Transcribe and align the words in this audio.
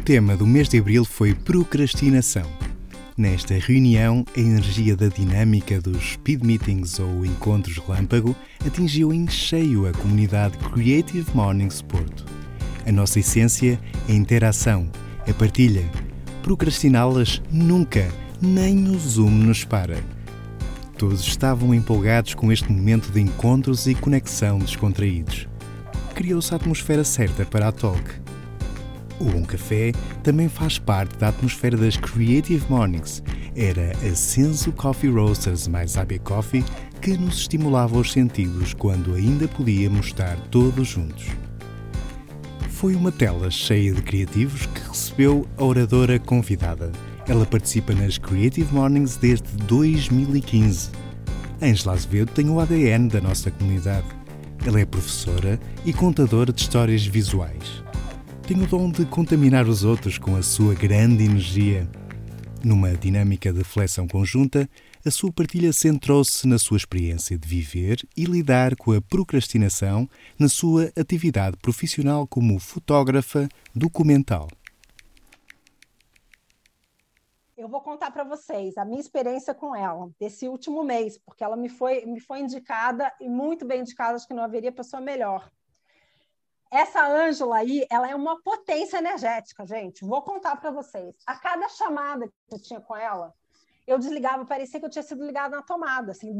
O 0.00 0.02
tema 0.02 0.34
do 0.34 0.46
mês 0.46 0.66
de 0.66 0.78
abril 0.78 1.04
foi 1.04 1.34
procrastinação. 1.34 2.50
Nesta 3.18 3.52
reunião, 3.52 4.24
a 4.34 4.40
energia 4.40 4.96
da 4.96 5.08
dinâmica 5.08 5.78
dos 5.78 6.12
speed 6.14 6.42
meetings 6.42 6.98
ou 6.98 7.22
encontros 7.22 7.76
relâmpago 7.76 8.34
atingiu 8.66 9.12
em 9.12 9.28
cheio 9.28 9.86
a 9.86 9.92
comunidade 9.92 10.56
Creative 10.56 11.26
Mornings 11.34 11.82
Porto. 11.82 12.24
A 12.86 12.90
nossa 12.90 13.20
essência 13.20 13.78
é 14.08 14.12
a 14.12 14.14
interação, 14.14 14.90
a 15.28 15.34
partilha. 15.34 15.84
Procrastiná-las 16.42 17.42
nunca, 17.52 18.10
nem 18.40 18.88
o 18.88 18.98
Zoom 18.98 19.30
nos 19.30 19.64
para. 19.64 20.02
Todos 20.96 21.20
estavam 21.20 21.74
empolgados 21.74 22.32
com 22.32 22.50
este 22.50 22.72
momento 22.72 23.12
de 23.12 23.20
encontros 23.20 23.86
e 23.86 23.94
conexão 23.94 24.60
descontraídos. 24.60 25.46
Criou-se 26.14 26.54
a 26.54 26.56
atmosfera 26.56 27.04
certa 27.04 27.44
para 27.44 27.68
a 27.68 27.72
talk 27.72 28.19
o 29.20 29.24
Bom 29.24 29.44
Café 29.44 29.92
também 30.22 30.48
faz 30.48 30.78
parte 30.78 31.16
da 31.18 31.28
atmosfera 31.28 31.76
das 31.76 31.96
Creative 31.96 32.64
Mornings. 32.68 33.22
Era 33.54 33.92
a 34.04 34.14
Senso 34.14 34.72
Coffee 34.72 35.10
Roasters 35.10 35.68
mais 35.68 35.96
AB 35.96 36.18
Coffee 36.20 36.64
que 37.00 37.16
nos 37.16 37.38
estimulava 37.38 37.98
os 37.98 38.12
sentidos 38.12 38.74
quando 38.74 39.14
ainda 39.14 39.46
podíamos 39.46 40.06
estar 40.06 40.36
todos 40.50 40.88
juntos. 40.88 41.26
Foi 42.70 42.94
uma 42.94 43.12
tela 43.12 43.50
cheia 43.50 43.92
de 43.92 44.00
criativos 44.00 44.64
que 44.66 44.88
recebeu 44.88 45.46
a 45.58 45.64
oradora 45.64 46.18
convidada. 46.18 46.90
Ela 47.28 47.44
participa 47.44 47.92
nas 47.92 48.16
Creative 48.16 48.72
Mornings 48.72 49.16
desde 49.16 49.52
2015. 49.66 50.90
Angela 51.60 51.92
Azevedo 51.92 52.32
tem 52.32 52.48
o 52.48 52.58
ADN 52.58 53.08
da 53.08 53.20
nossa 53.20 53.50
comunidade. 53.50 54.06
Ela 54.64 54.80
é 54.80 54.86
professora 54.86 55.60
e 55.84 55.92
contadora 55.92 56.52
de 56.52 56.60
histórias 56.62 57.04
visuais 57.04 57.89
tem 58.50 58.60
o 58.60 58.66
dom 58.66 58.90
de 58.90 59.06
contaminar 59.06 59.68
os 59.68 59.84
outros 59.84 60.18
com 60.18 60.34
a 60.34 60.42
sua 60.42 60.74
grande 60.74 61.22
energia. 61.22 61.88
Numa 62.64 62.90
dinâmica 62.96 63.52
de 63.52 63.58
reflexão 63.58 64.08
conjunta, 64.08 64.68
a 65.06 65.10
sua 65.12 65.32
partilha 65.32 65.72
centrou-se 65.72 66.48
na 66.48 66.58
sua 66.58 66.76
experiência 66.76 67.38
de 67.38 67.46
viver 67.46 68.04
e 68.16 68.24
lidar 68.24 68.74
com 68.74 68.90
a 68.90 69.00
procrastinação 69.00 70.08
na 70.36 70.48
sua 70.48 70.90
atividade 70.98 71.56
profissional 71.58 72.26
como 72.26 72.58
fotógrafa 72.58 73.48
documental. 73.72 74.48
Eu 77.56 77.68
vou 77.68 77.80
contar 77.80 78.10
para 78.10 78.24
vocês 78.24 78.76
a 78.76 78.84
minha 78.84 79.00
experiência 79.00 79.54
com 79.54 79.76
ela 79.76 80.10
desse 80.18 80.48
último 80.48 80.82
mês, 80.82 81.16
porque 81.18 81.44
ela 81.44 81.56
me 81.56 81.68
foi, 81.68 82.04
me 82.04 82.18
foi 82.18 82.40
indicada 82.40 83.12
e 83.20 83.28
muito 83.28 83.64
bem 83.64 83.82
indicada, 83.82 84.16
acho 84.16 84.26
que 84.26 84.34
não 84.34 84.42
haveria 84.42 84.72
pessoa 84.72 85.00
melhor 85.00 85.48
essa 86.70 87.04
Ângela 87.06 87.56
aí, 87.56 87.86
ela 87.90 88.08
é 88.08 88.14
uma 88.14 88.40
potência 88.42 88.98
energética, 88.98 89.66
gente. 89.66 90.04
Vou 90.04 90.22
contar 90.22 90.56
para 90.56 90.70
vocês. 90.70 91.14
A 91.26 91.36
cada 91.36 91.68
chamada 91.68 92.26
que 92.26 92.54
eu 92.54 92.62
tinha 92.62 92.80
com 92.80 92.96
ela, 92.96 93.34
eu 93.86 93.98
desligava, 93.98 94.44
parecia 94.44 94.78
que 94.78 94.86
eu 94.86 94.90
tinha 94.90 95.02
sido 95.02 95.26
ligada 95.26 95.56
na 95.56 95.62
tomada, 95.62 96.12
assim, 96.12 96.30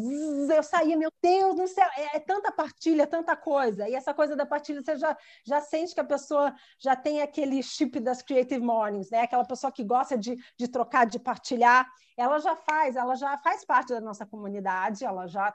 eu 0.53 0.63
saía, 0.63 0.97
meu 0.97 1.11
Deus 1.21 1.57
do 1.57 1.67
céu, 1.67 1.89
é, 1.97 2.17
é, 2.17 2.21
tanta 2.21 2.53
partilha, 2.53 3.09
tanta 3.09 3.35
coisa, 3.35 3.89
e 3.89 3.95
essa 3.95 4.15
coisa 4.15 4.37
da 4.37 4.47
partilha, 4.47 4.81
você 4.81 4.97
já, 4.97 5.17
já 5.45 5.61
sente 5.61 5.93
que 5.93 6.01
a 6.01 6.05
pessoa 6.05 6.55
já 6.79 6.95
tem 6.95 7.23
aquele 7.23 7.61
chip 7.61 7.99
das 7.99 8.23
Creative 8.23 8.65
Mornings, 8.65 9.11
né, 9.11 9.23
aquela 9.23 9.45
pessoa 9.45 9.73
que 9.73 9.83
gosta 9.83 10.17
de, 10.17 10.37
de 10.57 10.69
trocar, 10.69 11.07
de 11.07 11.19
partilhar, 11.19 11.89
ela 12.17 12.39
já 12.39 12.55
faz, 12.55 12.95
ela 12.95 13.17
já 13.17 13.37
faz 13.39 13.65
parte 13.65 13.89
da 13.89 14.01
nossa 14.01 14.25
comunidade, 14.25 15.05
ela 15.05 15.27
já 15.27 15.53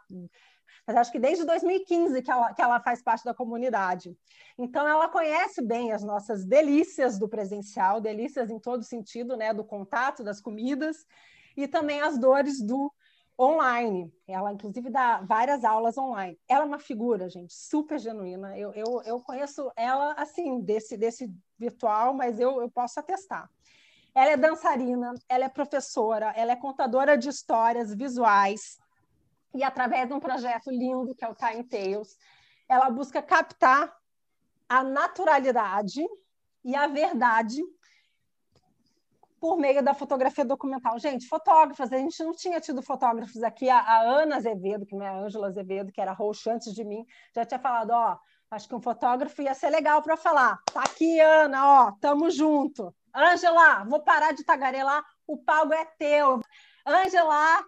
mas 0.85 0.95
acho 0.97 1.11
que 1.11 1.19
desde 1.19 1.45
2015 1.45 2.21
que 2.21 2.31
ela, 2.31 2.53
que 2.53 2.61
ela 2.61 2.79
faz 2.79 3.01
parte 3.01 3.23
da 3.23 3.33
comunidade. 3.33 4.15
Então, 4.57 4.87
ela 4.87 5.07
conhece 5.07 5.61
bem 5.61 5.91
as 5.91 6.03
nossas 6.03 6.45
delícias 6.45 7.17
do 7.17 7.27
presencial, 7.27 7.99
delícias 7.99 8.49
em 8.49 8.59
todo 8.59 8.83
sentido, 8.83 9.35
né, 9.35 9.53
do 9.53 9.63
contato, 9.63 10.23
das 10.23 10.39
comidas, 10.39 11.05
e 11.57 11.67
também 11.67 12.01
as 12.01 12.17
dores 12.17 12.61
do 12.61 12.91
online. 13.39 14.13
Ela, 14.27 14.53
inclusive, 14.53 14.89
dá 14.89 15.21
várias 15.21 15.63
aulas 15.63 15.97
online. 15.97 16.39
Ela 16.47 16.63
é 16.63 16.67
uma 16.67 16.79
figura, 16.79 17.29
gente, 17.29 17.53
super 17.53 17.99
genuína. 17.99 18.57
Eu, 18.57 18.71
eu, 18.73 19.01
eu 19.05 19.19
conheço 19.21 19.71
ela, 19.75 20.13
assim, 20.13 20.61
desse, 20.61 20.97
desse 20.97 21.31
virtual, 21.57 22.13
mas 22.13 22.39
eu, 22.39 22.61
eu 22.61 22.69
posso 22.69 22.99
atestar. 22.99 23.49
Ela 24.13 24.31
é 24.31 24.37
dançarina, 24.37 25.13
ela 25.27 25.45
é 25.45 25.49
professora, 25.49 26.31
ela 26.37 26.53
é 26.53 26.55
contadora 26.55 27.17
de 27.17 27.27
histórias 27.27 27.93
visuais, 27.93 28.77
e 29.55 29.63
através 29.63 30.07
de 30.07 30.13
um 30.13 30.19
projeto 30.19 30.69
lindo 30.69 31.15
que 31.15 31.23
é 31.23 31.29
o 31.29 31.35
Time 31.35 31.63
Tales, 31.63 32.17
ela 32.67 32.89
busca 32.89 33.21
captar 33.21 33.91
a 34.67 34.83
naturalidade 34.83 36.05
e 36.63 36.75
a 36.75 36.87
verdade 36.87 37.61
por 39.39 39.57
meio 39.57 39.83
da 39.83 39.93
fotografia 39.93 40.43
documental. 40.43 40.97
Gente, 40.97 41.27
fotógrafas, 41.27 41.93
a 41.93 41.97
gente 41.97 42.21
não 42.23 42.33
tinha 42.33 42.59
tido 42.59 42.81
fotógrafos 42.81 43.43
aqui. 43.43 43.69
A, 43.69 43.79
a 43.79 44.01
Ana 44.01 44.37
Azevedo, 44.37 44.85
que 44.85 44.95
não 44.95 45.05
é 45.05 45.09
a 45.09 45.19
Ângela 45.19 45.47
Azevedo, 45.47 45.91
que 45.91 46.01
era 46.01 46.13
host 46.13 46.49
antes 46.49 46.73
de 46.73 46.83
mim, 46.83 47.05
já 47.33 47.45
tinha 47.45 47.59
falado, 47.59 47.91
ó, 47.91 48.17
acho 48.49 48.67
que 48.67 48.75
um 48.75 48.81
fotógrafo 48.81 49.41
ia 49.41 49.53
ser 49.53 49.69
legal 49.69 50.01
para 50.01 50.17
falar. 50.17 50.57
Tá 50.73 50.81
aqui, 50.81 51.19
Ana, 51.19 51.85
ó, 51.85 51.91
tamo 52.01 52.29
junto. 52.31 52.93
Ângela, 53.15 53.83
vou 53.83 54.01
parar 54.01 54.33
de 54.33 54.43
tagarelar, 54.43 55.03
o 55.27 55.37
palco 55.37 55.73
é 55.73 55.85
teu. 55.97 56.41
Ângela, 56.85 57.63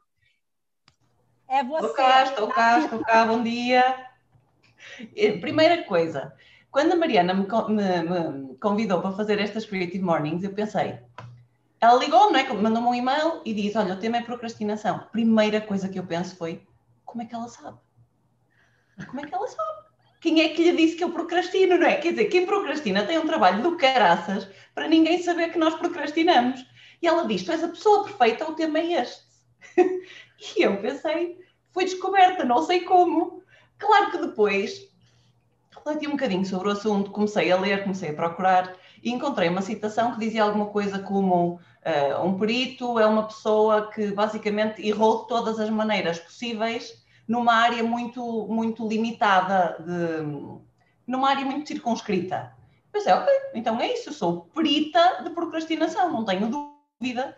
é 1.50 1.64
você. 1.64 1.86
Estou 1.86 1.96
cá, 1.96 2.24
estou 2.24 2.48
cá, 2.48 2.80
estou 2.80 3.00
cá, 3.00 3.26
bom 3.26 3.42
dia. 3.42 4.08
Primeira 5.42 5.84
coisa, 5.84 6.34
quando 6.72 6.94
a 6.94 6.96
Mariana 6.96 7.34
me, 7.34 7.46
me, 7.70 8.02
me, 8.04 8.56
convidou 8.58 9.02
para 9.02 9.14
fazer 9.14 9.40
estas 9.40 9.66
Creative 9.66 10.04
Mornings, 10.04 10.44
eu 10.44 10.54
pensei, 10.54 11.00
ela 11.80 12.00
ligou, 12.00 12.32
não 12.32 12.40
é? 12.40 12.54
Mandou-me 12.54 12.88
um 12.88 12.94
e-mail 12.94 13.42
e 13.46 13.54
disse: 13.54 13.78
Olha, 13.78 13.94
o 13.94 14.00
tema 14.00 14.18
é 14.18 14.22
procrastinação. 14.22 15.08
Primeira 15.12 15.62
coisa 15.62 15.88
que 15.90 16.00
eu 16.00 16.06
penso 16.06 16.36
foi: 16.36 16.66
como 17.06 17.22
é 17.22 17.26
que 17.26 17.36
ela 17.36 17.48
sabe? 17.48 17.78
Como 19.08 19.22
é 19.22 19.26
que 19.26 19.34
ela 19.34 19.48
sabe? 19.48 19.88
Quem 20.20 20.42
é 20.42 20.50
que 20.50 20.64
lhe 20.64 20.76
disse 20.76 20.96
que 20.96 21.04
eu 21.04 21.12
procrastino, 21.12 21.78
não 21.78 21.86
é? 21.86 21.96
Quer 21.98 22.12
dizer, 22.12 22.26
quem 22.26 22.46
procrastina 22.46 23.06
tem 23.06 23.20
um 23.20 23.28
trabalho 23.28 23.62
do 23.62 23.78
caraças 23.78 24.50
para 24.74 24.88
ninguém 24.88 25.22
saber 25.22 25.52
que 25.52 25.60
nós 25.60 25.76
procrastinamos. 25.76 26.66
E 27.02 27.08
ela 27.08 27.28
diz: 27.28 27.44
Tu 27.44 27.52
és 27.52 27.64
a 27.64 27.70
pessoa 27.70 28.04
perfeita, 28.04 28.50
o 28.50 28.56
tema 28.56 28.80
é 28.80 29.02
este. 29.02 29.24
E 30.56 30.62
eu 30.62 30.78
pensei, 30.82 31.40
foi 31.72 31.86
descoberta, 31.86 32.44
não 32.44 32.64
sei 32.64 32.82
como. 32.82 33.42
Claro 33.78 34.12
que 34.12 34.18
depois 34.18 34.88
refleti 35.72 36.08
um 36.08 36.12
bocadinho 36.12 36.46
sobre 36.46 36.70
o 36.70 36.72
assunto, 36.72 37.12
comecei 37.12 37.52
a 37.52 37.58
ler, 37.58 37.84
comecei 37.84 38.10
a 38.10 38.14
procurar 38.14 38.76
e 39.04 39.12
encontrei 39.12 39.48
uma 39.50 39.62
citação 39.62 40.14
que 40.14 40.20
dizia 40.20 40.44
alguma 40.44 40.68
coisa 40.68 41.00
como 41.00 41.56
uh, 41.56 42.26
um 42.26 42.38
perito 42.38 43.00
é 43.00 43.06
uma 43.06 43.28
pessoa 43.28 43.90
que 43.92 44.12
basicamente 44.12 44.86
errou 44.86 45.22
de 45.22 45.28
todas 45.28 45.60
as 45.60 45.70
maneiras 45.70 46.20
possíveis 46.20 47.06
numa 47.28 47.54
área 47.54 47.84
muito, 47.84 48.48
muito 48.48 48.88
limitada, 48.88 49.78
de, 49.80 50.50
numa 51.06 51.30
área 51.30 51.46
muito 51.46 51.68
circunscrita. 51.68 52.54
Pensei, 52.92 53.14
ok, 53.14 53.32
então 53.54 53.80
é 53.80 53.94
isso, 53.94 54.10
eu 54.10 54.14
sou 54.14 54.42
perita 54.56 55.22
de 55.24 55.30
procrastinação, 55.32 56.12
não 56.12 56.24
tenho 56.24 56.50
dúvida, 56.50 57.36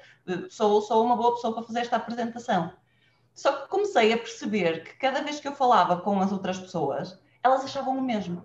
sou, 0.49 0.81
sou 0.81 1.03
uma 1.03 1.15
boa 1.15 1.33
pessoa 1.35 1.53
para 1.53 1.63
fazer 1.63 1.79
esta 1.79 1.95
apresentação. 1.95 2.71
Só 3.39 3.53
que 3.53 3.69
comecei 3.69 4.11
a 4.11 4.17
perceber 4.17 4.83
que 4.83 4.97
cada 4.97 5.21
vez 5.21 5.39
que 5.39 5.47
eu 5.47 5.55
falava 5.55 6.01
com 6.01 6.19
as 6.19 6.29
outras 6.29 6.59
pessoas, 6.59 7.17
elas 7.41 7.63
achavam 7.63 7.97
o 7.97 8.01
mesmo. 8.01 8.43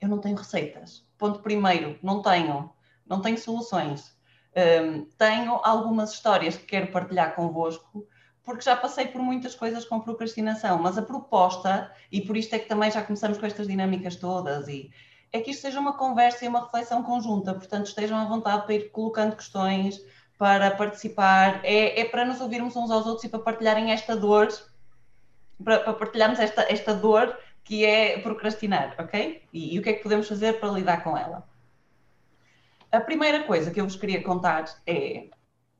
Eu 0.00 0.08
não 0.08 0.18
tenho 0.18 0.34
receitas. 0.34 1.06
Ponto 1.18 1.40
primeiro, 1.40 1.98
não 2.02 2.22
tenho. 2.22 2.72
Não 3.06 3.20
tenho 3.20 3.36
soluções. 3.36 4.16
Um, 4.56 5.04
tenho 5.18 5.60
algumas 5.62 6.14
histórias 6.14 6.56
que 6.56 6.64
quero 6.64 6.90
partilhar 6.90 7.34
convosco, 7.34 8.08
porque 8.42 8.62
já 8.62 8.74
passei 8.76 9.08
por 9.08 9.20
muitas 9.20 9.54
coisas 9.54 9.84
com 9.84 10.00
procrastinação, 10.00 10.78
mas 10.78 10.96
a 10.96 11.02
proposta, 11.02 11.92
e 12.10 12.22
por 12.22 12.38
isto 12.38 12.54
é 12.54 12.58
que 12.58 12.68
também 12.68 12.90
já 12.90 13.02
começamos 13.02 13.36
com 13.36 13.44
estas 13.44 13.66
dinâmicas 13.66 14.16
todas, 14.16 14.68
e 14.68 14.90
é 15.30 15.40
que 15.42 15.50
isto 15.50 15.60
seja 15.60 15.80
uma 15.80 15.98
conversa 15.98 16.46
e 16.46 16.48
uma 16.48 16.62
reflexão 16.62 17.02
conjunta, 17.02 17.52
portanto 17.52 17.88
estejam 17.88 18.16
à 18.16 18.24
vontade 18.24 18.64
para 18.64 18.74
ir 18.74 18.90
colocando 18.90 19.36
questões, 19.36 20.00
para 20.38 20.70
participar, 20.72 21.60
é, 21.64 22.00
é 22.00 22.04
para 22.04 22.24
nos 22.24 22.40
ouvirmos 22.40 22.74
uns 22.76 22.90
aos 22.90 23.06
outros 23.06 23.24
e 23.24 23.28
para 23.28 23.40
partilharem 23.40 23.92
esta 23.92 24.16
dor, 24.16 24.48
para, 25.62 25.80
para 25.80 25.92
partilharmos 25.94 26.38
esta, 26.38 26.62
esta 26.62 26.94
dor 26.94 27.36
que 27.62 27.84
é 27.84 28.18
procrastinar, 28.18 28.94
ok? 28.98 29.42
E, 29.52 29.74
e, 29.74 29.78
o 29.78 29.82
que 29.82 29.90
é 29.90 29.92
que 29.94 30.02
podemos 30.02 30.28
fazer 30.28 30.60
para 30.60 30.70
lidar 30.70 31.02
com 31.02 31.16
ela? 31.16 31.48
A 32.92 33.00
primeira 33.00 33.44
coisa 33.44 33.70
que 33.70 33.80
eu 33.80 33.84
vos 33.84 33.96
queria 33.96 34.22
contar 34.22 34.64
é, 34.86 35.28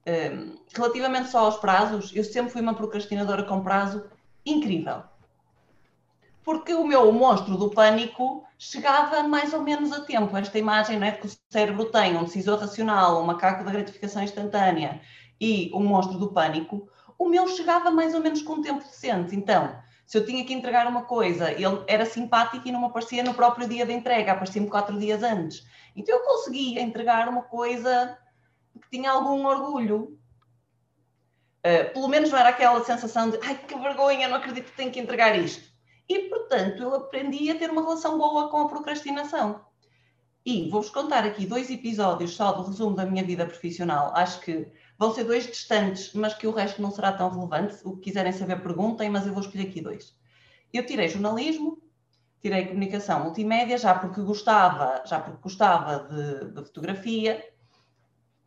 um, 0.07 0.59
relativamente 0.75 1.29
só 1.29 1.41
aos 1.41 1.59
prazos, 1.59 2.15
eu 2.15 2.25
sempre 2.25 2.53
fui 2.53 2.63
uma 2.63 2.75
procrastinadora 2.75 3.45
com 3.45 3.63
prazo 3.63 4.05
incrível 4.47 5.03
porque 6.45 6.75
o 6.75 6.87
meu 6.87 7.11
monstro 7.11 7.57
do 7.57 7.71
pânico 7.71 8.45
chegava 8.59 9.23
mais 9.23 9.55
ou 9.55 9.63
menos 9.63 9.91
a 9.93 10.03
tempo. 10.03 10.37
Esta 10.37 10.59
imagem 10.59 10.99
não 10.99 11.07
é 11.07 11.13
que 11.13 11.27
o 11.27 11.31
cérebro 11.51 11.87
tem 11.87 12.17
um 12.17 12.25
decisor 12.25 12.59
racional, 12.59 13.21
um 13.23 13.27
macaco 13.27 13.65
da 13.65 13.73
gratificação 13.73 14.23
instantânea 14.23 15.01
e 15.41 15.71
um 15.75 15.85
monstro 15.85 16.19
do 16.19 16.33
pânico, 16.33 16.89
o 17.19 17.29
meu 17.29 17.49
chegava 17.49 17.91
mais 17.91 18.15
ou 18.15 18.21
menos 18.21 18.43
com 18.43 18.55
um 18.55 18.63
tempo 18.63 18.85
decente. 18.85 19.35
Então, 19.35 19.75
Se 20.07 20.19
eu 20.19 20.27
tinha 20.27 20.45
que 20.45 20.53
entregar 20.53 20.87
uma 20.87 21.05
coisa, 21.05 21.51
ele 21.51 21.83
era 21.87 22.05
simpático 22.05 22.69
e 22.69 22.73
não 22.73 22.81
me 22.81 22.87
aparecia 22.87 23.23
no 23.23 23.35
próprio 23.35 23.69
dia 23.69 23.87
da 23.87 23.93
entrega, 23.93 24.33
aparecia-me 24.33 24.69
quatro 24.69 24.99
dias 24.99 25.23
antes. 25.23 25.67
Então 25.97 26.15
eu 26.15 26.25
conseguia 26.25 26.83
entregar 26.83 27.29
uma 27.29 27.43
coisa 27.43 28.19
que 28.83 28.91
tinha 28.91 29.11
algum 29.11 29.47
orgulho. 29.47 30.19
Uh, 31.67 31.93
pelo 31.95 32.09
menos 32.09 32.31
não 32.31 32.39
era 32.39 32.51
aquela 32.51 32.85
sensação 32.85 33.31
de 33.31 33.39
ai 33.43 33.57
que 33.57 33.75
vergonha, 33.79 34.29
não 34.29 34.37
acredito 34.37 34.67
que 34.67 34.77
tenho 34.77 34.93
que 34.93 35.01
entregar 35.01 35.35
isto. 35.39 35.74
E 36.09 36.29
portanto 36.29 36.83
eu 36.83 36.95
aprendi 36.95 37.51
a 37.51 37.59
ter 37.59 37.71
uma 37.71 37.83
relação 37.83 38.19
boa 38.19 38.49
com 38.51 38.59
a 38.59 38.69
procrastinação. 38.69 39.65
E 40.47 40.69
vou-vos 40.69 40.91
contar 40.91 41.25
aqui 41.25 41.47
dois 41.47 41.71
episódios 41.71 42.37
só 42.37 42.53
do 42.53 42.65
resumo 42.65 42.95
da 42.95 43.07
minha 43.07 43.25
vida 43.25 43.47
profissional. 43.47 44.13
Acho 44.15 44.41
que 44.41 44.69
vão 44.99 45.15
ser 45.15 45.25
dois 45.25 45.47
distantes, 45.47 46.13
mas 46.13 46.35
que 46.35 46.47
o 46.47 46.53
resto 46.53 46.83
não 46.83 46.91
será 46.91 47.13
tão 47.13 47.31
relevante. 47.31 47.79
O 47.83 47.97
que 47.97 48.11
quiserem 48.11 48.33
saber, 48.33 48.63
perguntem, 48.63 49.09
mas 49.09 49.27
eu 49.27 49.33
vou 49.33 49.43
escolher 49.43 49.69
aqui 49.69 49.81
dois. 49.81 50.15
Eu 50.71 50.85
tirei 50.85 51.09
jornalismo, 51.09 51.83
tirei 52.43 52.67
comunicação 52.67 53.25
multimédia, 53.25 53.79
já 53.79 53.95
porque 53.95 54.21
gostava, 54.21 55.03
já 55.07 55.19
porque 55.19 55.41
gostava 55.41 56.01
de, 56.01 56.51
de 56.51 56.63
fotografia. 56.63 57.43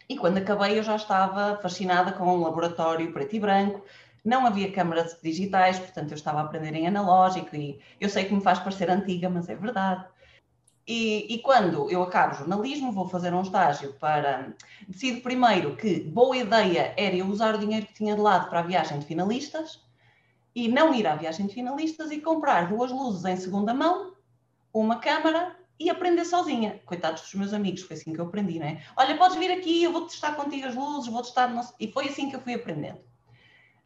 E 0.08 0.16
quando 0.16 0.38
acabei, 0.38 0.78
eu 0.78 0.84
já 0.84 0.96
estava 0.96 1.58
fascinada 1.58 2.12
com 2.12 2.26
um 2.26 2.44
laboratório 2.44 3.12
preto 3.12 3.36
e 3.36 3.40
branco. 3.40 3.84
Não 4.28 4.46
havia 4.46 4.70
câmaras 4.70 5.18
digitais, 5.24 5.80
portanto, 5.80 6.12
eu 6.12 6.16
estava 6.16 6.42
a 6.42 6.44
aprender 6.44 6.76
em 6.76 6.86
analógico. 6.86 7.56
E 7.56 7.80
eu 7.98 8.10
sei 8.10 8.26
que 8.26 8.34
me 8.34 8.42
faz 8.42 8.60
parecer 8.60 8.90
antiga, 8.90 9.30
mas 9.30 9.48
é 9.48 9.56
verdade. 9.56 10.06
E, 10.86 11.34
e, 11.34 11.40
quando 11.40 11.90
eu 11.90 12.04
acabo 12.04 12.36
jornalismo, 12.36 12.92
vou 12.92 13.08
fazer 13.08 13.34
um 13.34 13.42
estágio 13.42 13.94
para. 13.94 14.54
Decido 14.86 15.22
primeiro 15.22 15.78
que 15.78 16.02
boa 16.02 16.36
ideia 16.36 16.94
era 16.98 17.16
eu 17.16 17.26
usar 17.28 17.56
o 17.56 17.58
dinheiro 17.58 17.86
que 17.86 17.94
tinha 17.94 18.16
de 18.16 18.22
lado 18.22 18.50
para 18.50 18.60
a 18.60 18.64
viagem 18.64 19.00
de 19.00 19.06
finalistas 19.06 19.82
e 20.54 20.68
não 20.68 20.94
ir 20.94 21.08
à 21.08 21.16
viagem 21.16 21.48
de 21.48 21.54
finalistas 21.54 22.12
e 22.12 22.20
comprar 22.20 22.68
duas 22.68 22.92
luzes 22.92 23.24
em 23.24 23.38
segunda 23.38 23.74
mão, 23.74 24.14
uma 24.74 25.00
câmara 25.00 25.56
e 25.80 25.90
aprender 25.90 26.26
sozinha. 26.26 26.82
Coitados 26.86 27.22
dos 27.22 27.34
meus 27.36 27.54
amigos, 27.54 27.84
foi 27.84 27.96
assim 27.96 28.12
que 28.12 28.20
eu 28.20 28.26
aprendi, 28.26 28.60
não 28.60 28.68
é? 28.68 28.84
Olha, 28.98 29.18
podes 29.18 29.38
vir 29.38 29.52
aqui, 29.52 29.84
eu 29.84 29.94
vou 29.94 30.02
testar 30.02 30.34
contigo 30.34 30.68
as 30.68 30.76
luzes, 30.76 31.10
vou 31.10 31.22
testar. 31.22 31.50
E 31.80 31.90
foi 31.94 32.10
assim 32.10 32.30
que 32.30 32.36
eu 32.36 32.42
fui 32.42 32.56
aprendendo. 32.56 33.07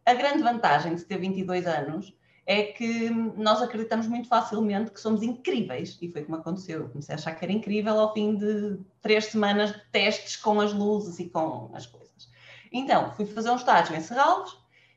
A 0.06 0.14
grande 0.14 0.44
vantagem 0.44 0.96
de 0.96 1.04
ter 1.04 1.18
22 1.18 1.68
anos 1.68 2.14
é 2.46 2.64
que 2.64 3.10
nós 3.10 3.62
acreditamos 3.62 4.08
muito 4.08 4.28
facilmente 4.28 4.92
que 4.92 5.00
somos 5.00 5.22
incríveis. 5.22 5.98
E 6.02 6.12
foi 6.12 6.24
como 6.24 6.38
aconteceu. 6.38 6.82
Eu 6.82 6.90
comecei 6.90 7.14
a 7.14 7.18
achar 7.18 7.36
que 7.36 7.46
era 7.46 7.54
incrível 7.54 8.00
ao 8.00 8.14
fim 8.14 8.36
de 8.36 8.80
três 9.02 9.26
semanas 9.26 9.72
de 9.72 9.82
testes 9.92 10.36
com 10.36 10.60
as 10.60 10.74
luzes 10.74 11.20
e 11.20 11.30
com 11.30 11.70
as 11.74 11.86
coisas. 11.86 12.30
Então, 12.72 13.12
fui 13.14 13.26
fazer 13.26 13.52
um 13.52 13.56
estágio 13.56 13.96
em 13.96 14.02
Serralves 14.02 14.56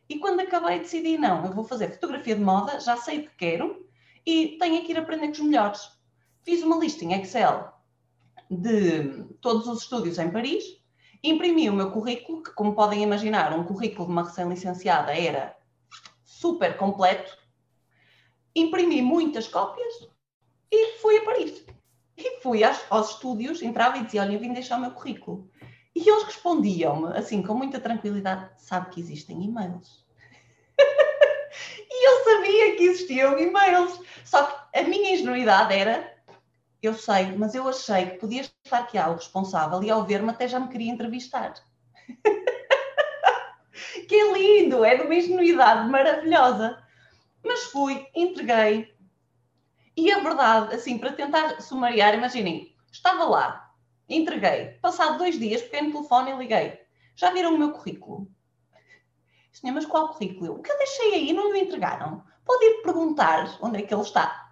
e 0.08 0.18
quando 0.18 0.40
acabei 0.40 0.78
decidi, 0.78 1.18
não, 1.18 1.44
eu 1.44 1.52
vou 1.52 1.64
fazer 1.64 1.92
fotografia 1.92 2.36
de 2.36 2.42
moda, 2.42 2.78
já 2.80 2.96
sei 2.96 3.18
o 3.18 3.22
que 3.22 3.36
quero 3.36 3.86
e 4.24 4.56
tenho 4.58 4.84
que 4.84 4.92
ir 4.92 4.98
aprender 4.98 5.26
com 5.26 5.32
os 5.32 5.40
melhores. 5.40 5.90
Fiz 6.42 6.62
uma 6.62 6.78
lista 6.78 7.04
em 7.04 7.12
Excel 7.20 7.72
de 8.50 9.24
todos 9.40 9.66
os 9.66 9.82
estúdios 9.82 10.18
em 10.18 10.30
Paris, 10.30 10.64
imprimi 11.24 11.70
o 11.70 11.72
meu 11.72 11.90
currículo, 11.90 12.42
que 12.42 12.50
como 12.52 12.74
podem 12.74 13.02
imaginar, 13.02 13.58
um 13.58 13.64
currículo 13.64 14.06
de 14.06 14.12
uma 14.12 14.24
recém-licenciada 14.24 15.12
era 15.12 15.56
super 16.22 16.76
completo, 16.76 17.36
imprimi 18.54 19.00
muitas 19.00 19.48
cópias 19.48 20.08
e 20.70 20.98
fui 20.98 21.16
a 21.16 21.24
Paris. 21.24 21.64
E 22.16 22.40
fui 22.40 22.62
aos, 22.62 22.78
aos 22.90 23.10
estúdios, 23.10 23.62
entrava 23.62 23.98
e 23.98 24.04
dizia: 24.04 24.22
Olha, 24.22 24.34
eu 24.34 24.38
vim 24.38 24.52
deixar 24.52 24.76
o 24.76 24.80
meu 24.80 24.92
currículo. 24.92 25.50
E 25.96 26.08
eles 26.08 26.24
respondiam-me, 26.24 27.16
assim, 27.16 27.42
com 27.42 27.54
muita 27.54 27.80
tranquilidade: 27.80 28.50
Sabe 28.56 28.90
que 28.90 29.00
existem 29.00 29.42
e-mails. 29.42 30.04
e 30.78 32.08
eu 32.08 32.24
sabia 32.24 32.76
que 32.76 32.84
existiam 32.84 33.36
e-mails. 33.38 34.00
Só 34.24 34.44
que 34.44 34.78
a 34.78 34.82
minha 34.84 35.14
ingenuidade 35.14 35.74
era: 35.74 36.13
Eu 36.84 36.92
sei, 36.92 37.34
mas 37.38 37.54
eu 37.54 37.66
achei 37.66 38.10
que 38.10 38.18
podia 38.18 38.42
estar 38.42 38.80
aqui 38.80 38.98
algo 38.98 39.16
responsável 39.16 39.82
e 39.82 39.90
ao 39.90 40.04
ver-me 40.04 40.28
até 40.28 40.46
já 40.46 40.60
me 40.60 40.68
queria 40.68 40.92
entrevistar. 40.92 41.54
que 44.06 44.14
é 44.14 44.32
lindo, 44.34 44.84
é 44.84 44.94
de 44.94 45.04
uma 45.04 45.14
ingenuidade 45.14 45.88
maravilhosa. 45.88 46.78
Mas 47.42 47.64
fui, 47.64 48.06
entreguei. 48.14 48.94
E 49.96 50.12
a 50.12 50.18
verdade, 50.18 50.74
assim, 50.74 50.98
para 50.98 51.14
tentar 51.14 51.62
sumariar, 51.62 52.12
imaginem, 52.12 52.76
estava 52.92 53.24
lá, 53.24 53.74
entreguei. 54.06 54.72
Passado 54.82 55.16
dois 55.16 55.38
dias, 55.38 55.62
peguei 55.62 55.88
no 55.88 55.94
telefone 55.94 56.32
e 56.32 56.36
liguei. 56.36 56.78
Já 57.16 57.30
viram 57.30 57.54
o 57.54 57.58
meu 57.58 57.72
currículo? 57.72 58.30
Senhor, 59.50 59.72
mas 59.72 59.86
qual 59.86 60.12
currículo? 60.12 60.56
O 60.56 60.62
que 60.62 60.70
eu 60.70 60.76
deixei 60.76 61.14
aí 61.14 61.32
não 61.32 61.50
me 61.50 61.62
entregaram? 61.62 62.22
Pode 62.44 62.62
ir 62.62 62.82
perguntar 62.82 63.56
onde 63.62 63.78
é 63.78 63.86
que 63.86 63.94
ele 63.94 64.02
está. 64.02 64.43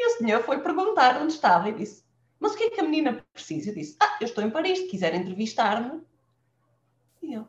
E 0.00 0.06
o 0.06 0.16
senhor 0.16 0.42
foi 0.44 0.60
perguntar 0.60 1.20
onde 1.20 1.34
estava 1.34 1.68
e 1.68 1.74
disse: 1.74 2.02
Mas 2.38 2.54
o 2.54 2.56
que 2.56 2.64
é 2.64 2.70
que 2.70 2.80
a 2.80 2.84
menina 2.84 3.22
precisa? 3.34 3.68
Eu 3.68 3.74
disse: 3.74 3.98
Ah, 4.00 4.16
eu 4.18 4.24
estou 4.24 4.42
em 4.42 4.48
Paris, 4.48 4.78
se 4.78 4.86
quiser 4.86 5.14
entrevistar-me. 5.14 6.00
E 7.22 7.34
eu: 7.34 7.46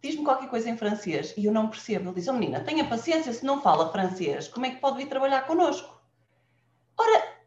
diz-me 0.00 0.24
qualquer 0.24 0.48
coisa 0.48 0.70
em 0.70 0.76
francês 0.76 1.34
e 1.36 1.46
eu 1.46 1.52
não 1.52 1.68
percebo. 1.68 2.10
Ele 2.10 2.14
diz, 2.14 2.28
oh 2.28 2.32
menina, 2.32 2.60
tenha 2.60 2.84
paciência, 2.84 3.32
se 3.32 3.44
não 3.44 3.60
fala 3.60 3.90
francês, 3.90 4.46
como 4.46 4.66
é 4.66 4.70
que 4.70 4.80
pode 4.80 4.98
vir 4.98 5.08
trabalhar 5.08 5.42
connosco? 5.42 6.00
Ora, 6.96 7.38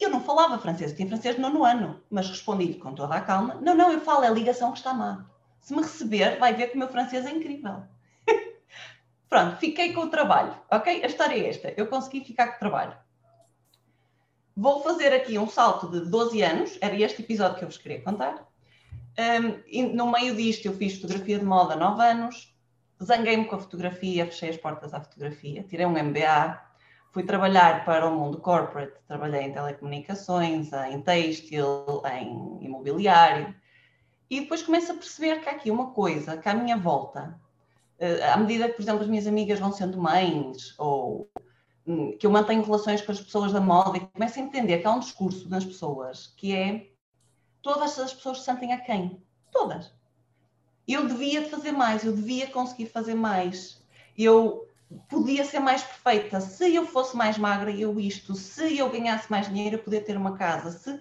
eu 0.00 0.10
não 0.10 0.20
falava 0.20 0.58
francês, 0.58 0.90
eu 0.90 0.96
tinha 0.96 1.08
francês 1.08 1.36
no 1.36 1.42
nono 1.48 1.64
ano, 1.64 2.02
mas 2.10 2.28
respondi-lhe 2.28 2.78
com 2.80 2.94
toda 2.94 3.14
a 3.14 3.20
calma, 3.20 3.54
não, 3.60 3.76
não, 3.76 3.92
eu 3.92 4.00
falo, 4.00 4.24
é 4.24 4.28
a 4.28 4.32
ligação 4.32 4.72
que 4.72 4.78
está 4.78 4.92
má. 4.92 5.24
Se 5.60 5.72
me 5.72 5.82
receber, 5.82 6.38
vai 6.38 6.52
ver 6.54 6.68
que 6.68 6.74
o 6.74 6.78
meu 6.78 6.88
francês 6.88 7.26
é 7.26 7.30
incrível. 7.30 7.82
Pronto, 9.28 9.56
fiquei 9.58 9.92
com 9.92 10.00
o 10.00 10.10
trabalho, 10.10 10.56
ok? 10.68 11.04
A 11.04 11.06
história 11.06 11.34
é 11.34 11.48
esta, 11.48 11.74
eu 11.76 11.86
consegui 11.86 12.24
ficar 12.24 12.48
com 12.48 12.56
o 12.56 12.58
trabalho. 12.58 12.96
Vou 14.60 14.82
fazer 14.82 15.10
aqui 15.14 15.38
um 15.38 15.48
salto 15.48 15.88
de 15.88 16.00
12 16.00 16.42
anos, 16.42 16.76
era 16.82 16.94
este 16.94 17.22
episódio 17.22 17.56
que 17.56 17.64
eu 17.64 17.68
vos 17.68 17.78
queria 17.78 18.02
contar. 18.02 18.46
Um, 19.18 19.94
no 19.94 20.12
meio 20.12 20.36
disto, 20.36 20.66
eu 20.66 20.74
fiz 20.74 21.00
fotografia 21.00 21.38
de 21.38 21.46
moda 21.46 21.72
há 21.72 21.76
9 21.78 22.02
anos, 22.02 22.54
zanguei-me 23.02 23.46
com 23.46 23.56
a 23.56 23.58
fotografia, 23.58 24.26
fechei 24.26 24.50
as 24.50 24.58
portas 24.58 24.92
à 24.92 25.00
fotografia, 25.00 25.62
tirei 25.62 25.86
um 25.86 25.92
MBA, 25.92 26.60
fui 27.10 27.22
trabalhar 27.22 27.86
para 27.86 28.06
o 28.06 28.14
mundo 28.14 28.36
corporate, 28.36 28.92
trabalhei 29.08 29.44
em 29.44 29.52
telecomunicações, 29.54 30.70
em 30.92 31.00
têxtil, 31.00 32.02
em 32.12 32.62
imobiliário, 32.62 33.54
e 34.28 34.40
depois 34.40 34.62
começo 34.62 34.92
a 34.92 34.94
perceber 34.94 35.40
que 35.40 35.48
há 35.48 35.52
aqui 35.52 35.70
uma 35.70 35.92
coisa 35.92 36.36
que 36.36 36.50
à 36.50 36.52
minha 36.52 36.76
volta, 36.76 37.34
uh, 37.98 38.30
à 38.30 38.36
medida 38.36 38.68
que, 38.68 38.74
por 38.74 38.82
exemplo, 38.82 39.00
as 39.00 39.08
minhas 39.08 39.26
amigas 39.26 39.58
vão 39.58 39.72
sendo 39.72 39.96
mães, 39.96 40.74
ou 40.78 41.30
que 42.18 42.26
eu 42.26 42.30
mantenho 42.30 42.62
relações 42.62 43.00
com 43.00 43.12
as 43.12 43.20
pessoas 43.20 43.52
da 43.52 43.60
moda, 43.60 43.96
e 43.96 44.00
começo 44.00 44.38
a 44.38 44.42
entender 44.42 44.78
que 44.78 44.86
há 44.86 44.92
um 44.92 45.00
discurso 45.00 45.48
nas 45.48 45.64
pessoas 45.64 46.32
que 46.36 46.54
é 46.54 46.90
todas 47.62 47.98
as 47.98 48.12
pessoas 48.12 48.38
se 48.38 48.44
sentem 48.44 48.72
a 48.72 48.80
quem? 48.80 49.22
Todas. 49.50 49.92
Eu 50.86 51.06
devia 51.06 51.48
fazer 51.48 51.72
mais, 51.72 52.04
eu 52.04 52.12
devia 52.12 52.48
conseguir 52.48 52.86
fazer 52.86 53.14
mais. 53.14 53.80
Eu 54.16 54.68
podia 55.08 55.44
ser 55.44 55.60
mais 55.60 55.82
perfeita. 55.82 56.40
Se 56.40 56.74
eu 56.74 56.84
fosse 56.86 57.16
mais 57.16 57.38
magra, 57.38 57.70
eu 57.70 57.98
isto. 58.00 58.34
Se 58.34 58.76
eu 58.76 58.90
ganhasse 58.90 59.30
mais 59.30 59.46
dinheiro, 59.48 59.76
eu 59.76 59.82
podia 59.82 60.00
ter 60.00 60.16
uma 60.16 60.36
casa. 60.36 60.70
Se... 60.72 61.00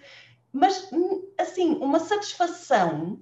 Mas, 0.51 0.89
assim, 1.37 1.75
uma 1.75 1.99
satisfação 1.99 3.19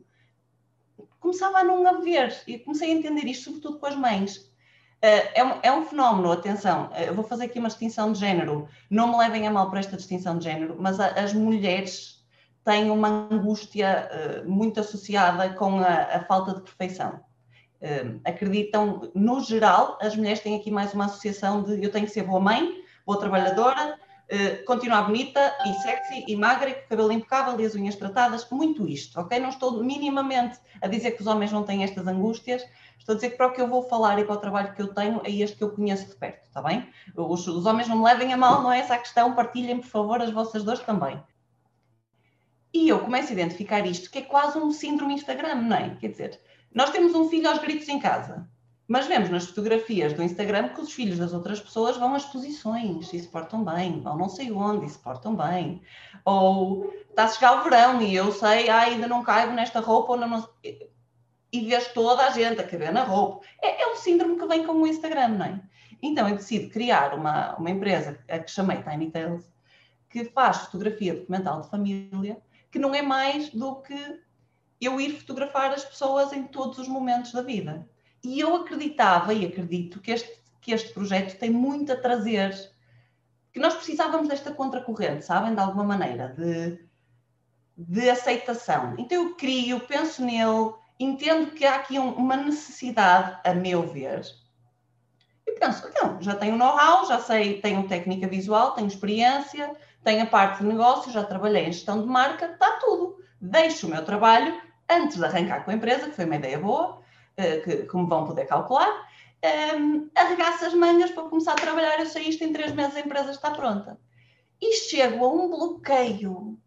começava 1.20 1.60
a 1.60 1.64
não 1.64 1.88
haver. 1.88 2.44
E 2.48 2.60
comecei 2.60 2.92
a 2.92 2.96
entender 2.96 3.26
isto, 3.26 3.46
sobretudo 3.46 3.80
com 3.80 3.86
as 3.86 3.96
mães. 3.96 4.52
Eh, 5.02 5.40
é 5.40 5.44
um, 5.44 5.60
é 5.62 5.72
um, 5.72 5.86
fenómeno, 5.86 6.32
atenção, 6.32 6.90
eh, 6.94 7.10
eu 7.10 7.14
vou 7.14 7.24
fazer 7.24 7.46
aqui 7.46 7.60
uma 7.60 7.68
distinção 7.68 8.12
de 8.12 8.20
género. 8.20 8.68
Não 8.90 9.12
me 9.12 9.18
levem 9.18 9.48
a 9.48 9.52
mal 9.52 9.70
por 9.70 9.78
esta 9.78 9.96
distinção 9.96 10.38
de 10.38 10.46
género, 10.46 10.76
mas 10.80 11.00
as 11.00 11.34
mulheres 11.34 12.26
têm 12.64 12.90
uma 12.90 13.30
angústia 13.32 14.10
uh, 14.12 14.50
muito 14.50 14.80
associada 14.80 15.54
com 15.54 15.80
a, 15.80 16.18
a 16.18 16.26
falta 16.26 16.54
de 16.54 16.62
perfeição. 16.62 17.22
Uh, 17.82 18.20
acreditam, 18.26 19.10
no 19.16 19.40
geral, 19.40 19.98
as 20.02 20.18
mulheres 20.18 20.42
têm 20.42 20.56
aqui 20.56 20.70
mais 20.70 20.94
uma 20.94 21.06
associação 21.06 21.64
de 21.64 21.82
eu 21.82 21.92
tenho 21.92 22.06
que 22.06 22.12
ser 22.12 22.24
boa 22.24 22.42
mãe, 22.42 22.84
boa 23.06 23.20
trabalhadora, 23.20 23.98
uh, 24.32 24.66
continuar 24.66 25.04
bonita 25.04 25.56
e 25.66 25.74
sexy 25.82 26.26
e 26.28 26.36
magra, 26.36 26.74
com 26.74 26.80
o 26.80 26.90
cabelo 26.90 27.12
impecável 27.12 27.60
e 27.60 27.66
as 27.66 27.76
unhas 27.76 27.96
tratadas, 27.96 28.48
muito 28.50 28.88
isto, 28.88 29.20
ok? 29.20 29.40
Não 29.40 29.50
estou 29.50 29.84
minimamente 29.84 30.60
a 30.82 30.88
dizer 30.88 31.12
que 31.12 31.22
os 31.22 31.28
homens 31.28 31.52
não 31.52 31.64
têm 31.64 31.84
estas 31.84 32.08
angústias, 32.08 32.64
estou 32.98 33.14
a 33.14 33.16
dizer 33.16 33.32
que 33.32 33.38
para 33.38 33.48
o 33.48 33.52
que 33.54 33.62
eu 33.62 33.68
vou 33.68 33.84
falar 33.84 34.20
e 34.20 34.26
para 34.26 34.36
o 34.36 34.38
trabalho 34.38 34.74
que 34.74 34.82
eu 34.82 34.94
tenho 34.94 35.22
é 35.24 35.32
este 35.32 35.58
que 35.58 35.64
eu 35.64 35.72
conheço 35.72 36.08
de 36.08 36.16
perto, 36.16 36.46
está 36.46 36.62
bem? 36.62 36.88
Os, 37.16 37.48
os 37.48 37.66
homens 37.66 37.88
não 37.88 37.98
me 37.98 38.04
levem 38.04 38.34
a 38.34 38.38
mal, 38.38 38.62
não 38.62 38.72
é 38.72 38.80
essa 38.80 38.96
a 38.96 39.00
questão, 39.00 39.34
partilhem 39.34 39.80
por 39.80 39.88
favor 39.88 40.22
as 40.22 40.32
vossas 40.32 40.64
dores 40.64 40.82
também. 40.82 41.22
E 42.74 42.90
eu 42.90 43.00
começo 43.00 43.30
a 43.30 43.34
identificar 43.34 43.86
isto, 43.86 44.12
que 44.12 44.20
é 44.20 44.22
quase 44.22 44.58
um 44.60 44.72
síndrome 44.72 45.14
Instagram, 45.14 45.56
não 45.56 45.76
é? 45.76 45.96
Quer 45.96 46.10
dizer, 46.10 46.40
nós 46.74 46.90
temos 46.90 47.16
um 47.16 47.30
filho 47.30 47.50
aos 47.50 47.60
gritos 47.60 47.88
em 47.88 48.00
casa, 48.00 48.48
mas 48.88 49.06
vemos 49.06 49.30
nas 49.30 49.46
fotografias 49.46 50.14
do 50.14 50.24
Instagram 50.24 50.70
que 50.70 50.80
os 50.80 50.94
filhos 50.94 51.20
das 51.20 51.34
outras 51.34 51.60
pessoas 51.60 51.98
vão 51.98 52.16
às 52.16 52.24
exposições 52.24 53.12
e 53.12 53.20
se 53.20 53.28
portam 53.28 53.64
bem, 53.64 54.00
vão 54.00 54.18
não 54.18 54.30
sei 54.30 54.50
onde 54.52 54.86
e 54.86 54.90
se 54.90 54.98
portam 54.98 55.36
bem. 55.36 55.82
Ou 56.24 56.94
está 57.10 57.26
a 57.26 57.28
chegar 57.28 57.60
o 57.60 57.64
verão 57.66 58.02
e 58.02 58.16
eu 58.16 58.32
sei, 58.32 58.70
ah, 58.70 58.84
ainda 58.84 59.08
não 59.08 59.24
caibo 59.24 59.52
nesta 59.52 59.82
roupa 59.82 60.14
ou 60.14 60.18
não. 60.18 60.48
E 60.64 61.62
vês 61.66 61.92
toda 61.94 62.28
a 62.28 62.30
gente 62.30 62.62
a 62.62 62.68
caber 62.68 62.94
na 62.94 63.04
roupa. 63.04 63.46
É, 63.62 63.84
é 63.84 63.92
um 63.92 63.98
síndrome 63.98 64.40
que 64.40 64.48
vem 64.48 64.66
com 64.66 64.74
o 64.74 64.88
Instagram, 64.88 65.30
não 65.30 65.46
é? 65.46 65.62
Então 66.02 66.30
eu 66.30 66.36
decido 66.36 66.70
criar 66.70 67.14
uma, 67.14 67.56
uma 67.56 67.70
empresa 67.70 68.18
a 68.30 68.40
que 68.40 68.52
chamei 68.52 68.82
Tiny 68.84 69.12
Tales, 69.12 69.46
que 70.10 70.24
faz 70.26 70.58
fotografia 70.58 71.14
documental 71.14 71.62
de 71.62 71.70
família, 71.70 72.38
que 72.72 72.80
não 72.80 72.96
é 72.96 73.02
mais 73.02 73.50
do 73.50 73.82
que 73.82 74.22
eu 74.80 75.02
ir 75.02 75.20
fotografar 75.20 75.72
as 75.72 75.84
pessoas 75.84 76.32
em 76.32 76.44
todos 76.44 76.78
os 76.78 76.88
momentos 76.88 77.34
da 77.34 77.42
vida. 77.42 77.86
E 78.24 78.40
eu 78.40 78.56
acreditava 78.56 79.34
e 79.34 79.46
acredito 79.46 80.00
que 80.00 80.12
este, 80.12 80.40
que 80.62 80.72
este 80.72 80.94
projeto 80.94 81.38
tem 81.40 81.50
muito 81.50 81.92
a 81.92 81.96
trazer, 81.96 82.54
que 83.54 83.60
nós 83.60 83.76
precisávamos 83.76 84.28
desta 84.28 84.52
contracorrente, 84.52 85.26
sabem, 85.26 85.54
de 85.54 85.60
alguma 85.60 85.84
maneira, 85.84 86.34
de, 86.38 86.80
de 87.78 88.10
aceitação. 88.10 88.96
Então 88.98 89.24
eu 89.24 89.36
crio, 89.36 89.80
penso 89.82 90.24
nele, 90.24 90.74
entendo 91.00 91.52
que 91.52 91.66
há 91.66 91.76
aqui 91.76 92.00
um, 92.00 92.12
uma 92.14 92.36
necessidade, 92.36 93.40
a 93.44 93.54
meu 93.54 93.88
ver, 93.88 94.26
e 95.48 95.54
penso, 95.54 95.88
então, 95.88 96.22
já 96.22 96.36
tenho 96.36 96.58
know-how, 96.58 97.06
já 97.08 97.20
sei, 97.20 97.62
tenho 97.62 97.88
técnica 97.88 98.28
visual, 98.28 98.74
tenho 98.74 98.88
experiência, 98.88 99.74
tenho 100.04 100.24
a 100.24 100.26
parte 100.26 100.60
de 100.60 100.66
negócio, 100.66 101.12
já 101.12 101.24
trabalhei 101.24 101.64
em 101.64 101.72
gestão 101.72 102.02
de 102.02 102.08
marca, 102.08 102.48
está 102.48 102.72
tudo. 102.74 103.18
Deixo 103.40 103.88
o 103.88 103.90
meu 103.90 104.04
trabalho 104.04 104.62
antes 104.90 105.18
de 105.18 105.24
arrancar 105.24 105.64
com 105.64 105.72
a 105.72 105.74
empresa, 105.74 106.10
que 106.10 106.16
foi 106.16 106.26
uma 106.26 106.36
ideia 106.36 106.60
boa, 106.60 107.02
que, 107.64 107.84
como 107.84 108.08
vão 108.08 108.26
poder 108.26 108.46
calcular, 108.46 109.08
um, 109.80 110.10
arregaço 110.16 110.66
as 110.66 110.74
mangas 110.74 111.12
para 111.12 111.30
começar 111.30 111.54
a 111.54 111.56
trabalhar. 111.56 112.00
Eu 112.00 112.08
sei 112.08 112.24
isto 112.24 112.44
em 112.44 112.52
três 112.52 112.72
meses, 112.74 112.96
a 112.96 113.02
empresa 113.02 113.32
está 113.32 113.52
pronta. 113.52 114.00
E 114.60 114.74
chego 114.74 115.24
a 115.24 115.28
um 115.28 115.50
bloqueio 115.50 116.58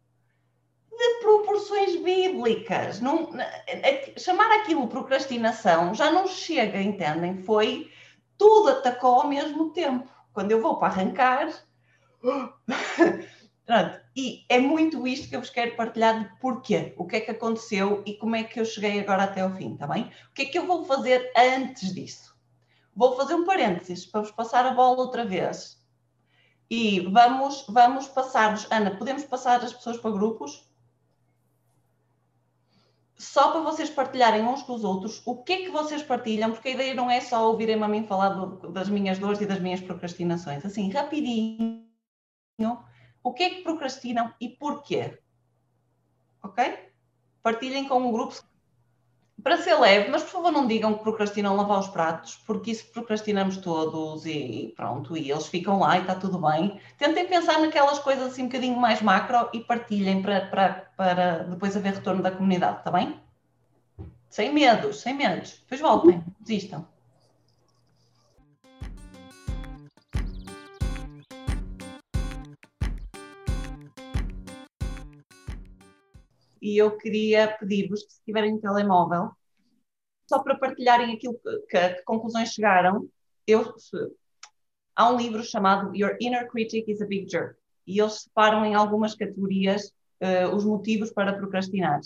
de 0.90 1.20
proporções 1.20 1.96
bíblicas. 1.96 3.00
Não, 3.00 3.30
chamar 4.16 4.52
aquilo 4.52 4.86
procrastinação 4.86 5.92
já 5.94 6.10
não 6.10 6.28
chega, 6.28 6.80
entendem? 6.80 7.42
Foi 7.42 7.90
tudo 8.38 8.70
atacou 8.70 9.20
ao 9.20 9.28
mesmo 9.28 9.70
tempo. 9.72 10.08
Quando 10.32 10.52
eu 10.52 10.62
vou 10.62 10.78
para 10.78 10.88
arrancar. 10.92 11.48
Pronto. 13.66 13.99
E 14.14 14.44
é 14.48 14.58
muito 14.58 15.06
isto 15.06 15.28
que 15.28 15.36
eu 15.36 15.40
vos 15.40 15.50
quero 15.50 15.76
partilhar 15.76 16.18
de 16.18 16.40
porquê, 16.40 16.94
o 16.96 17.06
que 17.06 17.16
é 17.16 17.20
que 17.20 17.30
aconteceu 17.30 18.02
e 18.04 18.14
como 18.14 18.34
é 18.34 18.42
que 18.42 18.58
eu 18.58 18.64
cheguei 18.64 18.98
agora 18.98 19.24
até 19.24 19.42
ao 19.42 19.54
fim, 19.54 19.74
está 19.74 19.86
bem? 19.86 20.10
O 20.30 20.34
que 20.34 20.42
é 20.42 20.44
que 20.46 20.58
eu 20.58 20.66
vou 20.66 20.84
fazer 20.84 21.32
antes 21.36 21.94
disso? 21.94 22.34
Vou 22.94 23.16
fazer 23.16 23.34
um 23.34 23.44
parênteses 23.44 24.04
para 24.04 24.22
vos 24.22 24.32
passar 24.32 24.66
a 24.66 24.74
bola 24.74 24.98
outra 24.98 25.24
vez. 25.24 25.80
E 26.68 27.00
vamos, 27.00 27.64
vamos 27.68 28.08
passar-vos, 28.08 28.66
Ana, 28.70 28.96
podemos 28.96 29.24
passar 29.24 29.62
as 29.64 29.72
pessoas 29.72 29.98
para 29.98 30.10
grupos? 30.10 30.68
Só 33.16 33.52
para 33.52 33.60
vocês 33.60 33.90
partilharem 33.90 34.42
uns 34.42 34.62
com 34.62 34.74
os 34.74 34.82
outros 34.82 35.22
o 35.26 35.36
que 35.42 35.52
é 35.52 35.56
que 35.58 35.70
vocês 35.70 36.02
partilham, 36.02 36.52
porque 36.52 36.68
a 36.68 36.72
ideia 36.72 36.94
não 36.94 37.10
é 37.10 37.20
só 37.20 37.48
ouvirem-me 37.48 37.84
a 37.84 37.88
mim 37.88 38.06
falar 38.06 38.30
do, 38.30 38.70
das 38.70 38.88
minhas 38.88 39.18
dores 39.18 39.40
e 39.40 39.46
das 39.46 39.60
minhas 39.60 39.80
procrastinações. 39.80 40.64
Assim, 40.64 40.90
rapidinho, 40.90 41.84
o 43.22 43.32
que 43.32 43.42
é 43.42 43.50
que 43.50 43.62
procrastinam 43.62 44.32
e 44.40 44.48
porquê. 44.48 45.18
Ok? 46.42 46.90
Partilhem 47.42 47.88
com 47.88 47.98
um 47.98 48.12
grupo 48.12 48.42
para 49.42 49.56
ser 49.56 49.74
leve, 49.74 50.10
mas 50.10 50.22
por 50.22 50.30
favor 50.30 50.52
não 50.52 50.66
digam 50.66 50.94
que 50.94 51.02
procrastinam 51.02 51.56
lavar 51.56 51.80
os 51.80 51.88
pratos, 51.88 52.36
porque 52.46 52.72
isso 52.72 52.86
procrastinamos 52.92 53.56
todos 53.56 54.26
e 54.26 54.72
pronto, 54.76 55.16
e 55.16 55.30
eles 55.30 55.46
ficam 55.46 55.78
lá 55.78 55.96
e 55.96 56.02
está 56.02 56.14
tudo 56.14 56.38
bem. 56.38 56.78
Tentem 56.98 57.26
pensar 57.26 57.58
naquelas 57.58 57.98
coisas 57.98 58.32
assim 58.32 58.42
um 58.42 58.46
bocadinho 58.46 58.76
mais 58.76 59.00
macro 59.00 59.48
e 59.52 59.60
partilhem 59.60 60.22
para, 60.22 60.46
para, 60.46 60.90
para 60.96 61.38
depois 61.44 61.76
haver 61.76 61.94
retorno 61.94 62.22
da 62.22 62.30
comunidade, 62.30 62.78
está 62.78 62.90
bem? 62.90 63.18
Sem 64.28 64.52
medos, 64.52 65.00
sem 65.00 65.14
medos. 65.14 65.60
Depois 65.62 65.80
voltem, 65.80 66.22
desistam. 66.38 66.86
E 76.60 76.76
eu 76.76 76.96
queria 76.96 77.56
pedir-vos 77.58 78.04
que, 78.04 78.12
se 78.12 78.24
tiverem 78.24 78.54
um 78.54 78.60
telemóvel, 78.60 79.30
só 80.28 80.42
para 80.42 80.58
partilharem 80.58 81.14
aquilo 81.14 81.34
que, 81.34 81.58
que, 81.68 81.94
que 81.94 82.02
conclusões 82.02 82.50
chegaram, 82.50 83.08
eu, 83.46 83.74
há 84.94 85.10
um 85.10 85.16
livro 85.16 85.42
chamado 85.42 85.94
Your 85.94 86.16
Inner 86.20 86.48
Critic 86.48 86.88
is 86.88 87.00
a 87.00 87.06
Big 87.06 87.28
Jerk, 87.30 87.56
e 87.86 88.00
eles 88.00 88.22
separam 88.22 88.64
em 88.64 88.74
algumas 88.74 89.14
categorias 89.14 89.92
uh, 90.20 90.54
os 90.54 90.64
motivos 90.64 91.12
para 91.12 91.32
procrastinar. 91.32 92.00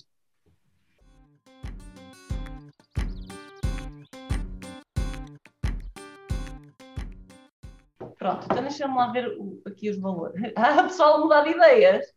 Pronto, 8.17 8.47
então 8.47 8.63
deixa-me 8.63 8.95
lá 8.95 9.13
ver 9.13 9.37
aqui 9.67 9.91
os 9.91 9.99
valores. 9.99 10.41
Ah, 10.57 10.85
pessoal, 10.85 11.21
mudar 11.21 11.43
de 11.43 11.51
ideias. 11.51 12.13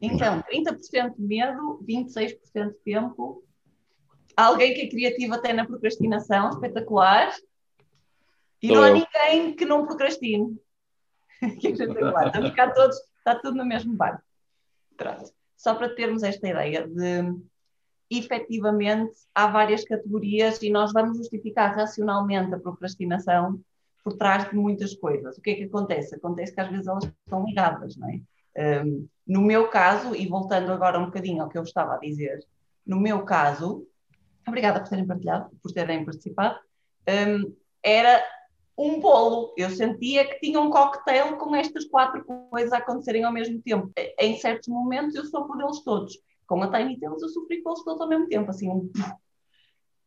Então, 0.00 0.42
30% 0.42 1.14
medo, 1.18 1.84
26% 1.86 2.74
tempo. 2.84 3.44
Alguém 4.36 4.74
que 4.74 4.82
é 4.82 4.88
criativo 4.88 5.34
até 5.34 5.52
na 5.52 5.66
procrastinação, 5.66 6.50
espetacular. 6.50 7.34
E 8.62 8.68
não 8.68 8.82
há 8.82 8.90
ninguém 8.90 9.54
que 9.54 9.64
não 9.64 9.86
procrastine. 9.86 10.58
que 11.60 11.68
é 11.68 11.70
espetacular. 11.70 12.26
Estamos 12.28 12.50
cá 12.52 12.70
todos, 12.70 12.96
está 13.18 13.34
tudo 13.34 13.56
no 13.56 13.64
mesmo 13.64 13.94
barco. 13.94 14.22
Pronto. 14.96 15.32
Só 15.56 15.74
para 15.74 15.94
termos 15.94 16.22
esta 16.22 16.48
ideia 16.48 16.86
de 16.86 17.34
efetivamente 18.10 19.12
há 19.34 19.46
várias 19.46 19.84
categorias 19.84 20.60
e 20.62 20.70
nós 20.70 20.92
vamos 20.92 21.16
justificar 21.16 21.74
racionalmente 21.76 22.52
a 22.54 22.58
procrastinação 22.58 23.60
por 24.02 24.16
trás 24.16 24.48
de 24.50 24.56
muitas 24.56 24.94
coisas. 24.94 25.38
O 25.38 25.40
que 25.40 25.50
é 25.50 25.54
que 25.54 25.64
acontece? 25.64 26.16
Acontece 26.16 26.52
que 26.52 26.60
às 26.60 26.68
vezes 26.68 26.86
elas 26.86 27.04
estão 27.04 27.44
ligadas, 27.44 27.96
não 27.96 28.08
é? 28.08 28.20
Um, 28.60 29.08
no 29.26 29.40
meu 29.40 29.68
caso, 29.68 30.14
e 30.14 30.26
voltando 30.26 30.70
agora 30.70 30.98
um 30.98 31.06
bocadinho 31.06 31.42
ao 31.42 31.48
que 31.48 31.56
eu 31.56 31.62
estava 31.62 31.94
a 31.94 31.98
dizer, 31.98 32.44
no 32.86 33.00
meu 33.00 33.24
caso, 33.24 33.86
obrigada 34.46 34.80
por 34.80 34.88
terem 34.88 35.06
partilhado, 35.06 35.50
por 35.62 35.72
terem 35.72 36.04
participado, 36.04 36.58
um, 37.08 37.56
era 37.82 38.22
um 38.76 39.00
bolo. 39.00 39.54
Eu 39.56 39.70
sentia 39.70 40.26
que 40.26 40.40
tinha 40.40 40.60
um 40.60 40.70
cocktail 40.70 41.36
com 41.36 41.54
estas 41.54 41.86
quatro 41.86 42.24
coisas 42.24 42.72
a 42.72 42.78
acontecerem 42.78 43.24
ao 43.24 43.32
mesmo 43.32 43.60
tempo. 43.62 43.90
Em 44.18 44.38
certos 44.38 44.68
momentos 44.68 45.14
eu 45.14 45.24
sofro 45.24 45.56
deles 45.56 45.80
todos. 45.80 46.18
Com 46.46 46.62
a 46.62 46.70
Tiny 46.70 46.98
Tales 46.98 47.22
eu 47.22 47.28
sofri 47.28 47.62
com 47.62 47.70
eles 47.70 47.84
todos 47.84 48.00
ao 48.00 48.08
mesmo 48.08 48.28
tempo, 48.28 48.50
assim 48.50 48.68
um... 48.68 48.90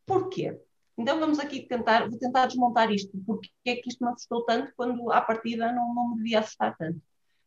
Porquê? 0.05 0.59
Então 0.97 1.19
vamos 1.19 1.39
aqui 1.39 1.61
tentar, 1.61 2.09
vou 2.09 2.19
tentar 2.19 2.47
desmontar 2.47 2.91
isto. 2.91 3.17
Porque 3.25 3.49
é 3.65 3.75
que 3.75 3.89
isto 3.89 4.03
me 4.03 4.11
assustou 4.11 4.43
tanto 4.43 4.73
quando 4.75 5.11
à 5.11 5.21
partida 5.21 5.71
não, 5.71 5.93
não 5.95 6.09
me 6.09 6.17
devia 6.17 6.39
assustar 6.39 6.75
tanto? 6.77 7.01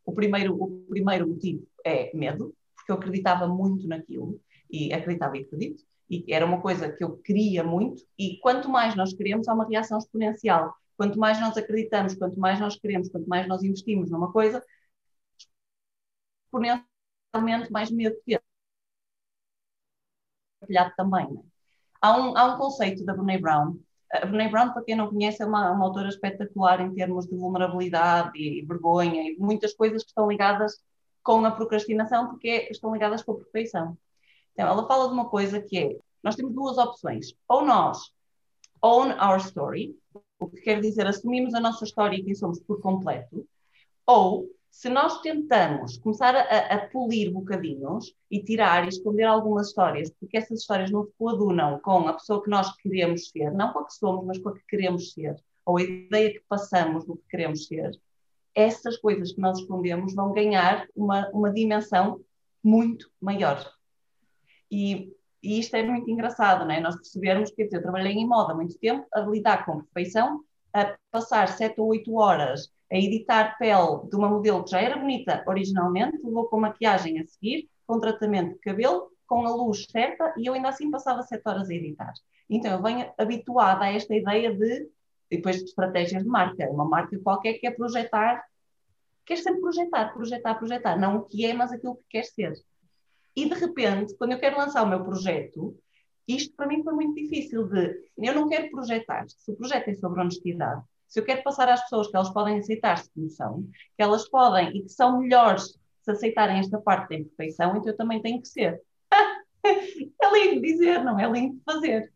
O 0.07 0.13
primeiro, 0.13 0.55
o 0.63 0.87
primeiro 0.89 1.29
motivo 1.29 1.67
é 1.85 2.17
medo, 2.17 2.55
porque 2.77 2.93
eu 2.93 2.97
acreditava 2.97 3.47
muito 3.49 3.87
naquilo, 3.89 4.41
e 4.71 4.93
acreditava 4.93 5.37
e 5.37 5.43
acredito, 5.43 5.85
e 6.09 6.25
era 6.33 6.47
uma 6.47 6.61
coisa 6.61 6.91
que 6.93 7.03
eu 7.05 7.17
queria 7.19 7.65
muito, 7.65 8.03
e 8.19 8.39
quanto 8.39 8.69
mais 8.71 8.95
nós 8.95 9.13
queremos, 9.13 9.49
há 9.49 9.55
uma 9.55 9.69
reação 9.69 9.99
exponencial. 9.99 10.75
Quanto 10.97 11.19
mais 11.19 11.41
nós 11.41 11.57
acreditamos, 11.57 12.15
quanto 12.15 12.39
mais 12.41 12.59
nós 12.61 12.77
queremos, 12.79 13.09
quanto 13.11 13.29
mais 13.29 13.47
nós 13.49 13.63
investimos 13.63 14.11
numa 14.11 14.33
coisa, 14.33 14.65
exponencialmente 16.47 17.71
mais 17.71 17.91
medo 17.91 18.17
temos. 18.25 18.45
Partilhado 20.61 20.93
também. 20.97 21.33
Né? 21.33 21.43
Há, 22.01 22.17
um, 22.19 22.37
há 22.37 22.55
um 22.55 22.59
conceito 22.59 23.05
da 23.05 23.15
Brene 23.15 23.41
Brown 23.41 23.79
a 24.13 24.27
Brené 24.27 24.49
Brown, 24.49 24.73
para 24.73 24.83
quem 24.83 24.97
não 24.97 25.09
conhece, 25.09 25.43
é 25.43 25.47
uma, 25.47 25.71
uma 25.71 25.85
autora 25.85 26.09
espetacular 26.09 26.81
em 26.81 26.95
termos 26.95 27.27
de 27.27 27.37
vulnerabilidade 27.37 28.31
e, 28.37 28.61
e, 28.61 28.65
vergonha 28.65 29.31
e 29.31 29.37
muitas 29.39 29.75
coisas 29.75 30.03
que 30.03 30.11
estão 30.11 30.29
ligadas 30.29 30.81
com 31.23 31.45
a 31.45 31.51
procrastinação, 31.51 32.29
porque 32.29 32.49
é, 32.49 32.71
estão 32.71 32.93
ligadas 32.93 33.23
com 33.23 33.33
a 33.33 33.37
perfeição. 33.37 33.97
Então, 34.53 34.69
ela 34.69 34.87
fala 34.87 35.09
de 35.09 35.15
uma 35.15 35.29
coisa 35.29 35.61
que 35.61 35.79
é: 35.79 35.97
nós 36.23 36.37
temos 36.37 36.55
duas 36.55 36.79
opções. 36.79 37.35
Ou 37.49 37.65
nós 37.65 38.13
own 38.83 39.11
our 39.21 39.39
story, 39.39 39.97
o 40.39 40.49
que 40.49 40.61
quer 40.61 40.81
dizer 40.81 41.07
assumimos 41.07 41.55
a 41.55 41.61
nossa 41.61 41.85
história 41.85 42.17
e 42.17 42.23
quem 42.23 42.35
somos 42.35 42.61
por 42.61 42.81
completo, 42.81 43.47
ou 44.07 44.49
se 44.71 44.89
nós 44.91 45.21
tentamos 45.21 45.97
começar 45.99 46.35
a, 46.37 46.75
a, 46.75 46.89
polir 46.89 47.33
bocadinhos 47.33 48.15
e 48.31 48.43
tirar 48.43 48.85
e 48.85 48.89
esconder 48.89 49.25
algumas 49.25 49.69
histórias, 49.69 50.11
porque 50.21 50.37
essas 50.37 50.61
histórias 50.61 50.91
não 50.91 51.05
se 51.05 51.13
coadunam 51.19 51.81
com 51.81 52.07
a 52.09 52.13
pessoa 52.13 52.43
que 52.43 52.51
nós 52.51 52.75
queremos 52.77 53.31
ser, 53.31 53.53
não 53.53 53.73
com 53.73 53.81
a 53.81 53.87
que 53.87 53.95
somos, 53.95 54.27
mas 54.27 54.39
com 54.39 54.51
a 54.51 54.55
que 54.55 54.67
queremos 54.69 55.13
ser, 55.13 55.37
ou 55.65 55.79
a 55.79 55.83
ideia 55.83 56.33
que 56.33 56.43
passamos 56.49 57.05
do 57.05 57.17
que 57.17 57.29
queremos 57.29 57.67
ser, 57.67 57.99
essas 58.55 58.97
coisas 58.97 59.33
que 59.33 59.41
nós 59.41 59.59
escondemos 59.59 60.15
vão 60.15 60.33
ganhar 60.33 60.87
uma, 60.95 61.29
uma 61.31 61.53
dimensão 61.53 62.21
muito 62.63 63.11
maior. 63.21 63.65
E, 64.71 65.13
e 65.43 65.59
isto 65.61 65.75
é 65.77 65.83
muito 65.83 66.11
engraçado, 66.11 66.65
não 66.65 66.73
é? 66.73 66.81
Nós 66.81 66.97
percebermos 66.97 67.51
que 67.51 67.63
eu 67.63 67.69
trabalhei 67.83 68.13
em 68.13 68.27
moda 68.27 68.53
há 68.53 68.57
muito 68.57 68.79
tempo, 68.79 69.07
a 69.13 69.21
lidar 69.21 69.65
com 69.65 69.83
perfeição, 69.83 70.43
a 70.73 70.97
passar 71.11 71.49
sete 71.49 71.81
ou 71.81 71.89
oito 71.89 72.15
horas 72.17 72.71
a 72.91 72.97
editar 72.97 73.57
pele 73.59 74.09
de 74.09 74.17
uma 74.17 74.29
modelo 74.29 74.65
que 74.65 74.71
já 74.71 74.81
era 74.81 74.97
bonita 74.97 75.45
originalmente, 75.47 76.21
levou 76.23 76.47
com 76.47 76.61
maquiagem 76.61 77.19
a 77.21 77.27
seguir, 77.27 77.69
com 77.87 77.99
tratamento 77.99 78.55
de 78.55 78.61
cabelo, 78.61 79.11
com 79.27 79.47
a 79.47 79.51
luz 79.51 79.87
certa, 79.91 80.33
e 80.37 80.47
eu 80.47 80.55
ainda 80.55 80.69
assim 80.69 80.91
passava 80.91 81.23
sete 81.23 81.43
horas 81.47 81.69
a 81.69 81.75
editar. 81.75 82.13
Então 82.49 82.73
eu 82.73 82.83
venho 82.83 83.11
habituada 83.19 83.85
a 83.85 83.93
esta 83.93 84.15
ideia 84.15 84.55
de 84.55 84.89
depois 85.31 85.57
de 85.57 85.65
estratégias 85.65 86.23
de 86.23 86.29
marca. 86.29 86.71
Uma 86.71 86.85
marca 86.85 87.19
qualquer 87.19 87.55
que 87.55 87.67
é 87.67 87.71
projetar, 87.71 88.45
quer 89.25 89.37
sempre 89.37 89.61
projetar, 89.61 90.13
projetar, 90.13 90.55
projetar. 90.55 90.97
Não 90.97 91.17
o 91.17 91.23
que 91.25 91.45
é, 91.45 91.53
mas 91.53 91.73
aquilo 91.73 91.97
que 91.97 92.05
quer 92.11 92.25
ser. 92.25 92.55
E 93.35 93.49
de 93.49 93.55
repente, 93.55 94.17
quando 94.17 94.33
eu 94.33 94.39
quero 94.39 94.57
lançar 94.57 94.83
o 94.83 94.89
meu 94.89 95.05
projeto, 95.05 95.77
isto 96.27 96.55
para 96.57 96.67
mim 96.67 96.83
foi 96.83 96.95
muito 96.95 97.15
difícil 97.15 97.67
de. 97.69 98.09
Eu 98.17 98.35
não 98.35 98.49
quero 98.49 98.71
projetar. 98.71 99.27
Se 99.29 99.51
o 99.51 99.57
projeto 99.57 99.89
é 99.89 99.95
sobre 99.95 100.21
honestidade, 100.21 100.83
se 101.07 101.21
eu 101.21 101.25
quero 101.25 101.43
passar 101.43 101.69
às 101.69 101.83
pessoas 101.83 102.09
que 102.09 102.17
elas 102.17 102.31
podem 102.31 102.59
aceitar-se 102.59 103.11
como 103.13 103.31
são, 103.31 103.63
que 103.97 104.03
elas 104.03 104.29
podem 104.29 104.77
e 104.77 104.83
que 104.83 104.89
são 104.89 105.21
melhores 105.21 105.79
se 106.03 106.11
aceitarem 106.11 106.59
esta 106.59 106.79
parte 106.79 107.11
da 107.11 107.17
imperfeição, 107.17 107.77
então 107.77 107.89
eu 107.89 107.97
também 107.97 108.23
tenho 108.23 108.41
que 108.41 108.49
ser. 108.49 108.81
é 109.65 110.33
lindo 110.33 110.63
dizer, 110.63 111.03
não 111.03 111.19
é 111.19 111.29
lindo 111.29 111.61
fazer. 111.65 112.13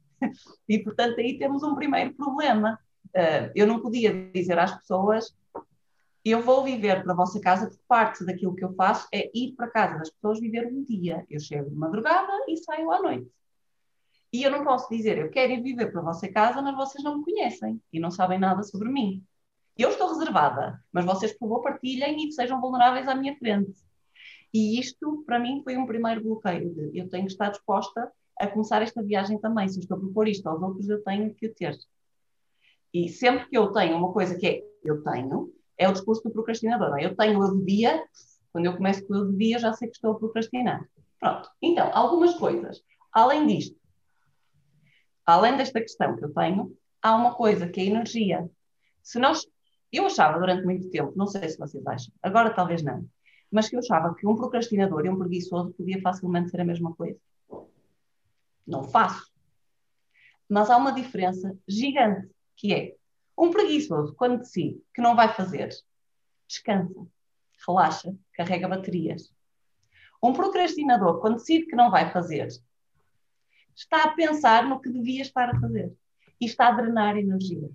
E, 0.68 0.78
portanto, 0.78 1.18
aí 1.18 1.38
temos 1.38 1.62
um 1.62 1.74
primeiro 1.74 2.14
problema. 2.14 2.78
Uh, 3.08 3.50
eu 3.54 3.66
não 3.66 3.80
podia 3.80 4.12
dizer 4.32 4.58
às 4.58 4.76
pessoas 4.76 5.34
eu 6.24 6.42
vou 6.42 6.62
viver 6.62 7.02
para 7.02 7.12
a 7.12 7.16
vossa 7.16 7.40
casa, 7.40 7.66
porque 7.66 7.82
parte 7.88 8.24
daquilo 8.24 8.54
que 8.54 8.64
eu 8.64 8.74
faço 8.74 9.08
é 9.12 9.30
ir 9.34 9.54
para 9.54 9.66
a 9.66 9.70
casa 9.70 9.98
das 9.98 10.10
pessoas 10.10 10.38
viver 10.38 10.66
um 10.66 10.84
dia. 10.84 11.24
Eu 11.30 11.40
chego 11.40 11.70
de 11.70 11.76
madrugada 11.76 12.30
e 12.46 12.56
saio 12.58 12.90
à 12.90 13.00
noite. 13.00 13.30
E 14.32 14.42
eu 14.42 14.50
não 14.50 14.64
posso 14.64 14.88
dizer, 14.88 15.18
eu 15.18 15.30
quero 15.30 15.52
ir 15.52 15.62
viver 15.62 15.90
para 15.90 16.00
a 16.00 16.04
vossa 16.04 16.28
casa, 16.28 16.62
mas 16.62 16.76
vocês 16.76 17.02
não 17.02 17.18
me 17.18 17.24
conhecem 17.24 17.80
e 17.92 17.98
não 17.98 18.10
sabem 18.10 18.38
nada 18.38 18.62
sobre 18.62 18.88
mim. 18.88 19.24
Eu 19.76 19.90
estou 19.90 20.08
reservada, 20.08 20.82
mas 20.92 21.04
vocês, 21.04 21.32
por 21.32 21.48
favor, 21.48 21.62
partilhem 21.62 22.28
e 22.28 22.32
sejam 22.32 22.60
vulneráveis 22.60 23.08
à 23.08 23.14
minha 23.14 23.36
frente. 23.36 23.74
E 24.52 24.78
isto, 24.78 25.22
para 25.26 25.38
mim, 25.38 25.62
foi 25.62 25.76
um 25.76 25.86
primeiro 25.86 26.22
bloqueio 26.22 26.74
de 26.74 26.98
eu 26.98 27.08
tenho 27.08 27.26
que 27.26 27.32
estar 27.32 27.50
disposta 27.50 28.10
a 28.38 28.46
começar 28.46 28.82
esta 28.82 29.02
viagem 29.02 29.38
também. 29.38 29.68
Se 29.68 29.78
eu 29.78 29.82
estou 29.82 29.96
a 29.96 30.00
propor 30.00 30.28
isto 30.28 30.48
aos 30.48 30.62
outros, 30.62 30.88
eu 30.88 31.02
tenho 31.02 31.32
que 31.34 31.46
o 31.46 31.54
ter. 31.54 31.78
E 32.92 33.08
sempre 33.08 33.48
que 33.48 33.56
eu 33.56 33.72
tenho 33.72 33.96
uma 33.96 34.12
coisa 34.12 34.36
que 34.36 34.46
é 34.46 34.62
eu 34.84 35.02
tenho, 35.02 35.52
é 35.78 35.88
o 35.88 35.92
discurso 35.92 36.22
do 36.22 36.30
procrastinador. 36.30 36.98
É? 36.98 37.06
Eu 37.06 37.16
tenho, 37.16 37.42
eu 37.42 37.56
devia, 37.56 38.02
quando 38.52 38.66
eu 38.66 38.76
começo 38.76 39.06
com 39.06 39.14
eu 39.14 39.30
devia, 39.30 39.58
já 39.58 39.72
sei 39.72 39.88
que 39.88 39.94
estou 39.94 40.12
a 40.12 40.18
procrastinar. 40.18 40.86
Pronto. 41.18 41.48
Então, 41.62 41.90
algumas 41.92 42.34
coisas. 42.34 42.82
Além 43.12 43.46
disto, 43.46 43.79
além 45.30 45.56
desta 45.56 45.80
questão 45.80 46.16
que 46.16 46.24
eu 46.24 46.32
tenho, 46.32 46.76
há 47.02 47.14
uma 47.14 47.34
coisa 47.34 47.68
que 47.68 47.80
é 47.80 47.84
a 47.84 47.86
energia. 47.86 48.50
Se 49.02 49.18
nós, 49.18 49.46
eu 49.92 50.06
achava 50.06 50.38
durante 50.38 50.64
muito 50.64 50.90
tempo, 50.90 51.12
não 51.16 51.26
sei 51.26 51.48
se 51.48 51.58
vocês 51.58 51.86
acham, 51.86 52.12
agora 52.22 52.54
talvez 52.54 52.82
não, 52.82 53.08
mas 53.50 53.68
que 53.68 53.76
eu 53.76 53.80
achava 53.80 54.14
que 54.14 54.26
um 54.26 54.36
procrastinador 54.36 55.04
e 55.04 55.08
um 55.08 55.18
preguiçoso 55.18 55.72
podia 55.72 56.00
facilmente 56.00 56.50
ser 56.50 56.60
a 56.60 56.64
mesma 56.64 56.94
coisa. 56.94 57.18
Não 58.66 58.84
faço. 58.84 59.30
Mas 60.48 60.70
há 60.70 60.76
uma 60.76 60.92
diferença 60.92 61.56
gigante, 61.66 62.30
que 62.56 62.72
é 62.74 62.94
um 63.36 63.50
preguiçoso, 63.50 64.14
quando 64.14 64.38
decide 64.38 64.80
que 64.94 65.00
não 65.00 65.16
vai 65.16 65.32
fazer, 65.34 65.70
descansa, 66.46 67.06
relaxa, 67.66 68.14
carrega 68.34 68.68
baterias. 68.68 69.32
Um 70.22 70.32
procrastinador, 70.32 71.20
quando 71.20 71.36
decide 71.36 71.66
que 71.66 71.76
não 71.76 71.90
vai 71.90 72.12
fazer, 72.12 72.48
está 73.80 74.04
a 74.04 74.10
pensar 74.10 74.68
no 74.68 74.80
que 74.80 74.90
devia 74.90 75.22
estar 75.22 75.48
a 75.48 75.58
fazer 75.58 75.92
e 76.40 76.44
está 76.44 76.68
a 76.68 76.72
drenar 76.72 77.16
energia. 77.16 77.70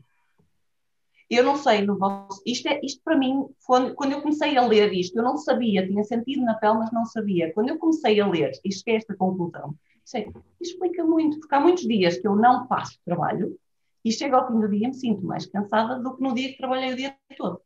Eu 1.28 1.44
não 1.44 1.56
sei, 1.56 1.82
no 1.82 1.98
vosso, 1.98 2.42
isto, 2.46 2.68
é, 2.68 2.80
isto 2.84 3.02
para 3.04 3.18
mim, 3.18 3.48
quando, 3.66 3.96
quando 3.96 4.12
eu 4.12 4.22
comecei 4.22 4.56
a 4.56 4.66
ler 4.66 4.94
isto, 4.94 5.18
eu 5.18 5.24
não 5.24 5.38
sabia, 5.38 5.86
tinha 5.86 6.04
sentido 6.04 6.44
na 6.44 6.54
pele, 6.54 6.76
mas 6.76 6.92
não 6.92 7.04
sabia. 7.06 7.52
Quando 7.52 7.70
eu 7.70 7.80
comecei 7.80 8.20
a 8.20 8.28
ler 8.28 8.52
e 8.64 8.72
cheguei 8.72 8.94
a 8.94 8.98
esta 8.98 9.16
conclusão, 9.16 9.76
sei, 10.04 10.32
explica 10.62 11.04
muito, 11.04 11.40
porque 11.40 11.56
há 11.56 11.60
muitos 11.60 11.84
dias 11.84 12.20
que 12.20 12.28
eu 12.28 12.36
não 12.36 12.68
faço 12.68 13.00
trabalho 13.04 13.58
e 14.04 14.12
chego 14.12 14.36
ao 14.36 14.48
fim 14.48 14.60
do 14.60 14.70
dia 14.70 14.86
e 14.86 14.88
me 14.90 14.94
sinto 14.94 15.26
mais 15.26 15.48
cansada 15.48 16.00
do 16.00 16.16
que 16.16 16.22
no 16.22 16.36
dia 16.36 16.50
que 16.50 16.58
trabalhei 16.58 16.94
o 16.94 16.96
dia 16.96 17.18
todo. 17.36 17.60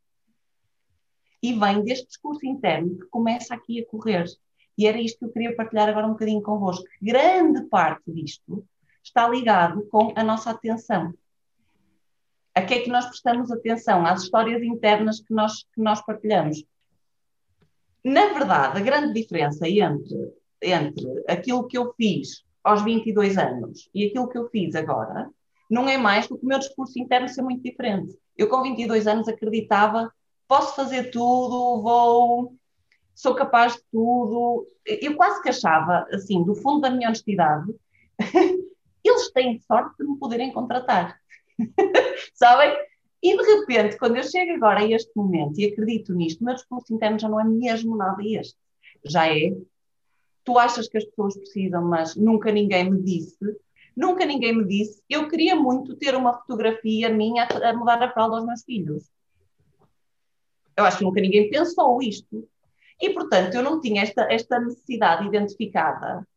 E 1.43 1.53
vem 1.53 1.83
deste 1.83 2.07
discurso 2.07 2.45
interno 2.45 2.97
que 2.97 3.07
começa 3.07 3.53
aqui 3.53 3.81
a 3.81 3.85
correr. 3.85 4.25
E 4.79 4.87
era 4.87 4.97
isto 4.97 5.19
que 5.19 5.25
eu 5.25 5.31
queria 5.33 5.53
partilhar 5.57 5.89
agora 5.89 6.07
um 6.07 6.13
bocadinho 6.13 6.41
convosco. 6.41 6.85
Grande 7.01 7.63
parte 7.63 8.09
disto 8.13 8.65
está 9.03 9.27
ligado 9.27 9.85
com 9.87 10.13
a 10.15 10.23
nossa 10.23 10.51
atenção. 10.51 11.13
A 12.55 12.61
que 12.61 12.75
é 12.75 12.79
que 12.79 12.89
nós 12.89 13.05
prestamos 13.05 13.51
atenção? 13.51 14.05
Às 14.05 14.23
histórias 14.23 14.63
internas 14.63 15.19
que 15.19 15.33
nós, 15.33 15.65
que 15.75 15.81
nós 15.81 16.01
partilhamos. 16.05 16.63
Na 18.01 18.27
verdade, 18.27 18.79
a 18.79 18.81
grande 18.81 19.13
diferença 19.13 19.67
entre, 19.67 20.33
entre 20.61 21.25
aquilo 21.27 21.67
que 21.67 21.77
eu 21.77 21.93
fiz 21.95 22.45
aos 22.63 22.81
22 22.81 23.37
anos 23.37 23.89
e 23.93 24.05
aquilo 24.05 24.29
que 24.29 24.37
eu 24.37 24.47
fiz 24.49 24.75
agora 24.75 25.29
não 25.69 25.89
é 25.89 25.97
mais 25.97 26.25
do 26.29 26.37
que 26.37 26.45
o 26.45 26.47
meu 26.47 26.57
discurso 26.57 26.97
interno 26.97 27.27
ser 27.27 27.41
muito 27.41 27.61
diferente. 27.61 28.17
Eu, 28.37 28.47
com 28.47 28.63
22 28.63 29.07
anos, 29.07 29.27
acreditava: 29.27 30.09
posso 30.47 30.73
fazer 30.73 31.11
tudo, 31.11 31.81
vou 31.81 32.58
sou 33.19 33.36
capaz 33.36 33.73
de 33.73 33.84
tudo. 33.91 34.65
Eu 34.86 35.15
quase 35.17 35.41
que 35.41 35.49
achava, 35.49 36.08
assim, 36.12 36.41
do 36.43 36.55
fundo 36.55 36.82
da 36.82 36.89
minha 36.89 37.10
honestidade, 37.10 37.69
eles 39.03 39.32
têm 39.32 39.60
sorte 39.60 39.97
de 39.99 40.10
me 40.10 40.17
poderem 40.17 40.53
contratar. 40.53 41.19
Sabem? 42.34 42.73
E 43.21 43.36
de 43.36 43.43
repente, 43.43 43.97
quando 43.97 44.15
eu 44.15 44.23
chego 44.23 44.53
agora 44.53 44.79
a 44.79 44.89
este 44.89 45.12
momento 45.13 45.60
e 45.60 45.65
acredito 45.65 46.13
nisto, 46.13 46.39
o 46.39 46.45
meu 46.45 46.55
discurso 46.55 46.93
interno 46.93 47.19
já 47.19 47.27
não 47.27 47.41
é 47.41 47.43
mesmo 47.43 47.97
nada 47.97 48.23
este. 48.25 48.58
Já 49.03 49.27
é. 49.27 49.53
Tu 50.45 50.58
achas 50.58 50.88
que 50.88 50.97
as 50.97 51.03
pessoas 51.03 51.38
precisam, 51.38 51.84
mas 51.84 52.15
nunca 52.15 52.53
ninguém 52.53 52.89
me 52.89 53.01
disse. 53.01 53.38
Nunca 53.97 54.25
ninguém 54.25 54.55
me 54.55 54.65
disse. 54.65 55.03
Eu 55.10 55.27
queria 55.27 55.58
muito 55.58 55.93
ter 55.97 56.15
uma 56.15 56.39
fotografia 56.39 57.10
minha 57.10 57.45
a 57.45 57.73
mudar 57.73 58.01
a 58.01 58.13
fralda 58.13 58.38
aos 58.38 58.45
meus 58.45 58.63
filhos. 58.63 59.12
Eu 60.77 60.86
acho 60.86 60.99
que 60.99 61.03
nunca 61.03 61.19
ninguém 61.19 61.49
pensou 61.49 62.01
isto. 62.01 62.47
E, 63.01 63.09
portanto, 63.12 63.53
eu 63.53 63.63
não 63.63 63.79
tinha 63.79 64.03
esta, 64.03 64.31
esta 64.31 64.59
necessidade 64.59 65.27
identificada 65.27 66.27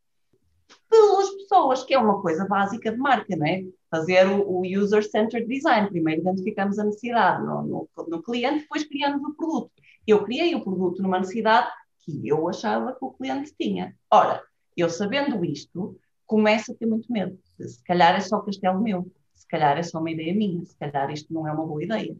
pelas 0.88 1.30
pessoas, 1.30 1.82
que 1.84 1.94
é 1.94 1.98
uma 1.98 2.20
coisa 2.20 2.46
básica 2.46 2.92
de 2.92 2.98
marca, 2.98 3.34
não 3.36 3.46
é? 3.46 3.64
Fazer 3.90 4.26
o, 4.26 4.60
o 4.60 4.62
user-centered 4.62 5.46
design. 5.46 5.88
Primeiro 5.88 6.20
identificamos 6.20 6.78
a 6.78 6.84
necessidade 6.84 7.44
no, 7.44 7.62
no, 7.62 7.88
no, 8.08 8.22
cliente, 8.22 8.60
depois 8.60 8.84
criamos 8.84 9.22
o 9.22 9.34
produto. 9.34 9.72
Eu 10.06 10.24
criei 10.24 10.54
o 10.54 10.62
produto 10.62 11.02
numa 11.02 11.18
necessidade 11.18 11.68
que 12.04 12.26
eu 12.26 12.48
achava 12.48 12.92
que 12.92 13.04
o 13.04 13.12
cliente 13.12 13.54
tinha. 13.58 13.94
Ora, 14.10 14.42
eu 14.76 14.88
sabendo 14.88 15.44
isto, 15.44 15.98
começo 16.26 16.72
a 16.72 16.74
ter 16.74 16.86
muito 16.86 17.10
medo. 17.12 17.38
Se 17.58 17.82
calhar 17.84 18.14
é 18.14 18.20
só 18.20 18.40
castelo 18.40 18.80
meu, 18.80 19.10
se 19.34 19.46
calhar 19.46 19.76
é 19.78 19.82
só 19.82 19.98
uma 19.98 20.10
ideia 20.10 20.34
minha, 20.34 20.64
se 20.64 20.76
calhar 20.76 21.10
isto 21.10 21.32
não 21.32 21.46
é 21.46 21.52
uma 21.52 21.66
boa 21.66 21.82
ideia. 21.82 22.16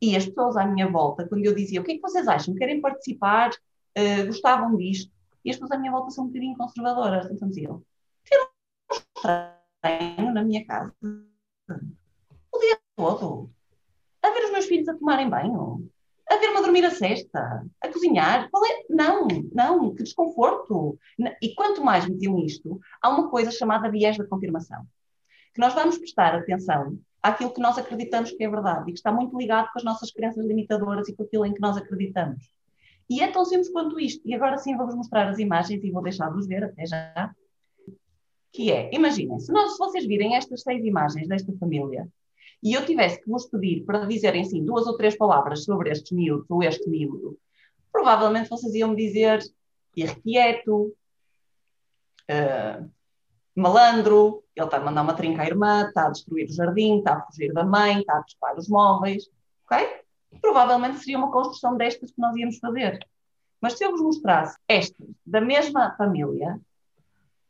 E 0.00 0.16
as 0.16 0.26
pessoas 0.26 0.56
à 0.56 0.66
minha 0.66 0.88
volta, 0.90 1.26
quando 1.26 1.44
eu 1.44 1.54
dizia 1.54 1.80
o 1.80 1.84
que 1.84 1.92
é 1.92 1.94
que 1.96 2.02
vocês 2.02 2.28
acham, 2.28 2.54
querem 2.54 2.80
participar, 2.80 3.50
uh, 3.50 4.26
gostavam 4.26 4.76
disto, 4.76 5.10
e 5.44 5.50
as 5.50 5.56
pessoas 5.56 5.72
à 5.72 5.78
minha 5.78 5.92
volta 5.92 6.10
são 6.10 6.24
um 6.24 6.28
bocadinho 6.28 6.56
conservadoras, 6.56 7.30
então 7.30 7.48
diziam, 7.48 7.82
ter 8.24 8.38
um 8.38 8.94
estranho 8.94 10.34
na 10.34 10.42
minha 10.42 10.64
casa 10.66 10.92
o 12.56 12.58
dia 12.58 12.78
todo, 12.96 13.50
a 14.22 14.30
ver 14.30 14.44
os 14.44 14.52
meus 14.52 14.66
filhos 14.66 14.88
a 14.88 14.94
tomarem 14.94 15.28
banho, 15.28 15.88
a 16.28 16.36
ver-me 16.36 16.58
a 16.58 16.60
dormir 16.60 16.84
a 16.84 16.90
cesta, 16.90 17.64
a 17.80 17.88
cozinhar. 17.88 18.44
É? 18.44 18.84
Não, 18.90 19.28
não, 19.52 19.94
que 19.94 20.02
desconforto. 20.02 20.98
E 21.40 21.54
quanto 21.54 21.84
mais 21.84 22.08
metiam 22.08 22.38
isto, 22.44 22.80
há 23.00 23.10
uma 23.10 23.28
coisa 23.28 23.50
chamada 23.50 23.90
viés 23.90 24.16
da 24.16 24.26
confirmação. 24.26 24.84
Que 25.54 25.60
nós 25.60 25.74
vamos 25.74 25.98
prestar 25.98 26.34
atenção 26.34 26.98
àquilo 27.26 27.52
que 27.52 27.60
nós 27.60 27.76
acreditamos 27.76 28.30
que 28.30 28.44
é 28.44 28.48
verdade 28.48 28.88
e 28.88 28.92
que 28.92 28.98
está 28.98 29.10
muito 29.10 29.36
ligado 29.36 29.70
com 29.72 29.78
as 29.78 29.84
nossas 29.84 30.12
crenças 30.12 30.44
limitadoras 30.44 31.08
e 31.08 31.14
com 31.14 31.24
aquilo 31.24 31.44
em 31.44 31.52
que 31.52 31.60
nós 31.60 31.76
acreditamos. 31.76 32.50
E 33.08 33.20
é 33.20 33.30
tão 33.30 33.44
simples 33.44 33.68
quanto 33.68 33.98
isto. 33.98 34.22
E 34.24 34.34
agora 34.34 34.58
sim 34.58 34.76
vou-vos 34.76 34.94
mostrar 34.94 35.28
as 35.28 35.38
imagens 35.38 35.82
e 35.82 35.90
vou 35.90 36.02
deixar-vos 36.02 36.46
ver 36.46 36.64
até 36.64 36.86
já. 36.86 37.34
Que 38.52 38.70
é, 38.70 38.94
imaginem, 38.94 39.38
se, 39.40 39.52
nós, 39.52 39.72
se 39.72 39.78
vocês 39.78 40.06
virem 40.06 40.36
estas 40.36 40.62
seis 40.62 40.84
imagens 40.84 41.28
desta 41.28 41.52
família 41.58 42.08
e 42.62 42.72
eu 42.72 42.86
tivesse 42.86 43.20
que 43.20 43.28
vos 43.28 43.46
pedir 43.46 43.84
para 43.84 44.06
dizerem 44.06 44.42
assim 44.42 44.64
duas 44.64 44.86
ou 44.86 44.96
três 44.96 45.16
palavras 45.16 45.64
sobre 45.64 45.90
estes 45.90 46.12
miúdos 46.12 46.46
ou 46.48 46.62
este 46.62 46.88
miúdo, 46.88 47.38
provavelmente 47.92 48.48
vocês 48.48 48.74
iam 48.74 48.90
me 48.90 48.96
dizer 48.96 49.40
irrequieto, 49.94 50.94
uh, 52.30 52.90
malandro, 53.56 54.44
ele 54.54 54.66
está 54.66 54.76
a 54.76 54.84
mandar 54.84 55.02
uma 55.02 55.14
trinca 55.14 55.42
à 55.42 55.46
irmã, 55.46 55.86
está 55.88 56.06
a 56.06 56.10
destruir 56.10 56.46
o 56.48 56.52
jardim, 56.52 56.98
está 56.98 57.14
a 57.14 57.22
fugir 57.22 57.52
da 57.52 57.64
mãe, 57.64 58.00
está 58.00 58.18
a 58.18 58.20
despar 58.20 58.56
os 58.56 58.68
móveis, 58.68 59.24
ok? 59.64 60.02
Provavelmente 60.40 60.98
seria 60.98 61.18
uma 61.18 61.30
construção 61.30 61.76
destas 61.76 62.10
que 62.10 62.20
nós 62.20 62.36
íamos 62.36 62.58
fazer. 62.58 62.98
Mas 63.60 63.74
se 63.74 63.84
eu 63.84 63.90
vos 63.90 64.02
mostrasse 64.02 64.58
estas 64.68 65.08
da 65.24 65.40
mesma 65.40 65.94
família, 65.96 66.60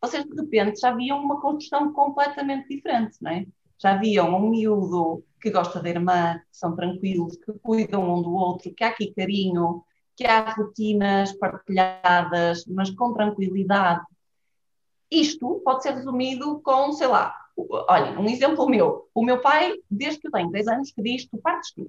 vocês 0.01 0.25
de 0.25 0.35
repente 0.35 0.81
já 0.81 0.95
viam 0.95 1.23
uma 1.23 1.41
construção 1.41 1.93
completamente 1.93 2.69
diferente, 2.69 3.17
não 3.21 3.31
é? 3.31 3.47
Já 3.79 3.97
viam 3.97 4.35
um 4.35 4.51
miúdo 4.51 5.25
que 5.41 5.51
gosta 5.51 5.81
da 5.81 5.89
irmã, 5.89 6.39
que 6.39 6.57
são 6.57 6.75
tranquilos, 6.75 7.37
que 7.37 7.53
cuidam 7.63 8.15
um 8.15 8.23
do 8.23 8.33
outro, 8.33 8.73
que 8.75 8.85
há 8.85 8.89
aqui 8.89 9.13
carinho, 9.13 9.85
que 10.17 10.25
há 10.25 10.51
rotinas 10.51 11.33
partilhadas, 11.33 12.65
mas 12.67 12.91
com 12.91 13.13
tranquilidade, 13.13 14.03
isto 15.11 15.61
pode 15.65 15.83
ser 15.83 15.95
resumido 15.95 16.61
com, 16.61 16.93
sei 16.93 17.07
lá, 17.07 17.35
Olha, 17.59 18.19
um 18.21 18.27
exemplo 18.29 18.69
meu. 18.69 19.09
O 19.15 19.25
meu 19.25 19.41
pai, 19.41 19.75
desde 19.91 20.21
que 20.21 20.29
eu 20.29 20.33
tenho 20.33 20.51
10 20.51 20.69
anos, 20.69 20.93
que 20.93 21.03
diz: 21.03 21.27
tu 21.27 21.39
partes 21.39 21.73
tudo. 21.73 21.89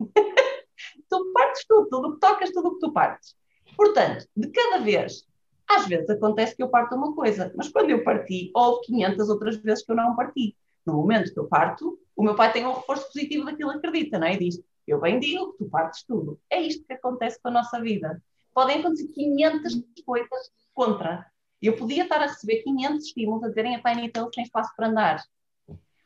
tu 1.08 1.32
partes 1.32 1.64
tudo, 1.66 1.88
tudo 1.88 2.14
que 2.14 2.20
tocas, 2.20 2.50
tudo 2.50 2.72
que 2.74 2.80
tu 2.80 2.92
partes. 2.92 3.36
Portanto, 3.76 4.26
de 4.36 4.48
cada 4.48 4.78
vez, 4.78 5.24
às 5.68 5.86
vezes 5.86 6.10
acontece 6.10 6.56
que 6.56 6.62
eu 6.62 6.68
parto 6.68 6.96
uma 6.96 7.14
coisa, 7.14 7.52
mas 7.56 7.68
quando 7.68 7.90
eu 7.90 8.02
parti, 8.02 8.50
houve 8.54 8.86
500 8.86 9.28
outras 9.28 9.56
vezes 9.56 9.84
que 9.84 9.92
eu 9.92 9.96
não 9.96 10.16
parti. 10.16 10.56
No 10.84 10.94
momento 10.94 11.32
que 11.32 11.38
eu 11.38 11.46
parto, 11.46 11.98
o 12.16 12.22
meu 12.22 12.34
pai 12.34 12.52
tem 12.52 12.66
um 12.66 12.72
reforço 12.72 13.06
positivo 13.06 13.44
daquilo 13.44 13.72
que 13.72 13.78
acredita, 13.78 14.18
não 14.18 14.26
é? 14.26 14.34
E 14.34 14.38
diz: 14.38 14.60
Eu 14.86 15.00
bem 15.00 15.20
digo 15.20 15.52
que 15.52 15.58
tu 15.58 15.70
partes 15.70 16.02
tudo. 16.02 16.40
É 16.50 16.60
isto 16.60 16.84
que 16.84 16.92
acontece 16.92 17.40
com 17.40 17.48
a 17.48 17.52
nossa 17.52 17.80
vida. 17.80 18.20
Podem 18.52 18.80
acontecer 18.80 19.06
500 19.08 19.84
coisas 20.04 20.50
contra. 20.74 21.26
Eu 21.60 21.76
podia 21.76 22.04
estar 22.04 22.20
a 22.20 22.26
receber 22.26 22.62
500 22.62 23.06
estímulos 23.06 23.44
a 23.44 23.48
dizerem: 23.48 23.76
a 23.76 23.80
pai, 23.80 23.94
então 24.04 24.30
tem 24.30 24.44
espaço 24.44 24.72
para 24.76 24.88
andar. 24.88 25.22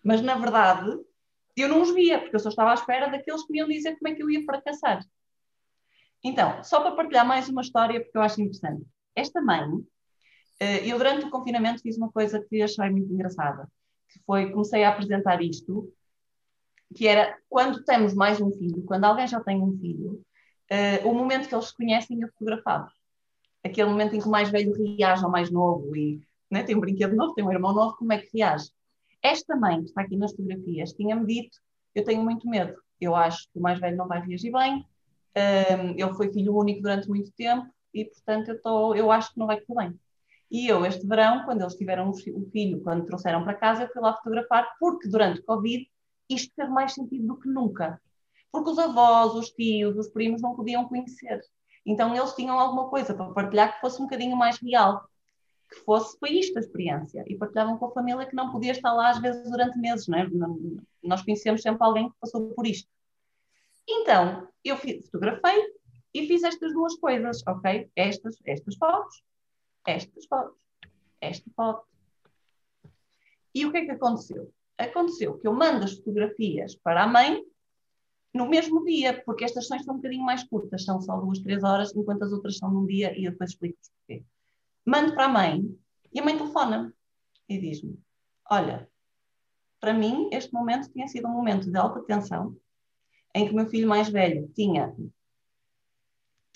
Mas, 0.03 0.23
na 0.23 0.37
verdade, 0.37 0.99
eu 1.57 1.69
não 1.69 1.83
os 1.83 1.93
via, 1.93 2.21
porque 2.21 2.37
eu 2.37 2.41
só 2.41 2.49
estava 2.49 2.71
à 2.71 2.75
espera 2.75 3.09
daqueles 3.09 3.45
que 3.45 3.53
me 3.53 3.59
iam 3.59 3.69
dizer 3.69 3.97
como 3.99 4.09
é 4.09 4.15
que 4.15 4.23
eu 4.23 4.31
ia 4.31 4.45
fracassar. 4.45 5.05
Então, 6.23 6.63
só 6.63 6.81
para 6.81 6.95
partilhar 6.95 7.27
mais 7.27 7.49
uma 7.49 7.63
história, 7.63 8.01
porque 8.01 8.17
eu 8.17 8.23
acho 8.23 8.41
interessante. 8.41 8.85
Esta 9.15 9.41
mãe, 9.41 9.67
eh, 10.61 10.87
eu 10.87 10.99
durante 10.99 11.25
o 11.25 11.31
confinamento 11.31 11.83
fiz 11.83 11.97
uma 11.97 12.11
coisa 12.13 12.45
que 12.49 12.63
achei 12.63 12.91
muito 12.91 13.13
engraçada, 13.13 13.69
que 14.09 14.21
foi, 14.27 14.51
comecei 14.51 14.85
a 14.85 14.91
apresentar 14.91 15.43
isto, 15.43 15.93
que 16.95 17.07
era, 17.07 17.39
quando 17.49 17.85
temos 17.85 18.15
mais 18.15 18.41
um 18.41 18.51
filho, 18.53 18.85
quando 18.85 19.05
alguém 19.05 19.27
já 19.27 19.41
tem 19.41 19.63
um 19.63 19.79
filho, 19.79 20.23
uh, 20.71 21.09
o 21.09 21.15
momento 21.15 21.49
que 21.49 21.55
eles 21.55 21.69
se 21.69 21.77
conhecem 21.77 22.23
é 22.23 22.27
fotografado. 22.29 22.91
Aquele 23.65 23.89
momento 23.89 24.15
em 24.15 24.21
que 24.21 24.27
o 24.27 24.31
mais 24.31 24.51
velho 24.51 24.73
reage 24.73 25.25
ao 25.25 25.31
mais 25.31 25.51
novo 25.51 25.95
e 25.95 26.21
né, 26.51 26.63
tem 26.63 26.77
um 26.77 26.81
brinquedo 26.81 27.15
novo, 27.15 27.35
tem 27.35 27.45
um 27.45 27.53
irmão 27.53 27.75
novo, 27.75 27.97
como 27.97 28.13
é 28.13 28.19
que 28.19 28.37
reage? 28.37 28.71
Esta 29.23 29.55
mãe 29.55 29.81
que 29.81 29.89
está 29.89 30.03
aqui 30.03 30.17
nas 30.17 30.31
fotografias 30.33 30.93
tinha-me 30.93 31.27
dito: 31.27 31.59
Eu 31.95 32.05
tenho 32.05 32.23
muito 32.23 32.49
medo, 32.49 32.75
eu 33.01 33.15
acho 33.15 33.51
que 33.53 33.59
o 33.59 33.63
mais 33.63 33.79
velho 33.79 33.97
não 33.97 34.09
vai 34.09 34.21
reagir 34.21 34.51
bem, 34.51 34.85
um, 35.37 35.91
ele 35.91 36.15
foi 36.15 36.33
filho 36.33 36.57
único 36.57 36.83
durante 36.83 37.09
muito 37.09 37.31
tempo 37.33 37.67
e, 37.95 38.05
portanto, 38.05 38.49
eu, 38.49 38.61
tô, 38.61 38.95
eu 38.95 39.11
acho 39.11 39.33
que 39.33 39.39
não 39.39 39.47
vai 39.47 39.61
correr 39.61 39.89
bem. 39.89 40.01
E 40.51 40.67
eu, 40.67 40.85
este 40.85 41.07
verão, 41.07 41.45
quando 41.45 41.61
eles 41.61 41.77
tiveram 41.77 42.11
o 42.11 42.51
filho, 42.51 42.83
quando 42.83 43.07
trouxeram 43.07 43.45
para 43.45 43.55
casa, 43.55 43.85
eu 43.85 43.93
fui 43.93 44.03
lá 44.03 44.17
fotografar, 44.17 44.69
porque 44.81 45.09
durante 45.09 45.41
o 45.41 45.45
Covid 45.45 45.89
isto 46.29 46.53
fez 46.55 46.69
mais 46.69 46.93
sentido 46.93 47.27
do 47.27 47.37
que 47.39 47.49
nunca. 47.49 48.01
Porque 48.51 48.71
os 48.71 48.79
avós, 48.79 49.35
os 49.35 49.51
tios, 49.51 49.97
os 49.97 50.09
primos 50.09 50.43
não 50.43 50.57
podiam 50.57 50.89
conhecer. 50.89 51.41
Então 51.85 52.15
eles 52.15 52.33
tinham 52.35 52.59
alguma 52.59 52.89
coisa 52.89 53.15
para 53.15 53.33
partilhar 53.33 53.75
que 53.75 53.81
fosse 53.81 54.01
um 54.01 54.05
bocadinho 54.05 54.37
mais 54.37 54.59
real, 54.59 55.09
que 55.69 55.77
fosse 55.81 56.19
foi 56.19 56.31
isto 56.31 56.57
a 56.57 56.61
experiência. 56.61 57.25
E 57.27 57.37
partilhavam 57.37 57.79
com 57.79 57.87
a 57.87 57.93
família 57.93 58.27
que 58.27 58.35
não 58.35 58.51
podia 58.51 58.73
estar 58.73 58.93
lá 58.93 59.11
às 59.11 59.21
vezes 59.21 59.51
durante 59.51 59.79
meses, 59.79 60.07
não 60.07 60.19
é? 60.19 60.29
Nós 61.03 61.23
conhecemos 61.23 61.63
sempre 61.63 61.83
alguém 61.83 62.09
que 62.09 62.17
passou 62.21 62.51
por 62.51 62.67
isto. 62.67 62.89
Então, 63.89 64.49
eu 64.65 64.77
fotografei 64.77 65.75
e 66.13 66.27
fiz 66.27 66.43
estas 66.43 66.73
duas 66.73 66.97
coisas, 66.97 67.43
ok? 67.47 67.91
Estas, 67.97 68.37
estas 68.45 68.77
fotos, 68.77 69.23
estas 69.87 70.27
fotos, 70.27 70.57
esta 71.21 71.51
foto. 71.57 71.87
E 73.55 73.67
o 73.67 73.73
que 73.73 73.79
é 73.79 73.85
que 73.85 73.91
aconteceu? 73.93 74.53
Aconteceu 74.79 75.39
que 75.39 75.47
eu 75.47 75.53
mando 75.53 75.85
as 75.85 75.95
fotografias 75.95 76.75
para 76.77 77.03
a 77.05 77.07
mãe 77.07 77.45
no 78.33 78.49
mesmo 78.49 78.85
dia, 78.85 79.23
porque 79.25 79.45
estas 79.45 79.65
sessões 79.65 79.85
são 79.85 79.95
um 79.95 79.99
bocadinho 79.99 80.25
mais 80.25 80.45
curtas, 80.45 80.85
são 80.85 81.01
só 81.01 81.17
duas, 81.17 81.41
três 81.41 81.65
horas, 81.65 81.95
enquanto 81.95 82.23
as 82.23 82.33
outras 82.33 82.57
são 82.57 82.71
num 82.71 82.87
dia 82.87 83.19
e 83.19 83.25
eu 83.25 83.33
depois 83.33 83.51
explico-vos 83.51 83.91
porquê. 83.91 84.25
Mando 84.87 85.15
para 85.15 85.25
a 85.25 85.29
mãe 85.29 85.79
e 86.13 86.21
a 86.21 86.25
mãe 86.25 86.37
telefona 86.37 86.95
e 87.49 87.59
diz-me: 87.59 87.99
Olha, 88.49 88.89
para 89.81 89.93
mim 89.93 90.29
este 90.33 90.53
momento 90.53 90.91
tinha 90.93 91.09
sido 91.09 91.27
um 91.27 91.33
momento 91.33 91.71
de 91.71 91.77
alta 91.77 92.01
tensão, 92.03 92.57
em 93.35 93.47
que 93.47 93.53
o 93.53 93.57
meu 93.57 93.69
filho 93.69 93.89
mais 93.89 94.09
velho 94.09 94.49
tinha 94.55 94.95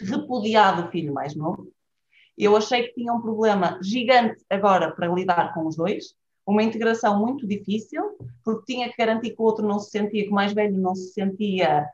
repudiado 0.00 0.86
o 0.86 0.90
filho 0.90 1.12
mais 1.12 1.34
novo. 1.34 1.72
Eu 2.36 2.56
achei 2.56 2.88
que 2.88 2.94
tinha 2.94 3.12
um 3.12 3.20
problema 3.20 3.78
gigante 3.82 4.44
agora 4.50 4.90
para 4.92 5.06
lidar 5.06 5.54
com 5.54 5.66
os 5.66 5.76
dois, 5.76 6.16
uma 6.46 6.62
integração 6.62 7.18
muito 7.18 7.46
difícil, 7.46 8.02
porque 8.44 8.74
tinha 8.74 8.88
que 8.90 8.96
garantir 8.96 9.30
que 9.30 9.40
o 9.40 9.44
outro 9.44 9.66
não 9.66 9.78
se 9.78 9.90
sentia, 9.90 10.24
que 10.24 10.30
o 10.30 10.34
mais 10.34 10.52
velho 10.52 10.76
não 10.76 10.94
se 10.94 11.12
sentia 11.12 11.88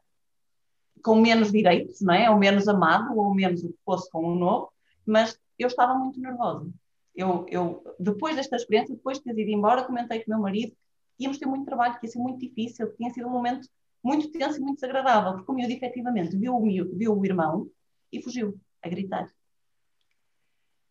com 1.02 1.14
menos 1.16 1.50
direitos, 1.50 2.00
não 2.00 2.12
é? 2.12 2.30
ou 2.30 2.36
menos 2.36 2.68
amado, 2.68 3.16
ou 3.16 3.34
menos 3.34 3.62
o 3.64 3.68
que 3.68 3.78
fosse 3.84 4.10
com 4.10 4.24
o 4.24 4.34
novo, 4.34 4.72
mas 5.06 5.38
eu 5.58 5.68
estava 5.68 5.94
muito 5.94 6.20
nervosa. 6.20 6.68
Eu, 7.14 7.46
eu, 7.48 7.82
depois 7.98 8.36
desta 8.36 8.56
experiência, 8.56 8.94
depois 8.94 9.18
de 9.18 9.24
ter 9.24 9.38
ido 9.38 9.50
embora, 9.50 9.84
comentei 9.84 10.20
com 10.20 10.30
o 10.30 10.34
meu 10.34 10.42
marido 10.42 10.72
que 11.16 11.24
íamos 11.24 11.38
ter 11.38 11.46
muito 11.46 11.64
trabalho, 11.64 11.98
que 11.98 12.06
ia 12.06 12.12
ser 12.12 12.18
muito 12.18 12.38
difícil, 12.38 12.88
que 12.90 12.96
tinha 12.96 13.10
sido 13.10 13.26
um 13.26 13.30
momento 13.30 13.68
muito 14.02 14.30
tenso 14.30 14.58
e 14.58 14.60
muito 14.60 14.76
desagradável, 14.76 15.34
porque 15.34 15.50
o 15.50 15.54
miúdo 15.54 15.72
efetivamente 15.72 16.36
viu 16.36 16.56
o, 16.56 16.60
miúdo, 16.60 16.96
viu 16.96 17.16
o 17.16 17.24
irmão 17.24 17.68
e 18.10 18.22
fugiu 18.22 18.58
a 18.82 18.88
gritar 18.88 19.30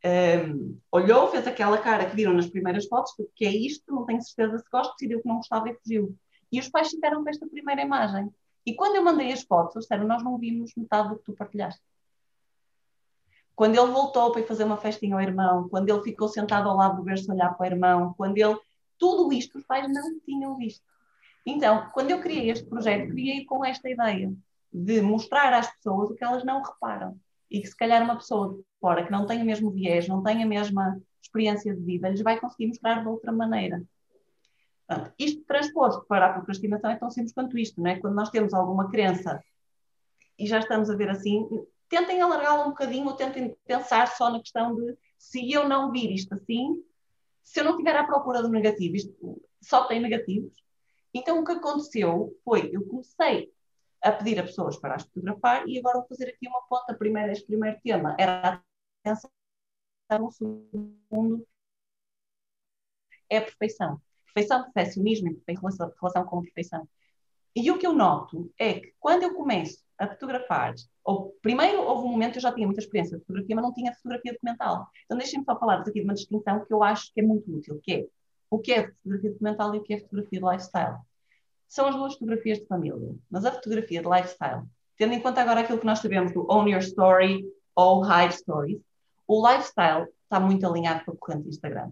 um, 0.06 0.78
olhou, 0.92 1.28
fez 1.30 1.46
aquela 1.48 1.78
cara 1.78 2.10
que 2.10 2.16
viram 2.16 2.34
nas 2.34 2.48
primeiras 2.48 2.88
fotos, 2.88 3.14
que 3.36 3.46
é 3.46 3.52
isto, 3.52 3.94
não 3.94 4.06
tenho 4.06 4.22
certeza 4.22 4.58
se 4.58 4.70
gosta, 4.72 4.94
decidiu 4.94 5.22
que 5.22 5.28
não 5.28 5.38
gostava 5.38 5.70
e 5.70 5.76
fugiu. 5.76 6.16
E 6.52 6.60
os 6.60 6.70
pais 6.70 6.90
ficaram 6.90 7.24
com 7.24 7.30
esta 7.30 7.48
primeira 7.48 7.82
imagem. 7.82 8.30
E 8.66 8.74
quando 8.76 8.96
eu 8.96 9.04
mandei 9.04 9.32
as 9.32 9.44
fotos, 9.44 9.76
eles 9.76 9.86
disseram, 9.86 10.08
nós 10.08 10.24
não 10.24 10.38
vimos 10.38 10.72
metade 10.76 11.10
do 11.10 11.18
que 11.18 11.24
tu 11.24 11.34
partilhaste. 11.34 11.82
Quando 13.56 13.76
ele 13.76 13.92
voltou 13.92 14.32
para 14.32 14.42
ir 14.42 14.48
fazer 14.48 14.64
uma 14.64 14.78
festinha 14.78 15.16
ao 15.16 15.22
irmão, 15.22 15.68
quando 15.70 15.90
ele 15.90 16.02
ficou 16.02 16.30
sentado 16.30 16.70
ao 16.70 16.78
lado 16.78 16.98
do 16.98 17.04
berço 17.04 17.32
olhar 17.32 17.54
para 17.56 17.64
o 17.64 17.74
irmão, 17.74 18.14
quando 18.18 18.38
ele... 18.38 18.58
Tudo 18.98 19.32
isto 19.32 19.58
os 19.58 19.66
pais 19.66 19.90
não 19.90 20.20
tinham 20.26 20.58
visto. 20.58 20.84
Então, 21.46 21.90
quando 21.94 22.12
eu 22.12 22.20
criei 22.20 22.52
este 22.52 22.66
projeto, 22.66 23.10
criei 23.10 23.46
com 23.46 23.64
esta 23.64 23.90
ideia 23.90 24.34
de 24.72 25.02
mostrar 25.02 25.54
às 25.54 25.74
pessoas 25.74 26.10
o 26.10 26.16
que 26.16 26.24
elas 26.24 26.44
não 26.44 26.62
reparam 26.62 27.18
e 27.50 27.62
que 27.62 27.68
se 27.68 27.76
calhar 27.76 28.04
uma 28.04 28.18
pessoa 28.18 28.60
fora 28.80 29.06
que 29.06 29.12
não 29.12 29.26
tem 29.26 29.42
o 29.42 29.46
mesmo 29.46 29.72
viés, 29.72 30.08
não 30.08 30.24
tem 30.24 30.44
a 30.44 30.46
mesma 30.46 31.00
experiência 31.22 31.76
de 31.76 31.82
vida, 31.82 32.10
lhes 32.10 32.22
vai 32.22 32.40
conseguir 32.40 32.68
mostrar 32.68 33.02
de 33.02 33.08
outra 33.08 33.32
maneira. 33.32 33.84
Portanto, 34.88 35.14
isto 35.20 35.44
transposto 35.44 36.06
para 36.08 36.28
a 36.28 36.34
procrastinação 36.34 36.90
é 36.90 36.96
tão 36.96 37.12
simples 37.12 37.34
quanto 37.34 37.58
isto, 37.58 37.82
não 37.82 37.92
é? 37.92 38.00
Quando 38.00 38.16
nós 38.16 38.30
temos 38.30 38.54
alguma 38.54 38.90
crença 38.90 39.44
e 40.38 40.48
já 40.48 40.60
estamos 40.60 40.90
a 40.90 40.96
ver 40.96 41.10
assim, 41.10 41.48
tentem 41.88 42.22
alargá-la 42.22 42.66
um 42.66 42.70
bocadinho 42.70 43.06
ou 43.06 43.14
tentem 43.14 43.56
pensar 43.66 44.08
só 44.08 44.32
na 44.32 44.40
questão 44.40 44.76
de 44.76 44.98
se 45.18 45.52
eu 45.52 45.68
não 45.68 45.92
vir 45.92 46.12
isto 46.12 46.34
assim, 46.34 46.82
se 47.44 47.60
eu 47.60 47.64
não 47.66 47.72
estiver 47.72 47.96
à 47.96 48.04
procura 48.04 48.42
do 48.42 48.50
negativo, 48.50 48.96
isto 48.96 49.42
só 49.62 49.84
tem 49.84 50.00
negativos, 50.00 50.54
então 51.14 51.40
o 51.40 51.46
que 51.46 51.52
aconteceu 51.52 52.36
foi, 52.44 52.70
eu 52.74 52.86
comecei 52.88 53.52
a 54.02 54.12
pedir 54.12 54.40
a 54.40 54.44
pessoas 54.44 54.78
para 54.78 54.96
as 54.96 55.04
fotografar 55.04 55.68
e 55.68 55.78
agora 55.78 56.00
vou 56.00 56.08
fazer 56.08 56.30
aqui 56.30 56.48
uma 56.48 56.62
ponta. 56.70 56.94
Primeiro, 56.94 57.32
este 57.32 57.46
primeiro 57.46 57.78
tema 57.84 58.16
era 58.18 58.64
a 59.06 59.12
atenção, 59.12 60.28
o 60.28 60.32
segundo 60.32 61.48
é 63.30 63.38
a 63.38 63.42
perfeição. 63.42 64.02
Perfeição, 64.34 64.64
perfeccionismo 64.72 65.30
e 65.48 65.54
relação, 65.54 65.92
relação 66.00 66.26
com 66.26 66.40
a 66.40 66.42
perfeição. 66.42 66.88
E 67.56 67.70
o 67.72 67.78
que 67.78 67.88
eu 67.88 67.94
noto 67.94 68.52
é 68.58 68.80
que 68.80 68.94
quando 69.00 69.24
eu 69.24 69.34
começo 69.34 69.84
a 69.98 70.08
fotografar, 70.08 70.74
ou 71.04 71.36
primeiro 71.42 71.82
houve 71.82 72.08
um 72.08 72.12
momento 72.12 72.38
eu 72.38 72.42
já 72.42 72.54
tinha 72.54 72.66
muita 72.66 72.82
experiência 72.82 73.18
de 73.18 73.24
fotografia, 73.24 73.56
mas 73.56 73.66
não 73.66 73.74
tinha 73.74 73.94
fotografia 73.96 74.34
documental. 74.34 74.88
Então 75.06 75.18
deixem-me 75.18 75.46
só 75.46 75.58
falar 75.60 75.80
aqui 75.82 75.92
de 75.92 76.02
uma 76.02 76.14
distinção 76.14 76.64
que 76.66 76.74
eu 76.74 76.84
acho 76.84 77.12
que 77.14 77.20
é 77.20 77.24
muito 77.24 77.52
útil, 77.52 77.80
que 77.84 77.94
é 77.94 78.08
o 78.50 78.60
que 78.60 78.72
é 78.72 78.88
fotografia 78.88 79.32
documental 79.32 79.76
e 79.76 79.78
o 79.80 79.84
que 79.84 79.94
é 79.94 80.00
fotografia 80.00 80.40
de 80.40 80.46
lifestyle 80.46 80.98
são 81.68 81.86
as 81.88 81.96
duas 81.96 82.14
fotografias 82.14 82.58
de 82.58 82.66
família. 82.66 83.16
Mas 83.30 83.46
a 83.46 83.52
fotografia 83.52 84.02
de 84.02 84.10
lifestyle, 84.10 84.64
tendo 84.98 85.14
em 85.14 85.22
conta 85.22 85.42
agora 85.42 85.62
aquilo 85.62 85.80
que 85.80 85.86
nós 85.86 86.00
sabemos 86.00 86.34
do 86.34 86.48
Own 86.52 86.68
Your 86.68 86.82
Story 86.82 87.46
ou 87.76 88.04
Hide 88.04 88.36
Stories, 88.36 88.82
o 89.30 89.48
lifestyle 89.48 90.08
está 90.24 90.40
muito 90.40 90.66
alinhado 90.66 91.06
com 91.06 91.12
a 91.12 91.16
corrente 91.16 91.50
Instagram. 91.50 91.92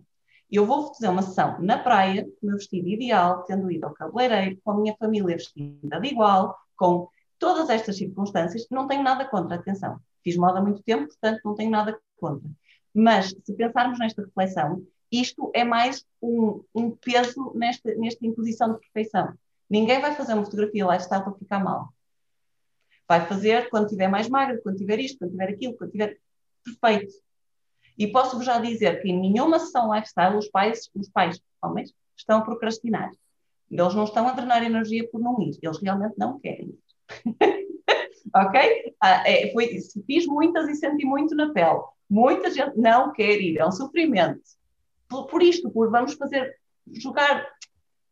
Eu 0.51 0.65
vou 0.65 0.91
fazer 0.91 1.07
uma 1.07 1.21
sessão 1.21 1.61
na 1.61 1.77
praia, 1.77 2.23
com 2.23 2.47
o 2.47 2.47
meu 2.47 2.57
vestido 2.57 2.87
ideal, 2.87 3.43
tendo 3.43 3.69
ido 3.69 3.85
ao 3.85 3.93
cabeleireiro, 3.93 4.59
com 4.63 4.71
a 4.71 4.77
minha 4.77 4.95
família 4.97 5.37
vestida 5.37 5.99
de 5.99 6.07
igual, 6.07 6.57
com 6.75 7.07
todas 7.37 7.69
estas 7.69 7.95
circunstâncias, 7.95 8.65
não 8.71 8.87
tenho 8.87 9.03
nada 9.03 9.23
contra, 9.23 9.55
atenção. 9.55 9.99
Fiz 10.23 10.35
moda 10.35 10.57
há 10.57 10.61
muito 10.63 10.81
tempo, 10.81 11.05
portanto 11.07 11.41
não 11.45 11.53
tenho 11.53 11.69
nada 11.69 11.99
contra. 12.17 12.49
Mas 12.91 13.35
se 13.43 13.53
pensarmos 13.53 13.99
nesta 13.99 14.23
reflexão, 14.23 14.83
isto 15.11 15.51
é 15.53 15.63
mais 15.63 16.03
um, 16.19 16.63
um 16.73 16.89
peso 16.89 17.53
nesta, 17.53 17.93
nesta 17.95 18.25
imposição 18.25 18.73
de 18.73 18.79
perfeição. 18.79 19.31
Ninguém 19.69 20.01
vai 20.01 20.15
fazer 20.15 20.33
uma 20.33 20.43
fotografia 20.43 20.85
lifestyle 20.85 21.23
para 21.23 21.33
ficar 21.33 21.63
mal. 21.63 21.93
Vai 23.07 23.27
fazer 23.27 23.69
quando 23.69 23.85
estiver 23.85 24.07
mais 24.07 24.27
magra, 24.27 24.59
quando 24.63 24.77
tiver 24.77 24.99
isto, 24.99 25.19
quando 25.19 25.31
tiver 25.31 25.49
aquilo, 25.49 25.77
quando 25.77 25.91
tiver 25.91 26.17
perfeito. 26.63 27.26
E 27.97 28.07
posso-vos 28.07 28.45
já 28.45 28.59
dizer 28.59 29.01
que 29.01 29.09
em 29.09 29.19
nenhuma 29.19 29.59
sessão 29.59 29.93
lifestyle 29.93 30.37
os 30.37 30.47
pais, 30.49 30.89
os 30.95 31.09
pais, 31.09 31.41
homens, 31.61 31.93
estão 32.15 32.39
a 32.39 32.41
procrastinar. 32.41 33.11
Eles 33.69 33.95
não 33.95 34.03
estão 34.03 34.27
a 34.27 34.31
drenar 34.31 34.63
energia 34.63 35.07
por 35.09 35.19
não 35.19 35.41
ir. 35.41 35.57
Eles 35.61 35.79
realmente 35.81 36.15
não 36.17 36.39
querem 36.39 36.77
ok? 38.33 38.95
Ah, 39.01 39.27
é, 39.27 39.51
foi, 39.51 39.79
fiz 40.05 40.25
muitas 40.25 40.67
e 40.69 40.75
senti 40.75 41.05
muito 41.05 41.35
na 41.35 41.51
pele. 41.51 41.79
Muita 42.09 42.51
gente 42.51 42.77
não 42.77 43.11
quer 43.11 43.41
ir. 43.41 43.57
É 43.57 43.65
um 43.65 43.71
sofrimento. 43.71 44.41
Por, 45.07 45.25
por 45.27 45.41
isto, 45.41 45.69
por 45.69 45.89
vamos 45.89 46.13
fazer, 46.13 46.57
jogar 46.93 47.47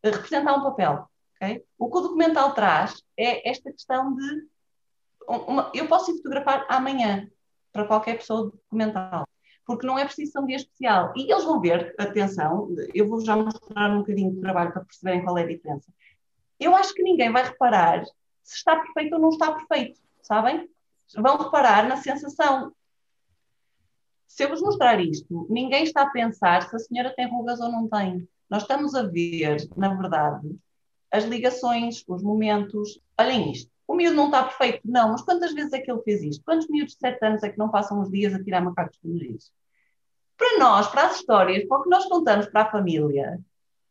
representar 0.02 0.54
um 0.54 0.62
papel. 0.62 1.08
Okay? 1.36 1.64
O 1.78 1.90
que 1.90 1.98
o 1.98 2.00
documental 2.02 2.54
traz 2.54 3.02
é 3.16 3.48
esta 3.48 3.70
questão 3.70 4.14
de. 4.14 4.46
Uma, 5.28 5.72
eu 5.74 5.88
posso 5.88 6.10
ir 6.10 6.16
fotografar 6.18 6.64
amanhã 6.68 7.28
para 7.72 7.84
qualquer 7.84 8.16
pessoa 8.16 8.50
documental, 8.50 9.28
porque 9.66 9.86
não 9.86 9.98
é 9.98 10.04
preciso 10.04 10.32
ser 10.32 10.38
um 10.38 10.46
dia 10.46 10.56
especial. 10.56 11.12
E 11.16 11.30
eles 11.30 11.44
vão 11.44 11.60
ver, 11.60 11.94
atenção, 11.98 12.68
eu 12.94 13.08
vou 13.08 13.20
já 13.20 13.36
mostrar 13.36 13.90
um 13.90 13.98
bocadinho 13.98 14.32
de 14.32 14.40
trabalho 14.40 14.72
para 14.72 14.84
perceberem 14.84 15.24
qual 15.24 15.36
é 15.36 15.42
a 15.42 15.46
diferença. 15.46 15.92
Eu 16.58 16.74
acho 16.74 16.94
que 16.94 17.02
ninguém 17.02 17.30
vai 17.32 17.42
reparar 17.42 18.04
se 18.42 18.56
está 18.56 18.76
perfeito 18.76 19.14
ou 19.14 19.20
não 19.20 19.30
está 19.30 19.52
perfeito, 19.52 20.00
sabem? 20.22 20.70
Vão 21.16 21.36
reparar 21.36 21.88
na 21.88 21.96
sensação. 21.96 22.72
Se 24.28 24.44
eu 24.44 24.48
vos 24.48 24.62
mostrar 24.62 25.00
isto, 25.00 25.46
ninguém 25.50 25.82
está 25.82 26.02
a 26.02 26.10
pensar 26.10 26.62
se 26.68 26.76
a 26.76 26.78
senhora 26.78 27.14
tem 27.14 27.28
rugas 27.28 27.60
ou 27.60 27.70
não 27.70 27.88
tem. 27.88 28.26
Nós 28.48 28.62
estamos 28.62 28.94
a 28.94 29.02
ver, 29.02 29.68
na 29.76 29.94
verdade, 29.94 30.56
as 31.10 31.24
ligações, 31.24 32.04
os 32.06 32.22
momentos. 32.22 33.00
Olhem 33.18 33.50
isto. 33.50 33.70
O 33.86 33.94
miúdo 33.94 34.16
não 34.16 34.26
está 34.26 34.42
perfeito, 34.42 34.80
não, 34.84 35.12
mas 35.12 35.22
quantas 35.22 35.52
vezes 35.54 35.72
é 35.72 35.80
que 35.80 35.90
ele 35.90 36.02
fez 36.02 36.22
isto? 36.22 36.44
Quantos 36.44 36.68
miúdos 36.68 36.94
de 36.94 37.00
7 37.00 37.24
anos 37.24 37.42
é 37.42 37.50
que 37.50 37.58
não 37.58 37.70
passam 37.70 38.00
os 38.00 38.10
dias 38.10 38.34
a 38.34 38.42
tirar 38.42 38.60
macacos 38.60 38.98
do 39.02 39.12
nariz? 39.12 39.52
Para 40.36 40.58
nós, 40.58 40.88
para 40.88 41.06
as 41.06 41.16
histórias, 41.16 41.66
para 41.66 41.78
o 41.78 41.82
que 41.82 41.90
nós 41.90 42.04
contamos 42.06 42.46
para 42.46 42.62
a 42.62 42.70
família, 42.70 43.40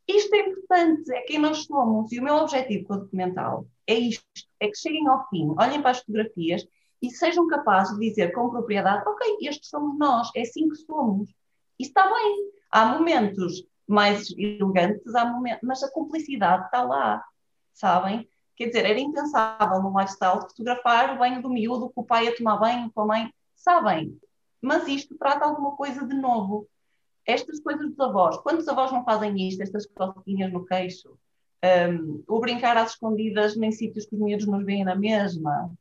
isto 0.08 0.34
é 0.36 0.40
importante, 0.40 1.12
é 1.12 1.22
quem 1.22 1.40
nós 1.40 1.64
somos. 1.64 2.12
E 2.12 2.20
o 2.20 2.24
meu 2.24 2.36
objetivo 2.36 2.86
com 2.86 2.94
o 2.94 3.00
documental 3.00 3.68
é 3.88 3.96
isto: 3.96 4.24
é 4.60 4.68
que 4.68 4.78
cheguem 4.78 5.08
ao 5.08 5.28
fim, 5.30 5.54
olhem 5.58 5.82
para 5.82 5.92
as 5.92 6.00
fotografias 6.00 6.68
e 7.02 7.10
sejam 7.10 7.48
capazes 7.48 7.98
de 7.98 8.10
dizer 8.10 8.32
com 8.34 8.50
propriedade: 8.50 9.08
ok, 9.08 9.38
estes 9.42 9.70
somos 9.70 9.98
nós, 9.98 10.30
é 10.36 10.42
assim 10.42 10.70
que 10.70 10.76
somos. 10.76 11.30
Isso 11.80 11.90
está 11.90 12.04
bem. 12.04 12.52
Há 12.72 12.86
momentos 12.86 13.66
mais 13.88 14.30
elegantes, 14.38 15.14
há 15.16 15.26
momentos, 15.26 15.62
mas 15.64 15.84
a 15.84 15.92
cumplicidade 15.92 16.66
está 16.66 16.84
lá, 16.84 17.24
sabem? 17.74 18.28
Quer 18.56 18.68
dizer, 18.68 18.86
era 18.86 19.00
impensável 19.00 19.82
no 19.82 20.00
lifestyle 20.00 20.42
fotografar 20.42 21.14
o 21.14 21.20
banho 21.20 21.42
do 21.42 21.50
miúdo, 21.50 21.90
com 21.90 22.02
o 22.02 22.06
pai 22.06 22.28
a 22.28 22.36
tomar 22.36 22.58
banho, 22.58 22.92
com 22.94 23.02
a 23.02 23.06
mãe, 23.06 23.34
sabem? 23.56 24.18
Mas 24.62 24.88
isto 24.88 25.18
trata 25.18 25.46
alguma 25.46 25.76
coisa 25.76 26.06
de 26.06 26.16
novo. 26.16 26.68
Estas 27.26 27.60
coisas 27.60 27.90
dos 27.90 28.00
avós, 28.00 28.38
quantos 28.38 28.68
avós 28.68 28.92
não 28.92 29.04
fazem 29.04 29.48
isto, 29.48 29.62
estas 29.62 29.86
cosquinhas 29.86 30.54
no 30.54 30.66
queixo? 30.66 31.18
Um, 31.64 32.24
o 32.28 32.40
brincar 32.40 32.78
às 32.78 32.92
escondidas 32.92 33.58
em 33.58 33.72
sítios 33.72 34.06
que 34.06 34.16
os 34.16 34.22
miúdos 34.22 34.46
nos 34.46 34.64
veem 34.64 34.84
na 34.84 34.96
mesma. 34.96 35.72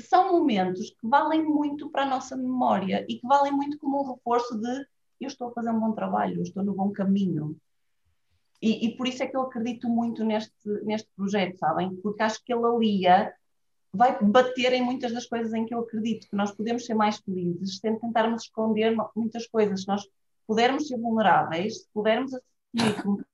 São 0.00 0.32
momentos 0.32 0.90
que 0.90 1.06
valem 1.06 1.44
muito 1.44 1.90
para 1.90 2.02
a 2.02 2.06
nossa 2.06 2.36
memória 2.36 3.04
e 3.08 3.18
que 3.18 3.26
valem 3.26 3.52
muito 3.52 3.78
como 3.78 4.00
um 4.00 4.14
reforço 4.14 4.58
de 4.58 4.86
eu 5.20 5.28
estou 5.28 5.48
a 5.48 5.52
fazer 5.52 5.70
um 5.70 5.80
bom 5.80 5.92
trabalho, 5.92 6.36
eu 6.36 6.42
estou 6.42 6.62
no 6.62 6.74
bom 6.74 6.90
caminho. 6.90 7.56
E, 8.60 8.86
e, 8.86 8.96
por 8.96 9.06
isso 9.06 9.22
é 9.22 9.26
que 9.26 9.36
eu 9.36 9.42
acredito 9.42 9.88
muito 9.88 10.24
neste, 10.24 10.68
neste 10.82 11.08
projeto, 11.14 11.58
sabem? 11.58 11.94
Porque 11.96 12.22
acho 12.22 12.42
que 12.44 12.52
ele 12.52 12.64
alia, 12.64 13.32
vai 13.92 14.18
bater 14.22 14.72
em 14.72 14.82
muitas 14.82 15.12
das 15.12 15.26
coisas 15.26 15.52
em 15.52 15.66
que 15.66 15.74
eu 15.74 15.80
acredito, 15.80 16.28
que 16.28 16.36
nós 16.36 16.52
podemos 16.52 16.86
ser 16.86 16.94
mais 16.94 17.18
felizes 17.18 17.78
sem 17.78 17.98
tentarmos 17.98 18.44
esconder 18.44 18.96
muitas 19.14 19.46
coisas. 19.46 19.82
Se 19.82 19.88
nós 19.88 20.02
pudermos 20.46 20.88
ser 20.88 20.98
vulneráveis, 20.98 21.82
se 21.82 21.88
pudermos 21.92 22.32
assumir 22.34 23.02
como 23.02 23.24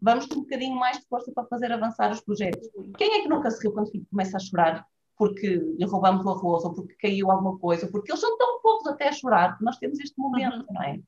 vamos 0.00 0.26
ter 0.26 0.36
um 0.36 0.42
bocadinho 0.42 0.76
mais 0.76 0.98
de 0.98 1.06
força 1.06 1.32
para 1.32 1.46
fazer 1.46 1.72
avançar 1.72 2.12
os 2.12 2.20
projetos. 2.20 2.68
Quem 2.98 3.14
é 3.14 3.22
que 3.22 3.28
nunca 3.28 3.50
se 3.50 3.62
riu 3.62 3.72
quando 3.72 3.90
começa 4.10 4.36
a 4.36 4.40
chorar 4.40 4.86
porque 5.16 5.46
lhe 5.46 5.84
roubamos 5.84 6.24
o 6.24 6.30
arroz, 6.30 6.64
ou 6.64 6.74
porque 6.74 6.94
caiu 6.94 7.30
alguma 7.30 7.58
coisa, 7.58 7.88
porque 7.88 8.10
eles 8.10 8.20
são 8.20 8.36
tão 8.36 8.60
poucos 8.60 8.86
até 8.86 9.08
a 9.08 9.12
chorar 9.12 9.56
que 9.56 9.64
nós 9.64 9.78
temos 9.78 9.98
este 10.00 10.18
momento, 10.18 10.58
uhum. 10.58 10.66
não 10.70 10.82
é? 10.82 11.00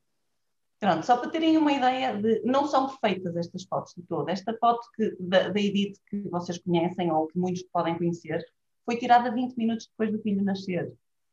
Pronto, 0.78 1.06
só 1.06 1.16
para 1.16 1.30
terem 1.30 1.56
uma 1.56 1.72
ideia 1.72 2.20
de. 2.20 2.42
Não 2.44 2.66
são 2.66 2.88
perfeitas 2.88 3.34
estas 3.36 3.64
fotos 3.64 3.94
de 3.94 4.02
todo. 4.02 4.28
Esta 4.28 4.54
foto 4.58 4.86
que, 4.94 5.16
da, 5.18 5.48
da 5.48 5.60
Edith, 5.60 5.98
que 6.08 6.28
vocês 6.28 6.58
conhecem 6.58 7.10
ou 7.10 7.26
que 7.26 7.38
muitos 7.38 7.62
podem 7.62 7.96
conhecer, 7.96 8.44
foi 8.84 8.96
tirada 8.96 9.30
20 9.30 9.56
minutos 9.56 9.86
depois 9.86 10.12
do 10.12 10.20
filho 10.20 10.44
nascer. 10.44 10.92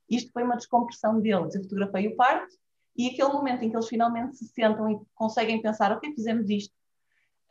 Isto 0.09 0.31
foi 0.31 0.43
uma 0.43 0.55
descompressão 0.55 1.19
deles. 1.19 1.55
Eu 1.55 1.63
fotografei 1.63 2.07
o 2.07 2.15
parto 2.15 2.55
e 2.95 3.09
aquele 3.09 3.33
momento 3.33 3.63
em 3.63 3.69
que 3.69 3.75
eles 3.75 3.87
finalmente 3.87 4.37
se 4.37 4.47
sentam 4.47 4.89
e 4.89 4.99
conseguem 5.13 5.61
pensar: 5.61 5.91
ok, 5.91 6.13
fizemos 6.13 6.49
isto. 6.49 6.73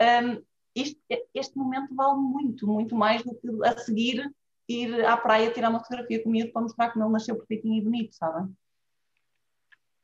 Um, 0.01 0.43
isto 0.75 0.99
este 1.35 1.57
momento 1.59 1.95
vale 1.95 2.19
muito, 2.19 2.67
muito 2.67 2.95
mais 2.95 3.23
do 3.23 3.35
que 3.35 3.49
a 3.65 3.77
seguir 3.77 4.35
ir 4.67 5.05
à 5.05 5.17
praia 5.17 5.53
tirar 5.53 5.69
uma 5.69 5.81
fotografia 5.81 6.23
comigo 6.23 6.51
para 6.53 6.63
mostrar 6.63 6.91
como 6.91 7.05
ele 7.05 7.13
nasceu 7.13 7.37
perfeitinho 7.37 7.79
e 7.79 7.83
bonito, 7.83 8.15
sabem? 8.15 8.57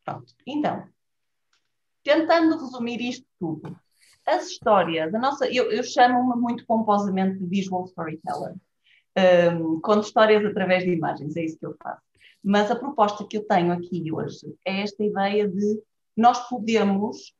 Pronto. 0.05 0.35
Então, 0.47 0.87
tentando 2.09 2.59
resumir 2.59 3.01
isto 3.01 3.27
tudo, 3.39 3.77
as 4.27 4.47
histórias, 4.47 5.15
a 5.15 5.19
nossa, 5.19 5.47
eu, 5.47 5.71
eu 5.71 5.83
chamo-me 5.83 6.41
muito 6.41 6.65
pomposamente 6.67 7.39
de 7.39 7.47
visual 7.47 7.85
storyteller. 7.85 8.55
Um, 9.55 9.81
conto 9.81 10.07
histórias 10.07 10.45
através 10.45 10.85
de 10.85 10.91
imagens, 10.91 11.37
é 11.37 11.45
isso 11.45 11.59
que 11.59 11.67
eu 11.67 11.77
faço. 11.83 12.03
Mas 12.43 12.71
a 12.71 12.77
proposta 12.77 13.27
que 13.27 13.37
eu 13.37 13.47
tenho 13.47 13.73
aqui 13.73 14.11
hoje 14.13 14.55
é 14.65 14.83
esta 14.83 15.03
ideia 15.05 15.49
de 15.49 15.83
nós 16.17 16.49
podemos 16.49 17.35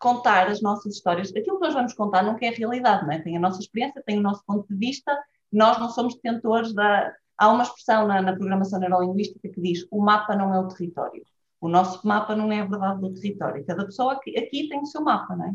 contar 0.00 0.48
as 0.48 0.60
nossas 0.60 0.94
histórias. 0.94 1.30
Aquilo 1.30 1.58
que 1.58 1.64
nós 1.64 1.74
vamos 1.74 1.94
contar 1.94 2.22
nunca 2.22 2.44
é 2.44 2.48
a 2.48 2.52
realidade, 2.52 3.04
não 3.04 3.12
é? 3.12 3.20
Tem 3.20 3.36
a 3.36 3.40
nossa 3.40 3.60
experiência, 3.60 4.02
tem 4.04 4.18
o 4.18 4.22
nosso 4.22 4.44
ponto 4.44 4.66
de 4.68 4.76
vista 4.76 5.16
nós 5.52 5.78
não 5.78 5.88
somos 5.88 6.14
detentores 6.14 6.74
da. 6.74 7.14
Há 7.38 7.50
uma 7.50 7.62
expressão 7.62 8.06
na, 8.06 8.22
na 8.22 8.34
programação 8.34 8.78
neurolinguística 8.78 9.48
que 9.48 9.60
diz: 9.60 9.86
o 9.90 10.02
mapa 10.02 10.34
não 10.34 10.54
é 10.54 10.58
o 10.58 10.68
território. 10.68 11.22
O 11.60 11.68
nosso 11.68 12.06
mapa 12.06 12.36
não 12.36 12.52
é 12.52 12.60
a 12.60 12.66
verdade 12.66 13.00
do 13.00 13.14
território. 13.14 13.64
Cada 13.64 13.84
pessoa 13.84 14.14
aqui, 14.14 14.36
aqui 14.38 14.68
tem 14.68 14.80
o 14.80 14.86
seu 14.86 15.02
mapa, 15.02 15.34
não 15.34 15.46
é? 15.46 15.54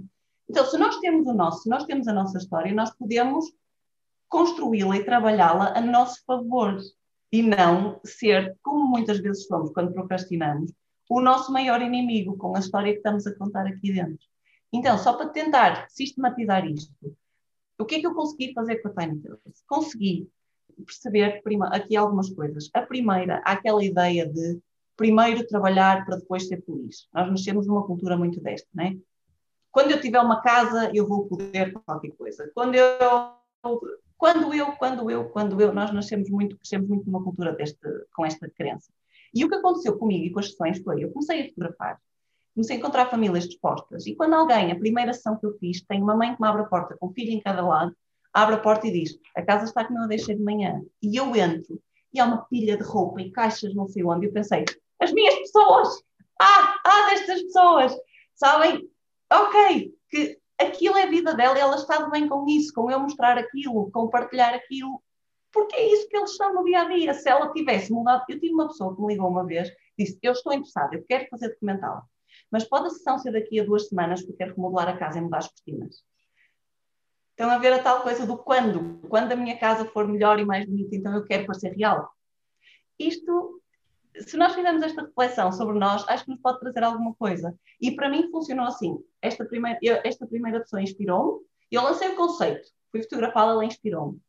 Então, 0.49 0.65
se 0.65 0.77
nós 0.77 0.97
temos 0.99 1.27
o 1.27 1.33
nosso, 1.33 1.63
se 1.63 1.69
nós 1.69 1.85
temos 1.85 2.07
a 2.07 2.13
nossa 2.13 2.37
história, 2.37 2.73
nós 2.73 2.91
podemos 2.91 3.45
construí-la 4.27 4.97
e 4.97 5.03
trabalhá-la 5.03 5.77
a 5.77 5.81
nosso 5.81 6.23
favor 6.25 6.77
e 7.31 7.41
não 7.41 7.99
ser, 8.03 8.57
como 8.61 8.87
muitas 8.87 9.19
vezes 9.19 9.45
somos 9.45 9.71
quando 9.71 9.93
procrastinamos, 9.93 10.73
o 11.09 11.21
nosso 11.21 11.51
maior 11.51 11.81
inimigo 11.81 12.37
com 12.37 12.55
a 12.55 12.59
história 12.59 12.91
que 12.91 12.99
estamos 12.99 13.27
a 13.27 13.35
contar 13.35 13.67
aqui 13.67 13.93
dentro. 13.93 14.25
Então, 14.73 14.97
só 14.97 15.13
para 15.13 15.29
tentar 15.29 15.89
sistematizar 15.89 16.65
isto, 16.65 16.93
o 17.77 17.85
que 17.85 17.95
é 17.95 17.99
que 17.99 18.07
eu 18.07 18.15
consegui 18.15 18.53
fazer 18.53 18.77
com 18.77 18.89
a 18.89 18.91
Tiny 18.93 19.21
Tales? 19.21 19.63
Consegui 19.67 20.29
perceber 20.85 21.41
prima, 21.43 21.67
aqui 21.67 21.95
algumas 21.95 22.29
coisas. 22.29 22.69
A 22.73 22.81
primeira, 22.81 23.41
aquela 23.43 23.83
ideia 23.83 24.25
de 24.25 24.59
primeiro 25.01 25.47
trabalhar 25.47 26.05
para 26.05 26.17
depois 26.17 26.47
ser 26.47 26.63
feliz. 26.63 27.07
Nós 27.11 27.27
nascemos 27.27 27.65
numa 27.65 27.83
cultura 27.83 28.15
muito 28.15 28.39
desta, 28.39 28.67
não 28.71 28.83
é? 28.83 28.95
Quando 29.71 29.89
eu 29.89 29.99
tiver 29.99 30.19
uma 30.19 30.41
casa, 30.41 30.91
eu 30.93 31.07
vou 31.07 31.25
poder 31.25 31.73
qualquer 31.73 32.11
coisa. 32.11 32.51
Quando 32.53 32.75
eu, 32.75 32.87
quando 34.15 34.53
eu, 34.53 34.71
quando 34.73 35.09
eu, 35.09 35.29
quando 35.29 35.59
eu, 35.59 35.73
nós 35.73 35.91
nascemos 35.91 36.29
muito, 36.29 36.55
crescemos 36.55 36.87
muito 36.87 37.07
numa 37.07 37.23
cultura 37.23 37.51
deste, 37.53 37.79
com 38.13 38.23
esta 38.23 38.47
crença. 38.47 38.91
E 39.33 39.43
o 39.43 39.49
que 39.49 39.55
aconteceu 39.55 39.97
comigo 39.97 40.25
e 40.25 40.29
com 40.29 40.39
as 40.39 40.51
sessões 40.51 40.77
foi, 40.83 41.03
eu 41.03 41.11
comecei 41.11 41.41
a 41.41 41.45
fotografar 41.47 41.99
comecei 42.53 42.75
a 42.75 42.79
encontrar 42.79 43.09
famílias 43.09 43.47
dispostas. 43.47 44.05
E 44.05 44.13
quando 44.13 44.33
alguém, 44.33 44.73
a 44.73 44.75
primeira 44.75 45.13
sessão 45.13 45.37
que 45.37 45.45
eu 45.45 45.57
fiz, 45.57 45.81
tem 45.81 46.03
uma 46.03 46.15
mãe 46.15 46.35
que 46.35 46.41
me 46.41 46.47
abre 46.47 46.61
a 46.61 46.65
porta 46.65 46.97
com 46.99 47.07
um 47.07 47.13
filho 47.13 47.31
em 47.31 47.39
cada 47.39 47.65
lado, 47.65 47.95
abre 48.33 48.55
a 48.55 48.59
porta 48.59 48.87
e 48.87 48.91
diz: 48.91 49.17
A 49.33 49.41
casa 49.41 49.63
está 49.63 49.85
como 49.85 49.99
eu 49.99 50.03
a 50.03 50.07
deixei 50.07 50.35
de 50.35 50.43
manhã. 50.43 50.81
E 51.01 51.15
eu 51.15 51.33
entro 51.33 51.81
e 52.13 52.19
há 52.19 52.25
uma 52.25 52.45
pilha 52.45 52.77
de 52.77 52.83
roupa 52.83 53.21
e 53.21 53.31
caixas 53.31 53.73
não 53.73 53.87
sei 53.87 54.03
onde. 54.03 54.25
E 54.25 54.29
eu 54.29 54.33
pensei: 54.33 54.65
As 55.01 55.11
minhas 55.11 55.35
pessoas! 55.35 55.89
Ah, 56.39 56.79
ah, 56.85 57.09
destas 57.09 57.41
pessoas! 57.43 57.97
Sabem? 58.35 58.89
Ok, 59.31 59.93
que 60.09 60.39
aquilo 60.59 60.97
é 60.97 61.03
a 61.03 61.09
vida 61.09 61.33
dela 61.33 61.57
e 61.57 61.61
ela 61.61 61.75
está 61.75 62.09
bem 62.09 62.27
com 62.27 62.47
isso, 62.47 62.73
com 62.73 62.89
eu 62.91 62.99
mostrar 62.99 63.37
aquilo, 63.37 63.91
com 63.91 64.09
partilhar 64.09 64.53
aquilo. 64.53 65.01
Porque 65.51 65.75
é 65.75 65.93
isso 65.93 66.07
que 66.07 66.15
eles 66.15 66.35
são 66.35 66.53
no 66.53 66.63
dia 66.63 66.81
a 66.81 66.87
dia. 66.87 67.13
Se 67.13 67.29
ela 67.29 67.51
tivesse 67.51 67.91
mudado, 67.91 68.23
eu 68.29 68.39
tive 68.39 68.53
uma 68.53 68.67
pessoa 68.67 68.95
que 68.95 69.01
me 69.01 69.07
ligou 69.13 69.29
uma 69.29 69.45
vez, 69.45 69.69
disse: 69.97 70.17
Eu 70.21 70.31
estou 70.31 70.53
interessada, 70.53 70.95
eu 70.95 71.03
quero 71.07 71.27
fazer 71.29 71.49
documental 71.49 72.03
mas 72.51 72.65
pode 72.65 72.87
a 72.87 72.89
sessão 72.89 73.17
ser 73.17 73.31
daqui 73.31 73.59
a 73.59 73.63
duas 73.63 73.87
semanas 73.87 74.21
porque 74.21 74.37
quero 74.37 74.55
remodelar 74.55 74.89
a 74.89 74.97
casa 74.97 75.17
e 75.17 75.21
mudar 75.21 75.39
as 75.39 75.47
cortinas. 75.47 76.03
Estão 77.31 77.49
a 77.49 77.57
ver 77.57 77.73
a 77.73 77.81
tal 77.81 78.03
coisa 78.03 78.25
do 78.25 78.37
quando. 78.37 78.99
Quando 79.07 79.31
a 79.31 79.35
minha 79.35 79.57
casa 79.57 79.85
for 79.85 80.07
melhor 80.07 80.37
e 80.37 80.45
mais 80.45 80.65
bonita, 80.65 80.95
então 80.95 81.15
eu 81.15 81.25
quero 81.25 81.45
parecer 81.45 81.69
real. 81.69 82.11
Isto, 82.99 83.60
se 84.19 84.37
nós 84.37 84.53
fizermos 84.53 84.83
esta 84.83 85.01
reflexão 85.01 85.51
sobre 85.51 85.79
nós, 85.79 86.07
acho 86.07 86.25
que 86.25 86.31
nos 86.31 86.41
pode 86.41 86.59
trazer 86.59 86.83
alguma 86.83 87.13
coisa. 87.15 87.57
E 87.79 87.91
para 87.91 88.09
mim 88.09 88.29
funcionou 88.29 88.65
assim. 88.65 88.97
Esta 89.21 89.45
primeira, 89.45 89.79
eu, 89.81 89.99
esta 90.03 90.27
primeira 90.27 90.59
pessoa 90.59 90.81
inspirou-me, 90.81 91.39
eu 91.71 91.81
lancei 91.81 92.09
o 92.09 92.15
conceito, 92.15 92.67
fui 92.91 93.01
fotografá-la, 93.03 93.53
ela 93.53 93.65
inspirou-me. 93.65 94.19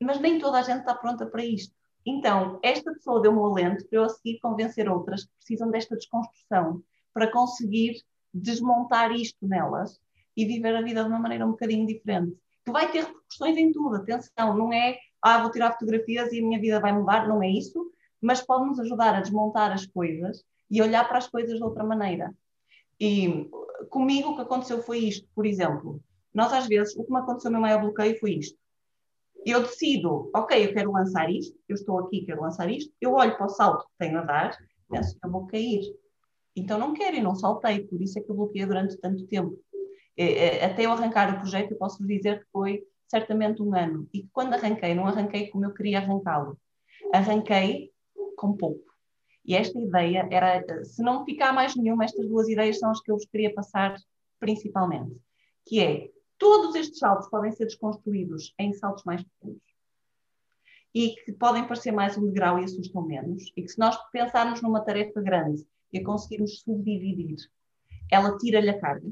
Mas 0.00 0.20
nem 0.20 0.38
toda 0.38 0.58
a 0.58 0.62
gente 0.62 0.80
está 0.80 0.94
pronta 0.94 1.26
para 1.26 1.44
isto. 1.44 1.74
Então, 2.04 2.58
esta 2.62 2.92
pessoa 2.92 3.20
deu-me 3.20 3.38
o 3.38 3.46
alento 3.46 3.86
para 3.88 3.98
eu 3.98 4.04
a 4.04 4.08
seguir 4.08 4.38
convencer 4.40 4.88
outras 4.88 5.24
que 5.24 5.30
precisam 5.36 5.70
desta 5.70 5.96
desconstrução 5.96 6.82
para 7.12 7.30
conseguir 7.30 8.02
desmontar 8.32 9.12
isto 9.12 9.46
nelas 9.46 10.00
e 10.36 10.44
viver 10.44 10.74
a 10.74 10.82
vida 10.82 11.02
de 11.02 11.08
uma 11.08 11.18
maneira 11.18 11.46
um 11.46 11.50
bocadinho 11.50 11.86
diferente. 11.86 12.36
Que 12.64 12.72
vai 12.72 12.90
ter 12.90 13.04
repercussões 13.04 13.56
em 13.56 13.72
tudo, 13.72 13.96
atenção, 13.96 14.56
não 14.56 14.72
é, 14.72 14.98
ah, 15.20 15.42
vou 15.42 15.50
tirar 15.50 15.72
fotografias 15.72 16.32
e 16.32 16.40
a 16.40 16.42
minha 16.42 16.60
vida 16.60 16.80
vai 16.80 16.92
mudar, 16.92 17.28
não 17.28 17.42
é 17.42 17.48
isso, 17.48 17.92
mas 18.22 18.40
pode 18.40 18.66
nos 18.66 18.78
ajudar 18.80 19.14
a 19.14 19.20
desmontar 19.20 19.72
as 19.72 19.84
coisas 19.84 20.44
e 20.70 20.80
olhar 20.80 21.06
para 21.06 21.18
as 21.18 21.28
coisas 21.28 21.56
de 21.56 21.62
outra 21.62 21.84
maneira. 21.84 22.32
E 22.98 23.50
comigo 23.90 24.30
o 24.30 24.36
que 24.36 24.42
aconteceu 24.42 24.82
foi 24.82 24.98
isto, 25.00 25.28
por 25.34 25.44
exemplo. 25.44 26.00
Nós 26.32 26.52
às 26.52 26.66
vezes, 26.66 26.96
o 26.96 27.04
que 27.04 27.12
me 27.12 27.18
aconteceu 27.18 27.50
no 27.50 27.58
meu 27.58 27.62
maior 27.62 27.80
bloqueio 27.80 28.18
foi 28.18 28.34
isto. 28.34 28.56
Eu 29.44 29.62
decido, 29.62 30.30
ok, 30.34 30.64
eu 30.64 30.72
quero 30.72 30.92
lançar 30.92 31.28
isto, 31.28 31.58
eu 31.68 31.74
estou 31.74 31.98
aqui, 31.98 32.24
quero 32.24 32.40
lançar 32.40 32.70
isto, 32.70 32.92
eu 33.00 33.12
olho 33.12 33.36
para 33.36 33.46
o 33.46 33.48
salto 33.48 33.84
que 33.86 33.92
tenho 33.98 34.18
a 34.20 34.22
dar, 34.22 34.56
penso 34.88 35.18
eu 35.22 35.30
vou 35.30 35.46
cair. 35.46 35.82
Então 36.54 36.78
não 36.78 36.94
quero 36.94 37.16
e 37.16 37.20
não 37.20 37.34
saltei, 37.34 37.84
por 37.84 38.00
isso 38.00 38.18
é 38.18 38.22
que 38.22 38.30
eu 38.30 38.36
bloqueei 38.36 38.64
durante 38.64 38.96
tanto 38.98 39.26
tempo. 39.26 39.58
É, 40.16 40.58
é, 40.58 40.64
até 40.64 40.86
eu 40.86 40.92
arrancar 40.92 41.34
o 41.34 41.40
projeto, 41.40 41.72
eu 41.72 41.78
posso 41.78 42.06
dizer 42.06 42.40
que 42.40 42.46
foi 42.52 42.84
certamente 43.08 43.62
um 43.62 43.74
ano. 43.74 44.08
E 44.12 44.22
que 44.22 44.28
quando 44.32 44.54
arranquei, 44.54 44.94
não 44.94 45.06
arranquei 45.06 45.48
como 45.48 45.64
eu 45.64 45.74
queria 45.74 45.98
arrancá-lo. 45.98 46.56
Arranquei 47.12 47.91
com 48.42 48.56
pouco. 48.56 48.92
E 49.44 49.54
esta 49.54 49.78
ideia 49.78 50.28
era, 50.30 50.84
se 50.84 51.00
não 51.00 51.24
ficar 51.24 51.52
mais 51.52 51.76
nenhuma, 51.76 52.04
estas 52.04 52.28
duas 52.28 52.48
ideias 52.48 52.80
são 52.80 52.90
as 52.90 53.00
que 53.00 53.10
eu 53.10 53.16
vos 53.16 53.26
queria 53.26 53.54
passar 53.54 53.96
principalmente. 54.40 55.16
Que 55.64 55.80
é, 55.80 56.10
todos 56.36 56.74
estes 56.74 56.98
saltos 56.98 57.30
podem 57.30 57.52
ser 57.52 57.66
desconstruídos 57.66 58.52
em 58.58 58.72
saltos 58.72 59.04
mais 59.04 59.22
pequenos. 59.22 59.62
E 60.92 61.14
que 61.24 61.32
podem 61.32 61.66
parecer 61.66 61.92
mais 61.92 62.18
um 62.18 62.26
degrau 62.26 62.58
e 62.58 62.64
assustam 62.64 63.02
menos. 63.02 63.52
E 63.56 63.62
que 63.62 63.68
se 63.68 63.78
nós 63.78 63.96
pensarmos 64.10 64.60
numa 64.60 64.84
tarefa 64.84 65.22
grande 65.22 65.64
e 65.92 65.98
a 65.98 66.04
conseguirmos 66.04 66.60
subdividir, 66.60 67.36
ela 68.10 68.36
tira-lhe 68.38 68.70
a 68.70 68.80
carga 68.80 69.10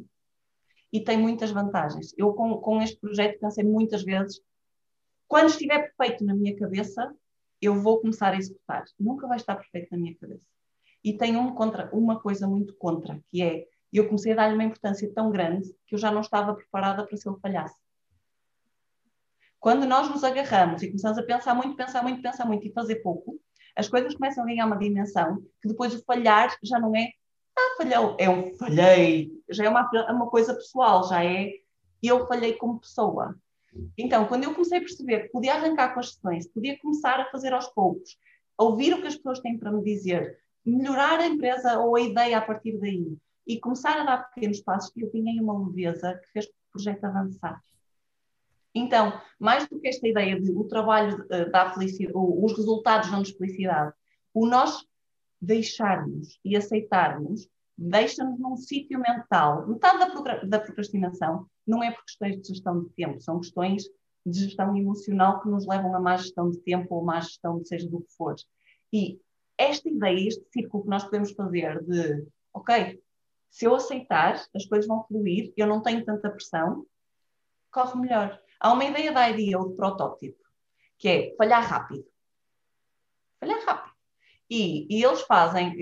e 0.92 1.02
tem 1.02 1.16
muitas 1.16 1.52
vantagens. 1.52 2.12
Eu, 2.18 2.32
com, 2.34 2.58
com 2.58 2.82
este 2.82 2.98
projeto, 2.98 3.38
pensei 3.38 3.64
muitas 3.64 4.02
vezes: 4.02 4.40
quando 5.28 5.48
estiver 5.48 5.92
perfeito 5.94 6.24
na 6.24 6.34
minha 6.34 6.56
cabeça, 6.56 7.14
eu 7.60 7.74
vou 7.74 8.00
começar 8.00 8.32
a 8.32 8.36
executar. 8.36 8.84
Nunca 8.98 9.26
vai 9.26 9.36
estar 9.36 9.54
perfeito 9.56 9.88
na 9.90 9.98
minha 9.98 10.16
cabeça. 10.16 10.44
E 11.02 11.16
tem 11.16 11.36
um 11.36 11.54
contra, 11.54 11.90
uma 11.92 12.20
coisa 12.20 12.46
muito 12.46 12.74
contra, 12.74 13.22
que 13.28 13.42
é 13.42 13.66
eu 13.92 14.06
comecei 14.06 14.32
a 14.32 14.36
dar-lhe 14.36 14.54
uma 14.54 14.64
importância 14.64 15.10
tão 15.12 15.30
grande 15.30 15.74
que 15.86 15.94
eu 15.94 15.98
já 15.98 16.12
não 16.12 16.20
estava 16.20 16.54
preparada 16.54 17.04
para 17.04 17.16
se 17.16 17.28
ele 17.28 17.38
falhasse. 17.40 17.76
Quando 19.58 19.84
nós 19.84 20.08
nos 20.08 20.22
agarramos 20.22 20.82
e 20.82 20.88
começamos 20.88 21.18
a 21.18 21.22
pensar 21.22 21.54
muito, 21.54 21.76
pensar 21.76 22.02
muito, 22.02 22.22
pensar 22.22 22.46
muito 22.46 22.66
e 22.66 22.72
fazer 22.72 22.96
pouco, 22.96 23.38
as 23.74 23.88
coisas 23.88 24.14
começam 24.14 24.44
a 24.44 24.46
ganhar 24.46 24.66
uma 24.66 24.78
dimensão 24.78 25.42
que 25.60 25.68
depois 25.68 25.94
o 25.94 26.04
falhar 26.04 26.56
já 26.62 26.78
não 26.78 26.94
é 26.94 27.10
ah, 27.58 27.74
falhou, 27.76 28.16
é 28.18 28.30
um 28.30 28.54
falhei, 28.54 29.30
já 29.50 29.64
é 29.64 29.68
uma, 29.68 29.90
uma 30.10 30.30
coisa 30.30 30.54
pessoal, 30.54 31.06
já 31.08 31.24
é 31.24 31.50
eu 32.02 32.26
falhei 32.26 32.54
como 32.54 32.80
pessoa. 32.80 33.36
Então, 33.96 34.26
quando 34.26 34.44
eu 34.44 34.52
comecei 34.52 34.78
a 34.78 34.80
perceber 34.80 35.22
que 35.22 35.28
podia 35.28 35.54
arrancar 35.54 35.94
com 35.94 36.00
as 36.00 36.14
sessões, 36.14 36.46
podia 36.48 36.78
começar 36.78 37.20
a 37.20 37.30
fazer 37.30 37.52
aos 37.52 37.68
poucos, 37.68 38.18
ouvir 38.58 38.94
o 38.94 39.00
que 39.00 39.06
as 39.06 39.16
pessoas 39.16 39.40
têm 39.40 39.58
para 39.58 39.72
me 39.72 39.82
dizer, 39.82 40.38
melhorar 40.64 41.20
a 41.20 41.26
empresa 41.26 41.78
ou 41.78 41.96
a 41.96 42.00
ideia 42.00 42.38
a 42.38 42.42
partir 42.42 42.78
daí 42.78 43.16
e 43.46 43.58
começar 43.58 44.00
a 44.00 44.04
dar 44.04 44.30
pequenos 44.34 44.60
passos, 44.60 44.92
eu 44.96 45.10
tinha 45.10 45.42
uma 45.42 45.66
leveza 45.66 46.14
que 46.22 46.32
fez 46.32 46.46
o 46.46 46.50
projeto 46.72 47.04
avançar. 47.04 47.60
Então, 48.74 49.20
mais 49.38 49.66
do 49.66 49.80
que 49.80 49.88
esta 49.88 50.06
ideia 50.06 50.40
de 50.40 50.52
o 50.52 50.64
trabalho 50.64 51.24
uh, 51.24 51.50
dá 51.50 51.72
felicidade, 51.72 52.12
os 52.14 52.56
resultados 52.56 53.10
dão-nos 53.10 53.30
felicidade, 53.30 53.92
o 54.32 54.46
nós 54.46 54.86
deixarmos 55.40 56.38
e 56.44 56.56
aceitarmos 56.56 57.48
deixa-nos 57.80 58.38
num 58.38 58.56
sítio 58.56 59.00
mental. 59.00 59.66
Metade 59.66 59.98
da 60.46 60.60
procrastinação 60.60 61.46
não 61.70 61.82
é 61.82 61.92
por 61.92 62.04
questões 62.04 62.40
de 62.40 62.48
gestão 62.48 62.82
de 62.82 62.90
tempo, 62.90 63.20
são 63.20 63.38
questões 63.40 63.84
de 64.26 64.44
gestão 64.44 64.76
emocional 64.76 65.40
que 65.40 65.48
nos 65.48 65.66
levam 65.66 65.94
a 65.94 66.00
má 66.00 66.16
gestão 66.16 66.50
de 66.50 66.58
tempo 66.58 66.94
ou 66.94 67.04
má 67.04 67.20
gestão 67.20 67.60
de 67.60 67.68
seja 67.68 67.88
do 67.88 68.00
que 68.00 68.12
for. 68.12 68.34
E 68.92 69.20
esta 69.56 69.88
ideia, 69.88 70.28
este 70.28 70.44
círculo 70.50 70.82
que 70.82 70.90
nós 70.90 71.04
podemos 71.04 71.32
fazer 71.32 71.82
de, 71.84 72.26
ok, 72.52 73.00
se 73.50 73.64
eu 73.64 73.74
aceitar, 73.74 74.34
as 74.54 74.66
coisas 74.66 74.86
vão 74.86 75.04
fluir, 75.04 75.52
eu 75.56 75.66
não 75.66 75.82
tenho 75.82 76.04
tanta 76.04 76.30
pressão, 76.30 76.86
corre 77.70 77.98
melhor. 78.00 78.40
Há 78.58 78.72
uma 78.72 78.84
ideia 78.84 79.12
da 79.12 79.30
ideia 79.30 79.58
ou 79.58 79.68
de 79.68 79.76
protótipo, 79.76 80.38
que 80.98 81.08
é 81.08 81.34
falhar 81.36 81.62
rápido. 81.62 82.04
Falhar 83.38 83.60
rápido. 83.64 83.94
E, 84.48 84.86
e, 84.90 85.04
eles 85.04 85.22
fazem, 85.22 85.76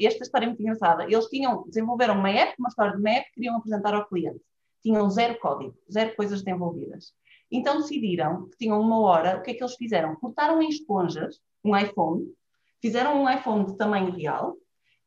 esta 0.00 0.22
história 0.22 0.46
é 0.46 0.48
muito 0.48 0.62
engraçada, 0.62 1.04
eles 1.04 1.26
tinham, 1.26 1.64
desenvolveram 1.66 2.18
uma 2.18 2.30
app, 2.30 2.54
uma 2.58 2.68
história 2.68 2.92
de 2.92 2.98
uma 2.98 3.10
app 3.10 3.26
que 3.28 3.34
queriam 3.34 3.56
apresentar 3.56 3.94
ao 3.94 4.08
cliente. 4.08 4.40
Tinham 4.84 5.10
zero 5.10 5.36
código, 5.40 5.76
zero 5.90 6.14
coisas 6.14 6.42
desenvolvidas. 6.42 7.12
Então 7.50 7.78
decidiram 7.78 8.48
que 8.50 8.58
tinham 8.58 8.80
uma 8.80 9.00
hora, 9.00 9.38
o 9.38 9.42
que 9.42 9.50
é 9.50 9.54
que 9.54 9.62
eles 9.62 9.74
fizeram? 9.74 10.14
Cortaram 10.14 10.62
em 10.62 10.68
esponjas 10.68 11.40
um 11.64 11.76
iPhone, 11.76 12.32
fizeram 12.80 13.20
um 13.20 13.28
iPhone 13.28 13.66
de 13.66 13.76
tamanho 13.76 14.12
real, 14.12 14.56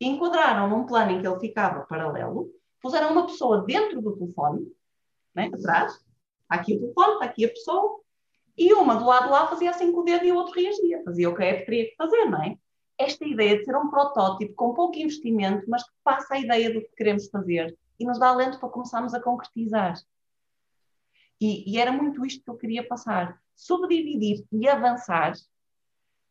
enquadraram 0.01 0.67
num 0.67 0.85
plano 0.85 1.11
em 1.11 1.21
que 1.21 1.27
ele 1.27 1.39
ficava 1.39 1.85
paralelo, 1.85 2.49
puseram 2.81 3.11
uma 3.11 3.25
pessoa 3.27 3.63
dentro 3.63 4.01
do 4.01 4.17
telefone, 4.17 4.67
né, 5.33 5.49
atrás, 5.53 5.93
está 5.93 6.55
aqui 6.55 6.75
o 6.75 6.79
telefone, 6.79 7.13
está 7.13 7.25
aqui 7.25 7.45
a 7.45 7.49
pessoa, 7.49 7.99
e 8.57 8.73
uma 8.73 8.95
do 8.95 9.05
lado 9.05 9.29
lá 9.29 9.47
fazia 9.47 9.69
assim 9.69 9.91
com 9.91 10.01
o 10.01 10.03
dedo 10.03 10.25
e 10.25 10.31
o 10.31 10.35
outro 10.35 10.59
reagia, 10.59 11.03
fazia 11.03 11.29
o 11.29 11.35
que 11.35 11.43
a 11.43 11.45
app 11.45 11.65
teria 11.65 11.85
que 11.85 11.95
fazer, 11.95 12.25
não 12.25 12.41
é? 12.41 12.57
esta 12.97 13.25
ideia 13.25 13.59
de 13.59 13.65
ser 13.65 13.75
um 13.75 13.89
protótipo 13.89 14.53
com 14.55 14.73
pouco 14.73 14.97
investimento, 14.97 15.69
mas 15.69 15.83
que 15.83 15.95
passa 16.03 16.33
a 16.33 16.39
ideia 16.39 16.73
do 16.73 16.81
que 16.81 16.95
queremos 16.95 17.29
fazer 17.29 17.77
e 17.99 18.05
nos 18.05 18.19
dá 18.19 18.29
alento 18.29 18.59
para 18.59 18.69
começarmos 18.69 19.13
a 19.13 19.21
concretizar. 19.21 19.95
E, 21.39 21.71
e 21.71 21.79
era 21.79 21.91
muito 21.91 22.25
isto 22.25 22.43
que 22.43 22.49
eu 22.49 22.57
queria 22.57 22.87
passar. 22.87 23.39
Subdividir 23.55 24.45
e 24.51 24.67
avançar. 24.67 25.33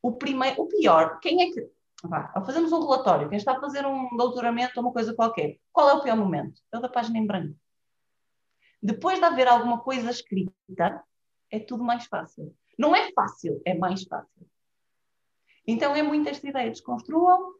O, 0.02 0.12
primeiro, 0.12 0.62
o 0.62 0.68
pior, 0.68 1.18
quem 1.20 1.42
é 1.42 1.52
que. 1.52 1.70
Vá, 2.05 2.33
fazemos 2.44 2.72
um 2.72 2.81
relatório, 2.81 3.29
quem 3.29 3.38
está 3.38 3.57
a 3.57 3.61
fazer 3.61 3.87
um 3.87 4.16
doutoramento 4.16 4.72
ou 4.76 4.85
uma 4.85 4.92
coisa 4.92 5.14
qualquer, 5.14 5.59
qual 5.72 5.88
é 5.88 5.94
o 5.94 6.02
pior 6.02 6.16
momento? 6.16 6.61
É 6.70 6.76
o 6.76 6.81
da 6.81 6.88
página 6.88 7.18
em 7.18 7.26
branco. 7.26 7.59
Depois 8.83 9.18
de 9.18 9.24
haver 9.24 9.48
alguma 9.48 9.81
coisa 9.81 10.11
escrita, 10.11 10.52
é 11.50 11.59
tudo 11.59 11.83
mais 11.83 12.05
fácil. 12.07 12.55
Não 12.79 12.94
é 12.94 13.11
fácil, 13.12 13.61
é 13.64 13.74
mais 13.74 14.05
fácil. 14.05 14.46
Então 15.66 15.96
é 15.96 16.02
muito 16.02 16.29
esta 16.29 16.46
ideia, 16.46 16.70
desconstruam, 16.70 17.55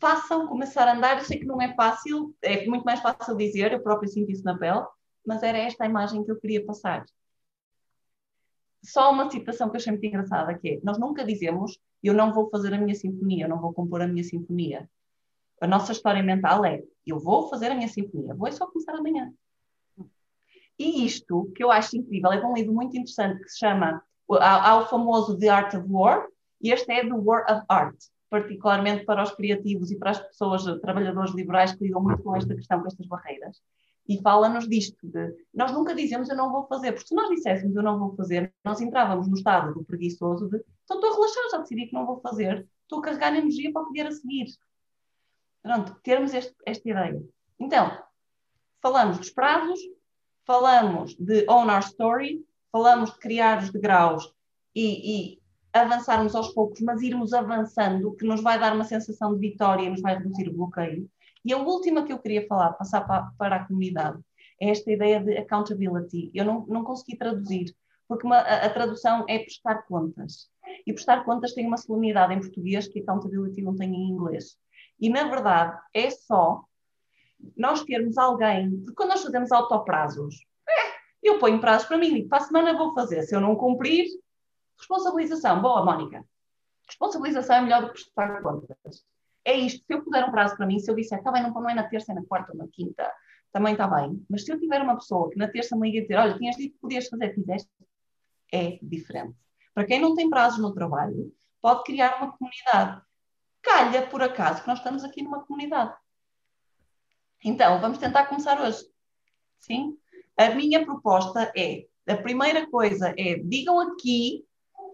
façam, 0.00 0.46
começar 0.48 0.88
a 0.88 0.94
andar. 0.94 1.18
Eu 1.18 1.24
sei 1.24 1.38
que 1.38 1.46
não 1.46 1.60
é 1.60 1.74
fácil, 1.74 2.34
é 2.42 2.66
muito 2.66 2.84
mais 2.84 3.00
fácil 3.00 3.36
dizer, 3.36 3.72
eu 3.72 3.82
próprio 3.82 4.10
sinto 4.10 4.30
isso 4.30 4.44
na 4.44 4.56
pele, 4.58 4.84
mas 5.24 5.42
era 5.42 5.58
esta 5.58 5.84
a 5.84 5.86
imagem 5.86 6.24
que 6.24 6.30
eu 6.30 6.40
queria 6.40 6.64
passar. 6.64 7.04
Só 8.82 9.12
uma 9.12 9.30
citação 9.30 9.68
que 9.68 9.76
eu 9.76 9.80
achei 9.80 9.92
muito 9.92 10.06
engraçada, 10.06 10.58
que 10.58 10.68
é, 10.70 10.80
nós 10.82 10.98
nunca 10.98 11.22
dizemos, 11.24 11.78
eu 12.02 12.14
não 12.14 12.32
vou 12.32 12.48
fazer 12.48 12.72
a 12.72 12.78
minha 12.78 12.94
sinfonia, 12.94 13.44
eu 13.44 13.48
não 13.48 13.60
vou 13.60 13.74
compor 13.74 14.00
a 14.00 14.08
minha 14.08 14.24
sinfonia. 14.24 14.88
A 15.60 15.66
nossa 15.66 15.92
história 15.92 16.22
mental 16.22 16.64
é, 16.64 16.82
eu 17.06 17.20
vou 17.20 17.50
fazer 17.50 17.70
a 17.70 17.74
minha 17.74 17.88
sinfonia, 17.88 18.34
vou 18.34 18.50
só 18.50 18.66
começar 18.66 18.94
amanhã. 18.94 19.30
E 20.78 21.04
isto, 21.04 21.52
que 21.54 21.62
eu 21.62 21.70
acho 21.70 21.98
incrível, 21.98 22.32
é 22.32 22.46
um 22.46 22.54
livro 22.54 22.72
muito 22.72 22.96
interessante 22.96 23.42
que 23.42 23.50
se 23.50 23.58
chama, 23.58 24.02
há, 24.30 24.70
há 24.70 24.78
o 24.78 24.86
famoso 24.86 25.38
The 25.38 25.48
Art 25.50 25.74
of 25.74 25.86
War, 25.86 26.26
e 26.58 26.72
este 26.72 26.90
é 26.90 27.04
do 27.04 27.22
War 27.22 27.44
of 27.50 27.66
Art, 27.68 27.96
particularmente 28.30 29.04
para 29.04 29.22
os 29.22 29.32
criativos 29.32 29.90
e 29.90 29.98
para 29.98 30.12
as 30.12 30.20
pessoas, 30.20 30.64
trabalhadores 30.80 31.34
liberais 31.34 31.74
que 31.74 31.84
lidam 31.84 32.02
muito 32.02 32.22
com 32.22 32.34
esta 32.36 32.54
questão, 32.54 32.80
com 32.80 32.86
estas 32.86 33.06
barreiras. 33.06 33.60
E 34.08 34.20
fala-nos 34.22 34.68
disto, 34.68 34.96
de 35.06 35.34
nós 35.52 35.72
nunca 35.72 35.94
dizemos 35.94 36.30
eu 36.30 36.36
não 36.36 36.50
vou 36.50 36.66
fazer, 36.66 36.92
porque 36.92 37.08
se 37.08 37.14
nós 37.14 37.28
disséssemos 37.28 37.76
eu 37.76 37.82
não 37.82 37.98
vou 37.98 38.14
fazer, 38.16 38.52
nós 38.64 38.80
entrávamos 38.80 39.28
no 39.28 39.36
estado 39.36 39.74
do 39.74 39.84
preguiçoso 39.84 40.48
de 40.48 40.64
então 40.84 40.96
estou 40.96 41.12
a 41.12 41.14
relaxar, 41.14 41.50
já 41.52 41.58
decidi 41.58 41.86
que 41.86 41.94
não 41.94 42.04
vou 42.04 42.20
fazer, 42.20 42.66
estou 42.82 42.98
a 42.98 43.02
carregar 43.02 43.36
energia 43.36 43.72
para 43.72 43.84
poder 43.84 44.08
a 44.08 44.12
seguir. 44.12 44.46
Pronto, 45.62 45.94
termos 46.02 46.34
este, 46.34 46.54
esta 46.66 46.88
ideia. 46.88 47.22
Então, 47.60 47.96
falamos 48.82 49.18
dos 49.18 49.30
prazos, 49.30 49.78
falamos 50.44 51.14
de 51.14 51.44
own 51.48 51.70
our 51.70 51.80
story, 51.80 52.44
falamos 52.72 53.12
de 53.12 53.18
criar 53.20 53.62
os 53.62 53.70
degraus 53.70 54.34
e, 54.74 55.34
e 55.34 55.39
avançarmos 55.72 56.34
aos 56.34 56.52
poucos, 56.52 56.80
mas 56.80 57.02
irmos 57.02 57.32
avançando, 57.32 58.14
que 58.16 58.26
nos 58.26 58.42
vai 58.42 58.58
dar 58.58 58.74
uma 58.74 58.84
sensação 58.84 59.34
de 59.34 59.40
vitória 59.40 59.88
nos 59.88 60.00
vai 60.00 60.16
reduzir 60.16 60.48
o 60.48 60.52
bloqueio. 60.52 61.08
E 61.44 61.52
a 61.52 61.58
última 61.58 62.04
que 62.04 62.12
eu 62.12 62.18
queria 62.18 62.46
falar, 62.46 62.72
passar 62.72 63.02
para, 63.02 63.30
para 63.38 63.56
a 63.56 63.64
comunidade, 63.66 64.18
é 64.60 64.70
esta 64.70 64.92
ideia 64.92 65.20
de 65.20 65.36
accountability. 65.38 66.30
Eu 66.34 66.44
não, 66.44 66.66
não 66.66 66.84
consegui 66.84 67.16
traduzir, 67.16 67.74
porque 68.06 68.26
uma, 68.26 68.38
a, 68.38 68.66
a, 68.66 68.70
tradução 68.70 69.24
é 69.28 69.38
prestar 69.38 69.86
contas. 69.86 70.50
E 70.86 70.92
prestar 70.92 71.24
contas 71.24 71.54
tem 71.54 71.66
uma 71.66 71.78
solenidade 71.78 72.34
em 72.34 72.40
português 72.40 72.86
que 72.86 73.00
accountability 73.00 73.62
não 73.62 73.74
tem 73.74 73.94
em 73.94 74.10
inglês. 74.10 74.56
E, 75.00 75.08
na 75.08 75.28
verdade, 75.28 75.78
é 75.94 76.10
só 76.10 76.62
nós 77.56 77.82
termos 77.84 78.18
alguém, 78.18 78.70
porque 78.80 78.94
quando 78.94 79.10
nós 79.10 79.22
fazemos 79.22 79.50
autoprazos, 79.50 80.34
é, 80.68 80.72
eu 81.22 81.38
ponho 81.38 81.58
prazos 81.58 81.88
para 81.88 81.96
mim, 81.96 82.28
para 82.28 82.38
a 82.38 82.42
semana 82.42 82.76
vou 82.76 82.92
fazer, 82.92 83.22
se 83.22 83.34
eu 83.34 83.40
não 83.40 83.56
cumprir, 83.56 84.06
Responsabilização. 84.80 85.60
Boa, 85.60 85.84
Mónica. 85.84 86.24
Responsabilização 86.86 87.56
é 87.56 87.60
melhor 87.60 87.82
do 87.82 87.92
que 87.92 88.02
prestar 88.02 88.42
contas. 88.42 89.04
É 89.44 89.54
isto. 89.54 89.84
Se 89.86 89.94
eu 89.94 90.02
puder 90.02 90.24
um 90.24 90.30
prazo 90.30 90.56
para 90.56 90.66
mim, 90.66 90.78
se 90.78 90.90
eu 90.90 90.96
disser, 90.96 91.18
está 91.18 91.30
bem, 91.30 91.42
não, 91.42 91.70
é 91.70 91.74
na 91.74 91.88
terça, 91.88 92.12
é 92.12 92.14
na 92.14 92.24
quarta 92.24 92.52
ou 92.52 92.58
na 92.58 92.66
quinta, 92.68 93.10
também 93.52 93.72
está 93.72 93.86
bem. 93.86 94.24
Mas 94.28 94.44
se 94.44 94.52
eu 94.52 94.58
tiver 94.58 94.80
uma 94.82 94.96
pessoa 94.96 95.30
que 95.30 95.38
na 95.38 95.48
terça 95.48 95.76
me 95.76 95.88
liga 95.88 95.98
e 95.98 96.02
dizer, 96.02 96.16
olha, 96.16 96.36
tinhas 96.36 96.56
dito 96.56 96.74
que 96.74 96.80
podias 96.80 97.08
fazer, 97.08 97.34
fizeste, 97.34 97.70
é 98.52 98.78
diferente. 98.82 99.36
Para 99.74 99.84
quem 99.84 100.00
não 100.00 100.14
tem 100.14 100.28
prazos 100.28 100.58
no 100.58 100.74
trabalho, 100.74 101.32
pode 101.60 101.84
criar 101.84 102.16
uma 102.16 102.36
comunidade. 102.36 103.02
Calha, 103.62 104.06
por 104.06 104.22
acaso, 104.22 104.62
que 104.62 104.68
nós 104.68 104.78
estamos 104.78 105.04
aqui 105.04 105.22
numa 105.22 105.44
comunidade. 105.44 105.94
Então, 107.44 107.80
vamos 107.80 107.98
tentar 107.98 108.26
começar 108.26 108.60
hoje. 108.60 108.84
Sim? 109.58 109.96
A 110.36 110.50
minha 110.54 110.84
proposta 110.84 111.52
é: 111.56 111.86
a 112.08 112.16
primeira 112.16 112.68
coisa 112.70 113.14
é 113.16 113.36
digam 113.36 113.78
aqui, 113.80 114.44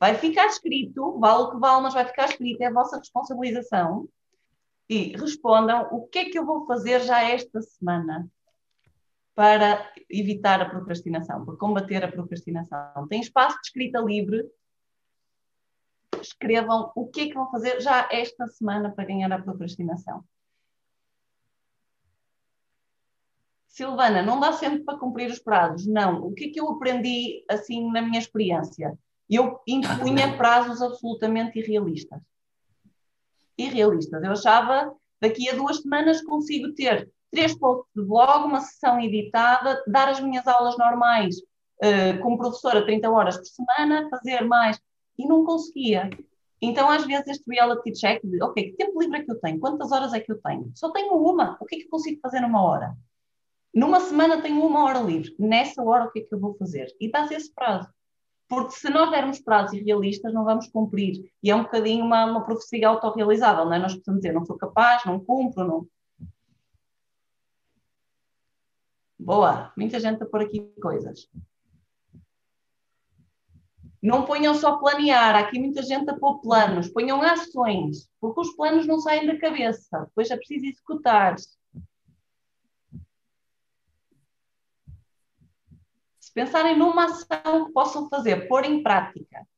vai 0.01 0.15
ficar 0.15 0.47
escrito, 0.47 1.19
vale 1.19 1.45
o 1.45 1.51
que 1.51 1.59
vale, 1.59 1.83
mas 1.83 1.95
vai 1.95 2.07
ficar 2.07 2.27
escrito, 2.27 2.61
é 2.61 2.67
a 2.67 2.73
vossa 2.73 2.99
responsabilização. 2.99 4.09
E 4.89 5.17
respondam 5.17 5.89
o 5.91 6.07
que 6.07 6.19
é 6.19 6.25
que 6.27 6.39
eu 6.39 6.47
vou 6.47 6.65
fazer 6.65 7.01
já 7.01 7.23
esta 7.23 7.61
semana 7.61 8.31
para 9.35 9.93
evitar 10.09 10.63
a 10.63 10.71
procrastinação, 10.71 11.45
para 11.45 11.57
combater 11.57 12.03
a 12.05 12.11
procrastinação. 12.11 13.07
Tem 13.09 13.21
espaço 13.21 13.57
de 13.61 13.67
escrita 13.67 13.99
livre. 14.01 14.49
Escrevam 16.21 16.91
o 16.95 17.09
que 17.09 17.23
é 17.23 17.27
que 17.27 17.35
vão 17.35 17.51
fazer 17.51 17.81
já 17.81 18.09
esta 18.11 18.47
semana 18.47 18.91
para 18.91 19.05
ganhar 19.05 19.31
a 19.31 19.43
procrastinação. 19.43 20.25
Silvana, 23.67 24.23
não 24.23 24.41
dá 24.41 24.55
sempre 24.55 24.85
para 24.85 24.99
cumprir 24.99 25.31
os 25.31 25.39
prazos. 25.39 25.87
Não. 25.87 26.25
O 26.25 26.33
que 26.33 26.47
é 26.47 26.49
que 26.49 26.59
eu 26.59 26.71
aprendi 26.71 27.45
assim 27.51 27.93
na 27.93 28.01
minha 28.01 28.19
experiência? 28.19 28.99
Eu 29.29 29.61
impunha 29.66 30.37
prazos 30.37 30.81
absolutamente 30.81 31.59
irrealistas. 31.59 32.20
Irrealistas. 33.59 34.22
Eu 34.22 34.33
achava 34.33 34.95
daqui 35.20 35.49
a 35.49 35.55
duas 35.55 35.79
semanas 35.79 36.22
consigo 36.22 36.72
ter 36.74 37.11
três 37.31 37.57
posts 37.59 37.91
de 37.95 38.03
blog, 38.03 38.47
uma 38.47 38.61
sessão 38.61 39.01
editada, 39.01 39.83
dar 39.87 40.09
as 40.09 40.20
minhas 40.20 40.47
aulas 40.47 40.79
normais 40.79 41.37
uh, 41.39 42.22
como 42.22 42.39
professora 42.39 42.85
30 42.85 43.11
horas 43.11 43.37
por 43.37 43.47
semana, 43.47 44.09
fazer 44.11 44.45
mais. 44.45 44.81
E 45.18 45.27
não 45.27 45.45
conseguia. 45.45 46.11
Então, 46.61 46.91
às 46.91 47.05
vezes, 47.05 47.27
este 47.27 47.45
reality 47.49 47.93
check 47.93 48.20
de, 48.24 48.43
ok, 48.43 48.70
que 48.70 48.77
tempo 48.77 49.01
livre 49.01 49.18
é 49.18 49.24
que 49.24 49.31
eu 49.31 49.41
tenho? 49.41 49.61
Quantas 49.61 49.93
horas 49.93 50.12
é 50.14 50.20
que 50.20 50.33
eu 50.33 50.41
tenho? 50.41 50.70
Só 50.74 50.91
tenho 50.91 51.14
uma. 51.14 51.57
O 51.61 51.66
que 51.66 51.77
é 51.77 51.79
que 51.79 51.85
eu 51.85 51.91
consigo 51.91 52.20
fazer 52.20 52.41
numa 52.41 52.62
hora? 52.62 52.97
Numa 53.74 54.01
semana 54.01 54.41
tenho 54.41 54.64
uma 54.64 54.85
hora 54.85 55.01
livre. 55.01 55.35
Nessa 55.39 55.83
hora, 55.83 56.05
o 56.05 56.11
que 56.11 56.20
é 56.20 56.22
que 56.22 56.35
eu 56.35 56.41
vou 56.41 56.55
fazer? 56.55 56.87
E 56.99 57.11
dás 57.11 57.31
esse 57.31 57.53
prazo. 57.53 57.89
Porque 58.49 58.73
se 58.73 58.89
nós 58.91 59.11
dermos 59.11 59.41
prazos 59.41 59.73
irrealistas, 59.73 60.33
não 60.33 60.45
vamos 60.45 60.69
cumprir. 60.69 61.31
E 61.43 61.51
é 61.51 61.57
um 61.57 61.65
bocadinho 61.65 62.05
uma, 62.05 62.25
uma 62.25 62.45
profecia 62.45 62.89
autorrealizável, 62.89 63.65
não 63.65 63.75
é? 63.75 63.79
Nós 63.79 63.95
podemos 63.95 64.21
dizer, 64.21 64.33
não 64.33 64.45
sou 64.45 64.57
capaz, 64.57 65.05
não 65.05 65.19
cumpro, 65.19 65.65
não. 65.65 65.89
Boa, 69.19 69.73
muita 69.77 69.99
gente 69.99 70.23
a 70.23 70.27
pôr 70.27 70.43
aqui 70.43 70.61
coisas. 70.81 71.29
Não 74.01 74.25
ponham 74.25 74.55
só 74.55 74.77
planear, 74.77 75.35
há 75.35 75.41
aqui 75.41 75.59
muita 75.59 75.83
gente 75.83 76.09
a 76.09 76.17
pôr 76.17 76.41
planos, 76.41 76.89
ponham 76.89 77.21
ações, 77.23 78.09
porque 78.21 78.41
os 78.41 78.55
planos 78.55 78.87
não 78.87 79.01
saem 79.01 79.27
da 79.27 79.37
cabeça, 79.37 80.05
depois 80.05 80.31
é 80.31 80.37
preciso 80.37 80.67
executar. 80.67 81.35
Pensarem 86.37 86.76
numa 86.76 87.07
ação 87.07 87.64
que 87.64 87.72
possam 87.72 88.11
fazer, 88.11 88.47
pôr 88.47 88.66
em 88.66 88.82
prática. 88.82 89.49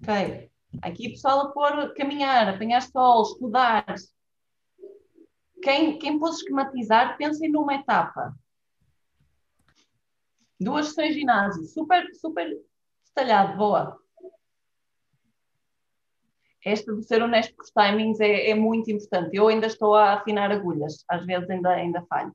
Ok. 0.00 0.50
Aqui 0.80 1.10
pessoal 1.10 1.40
a 1.40 1.52
pôr, 1.52 1.92
caminhar, 1.92 2.48
apanhar 2.48 2.80
sol, 2.80 3.24
estudar. 3.24 3.84
Quem, 5.62 5.98
quem 5.98 6.18
pôs 6.18 6.36
esquematizar, 6.36 7.18
pensem 7.18 7.52
numa 7.52 7.74
etapa. 7.74 8.34
Duas 10.58 10.88
sessões 10.88 11.12
de 11.12 11.20
ginásio, 11.20 11.66
super, 11.66 12.08
super 12.14 12.58
detalhado, 13.04 13.58
boa. 13.58 14.00
Esta 16.64 16.94
de 16.96 17.02
ser 17.02 17.22
honesto 17.22 17.54
com 17.54 17.62
os 17.62 17.70
timings 17.70 18.18
é, 18.18 18.48
é 18.48 18.54
muito 18.54 18.90
importante. 18.90 19.36
Eu 19.36 19.48
ainda 19.48 19.66
estou 19.66 19.94
a 19.94 20.14
afinar 20.14 20.50
agulhas, 20.50 21.04
às 21.06 21.26
vezes 21.26 21.50
ainda, 21.50 21.68
ainda 21.68 22.06
falho. 22.08 22.34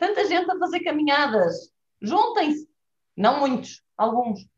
Tanta 0.00 0.26
gente 0.26 0.50
a 0.50 0.58
fazer 0.58 0.80
caminhadas. 0.80 1.70
Juntem-se. 2.00 2.66
Não 3.16 3.38
muitos, 3.40 3.84
alguns. 3.98 4.48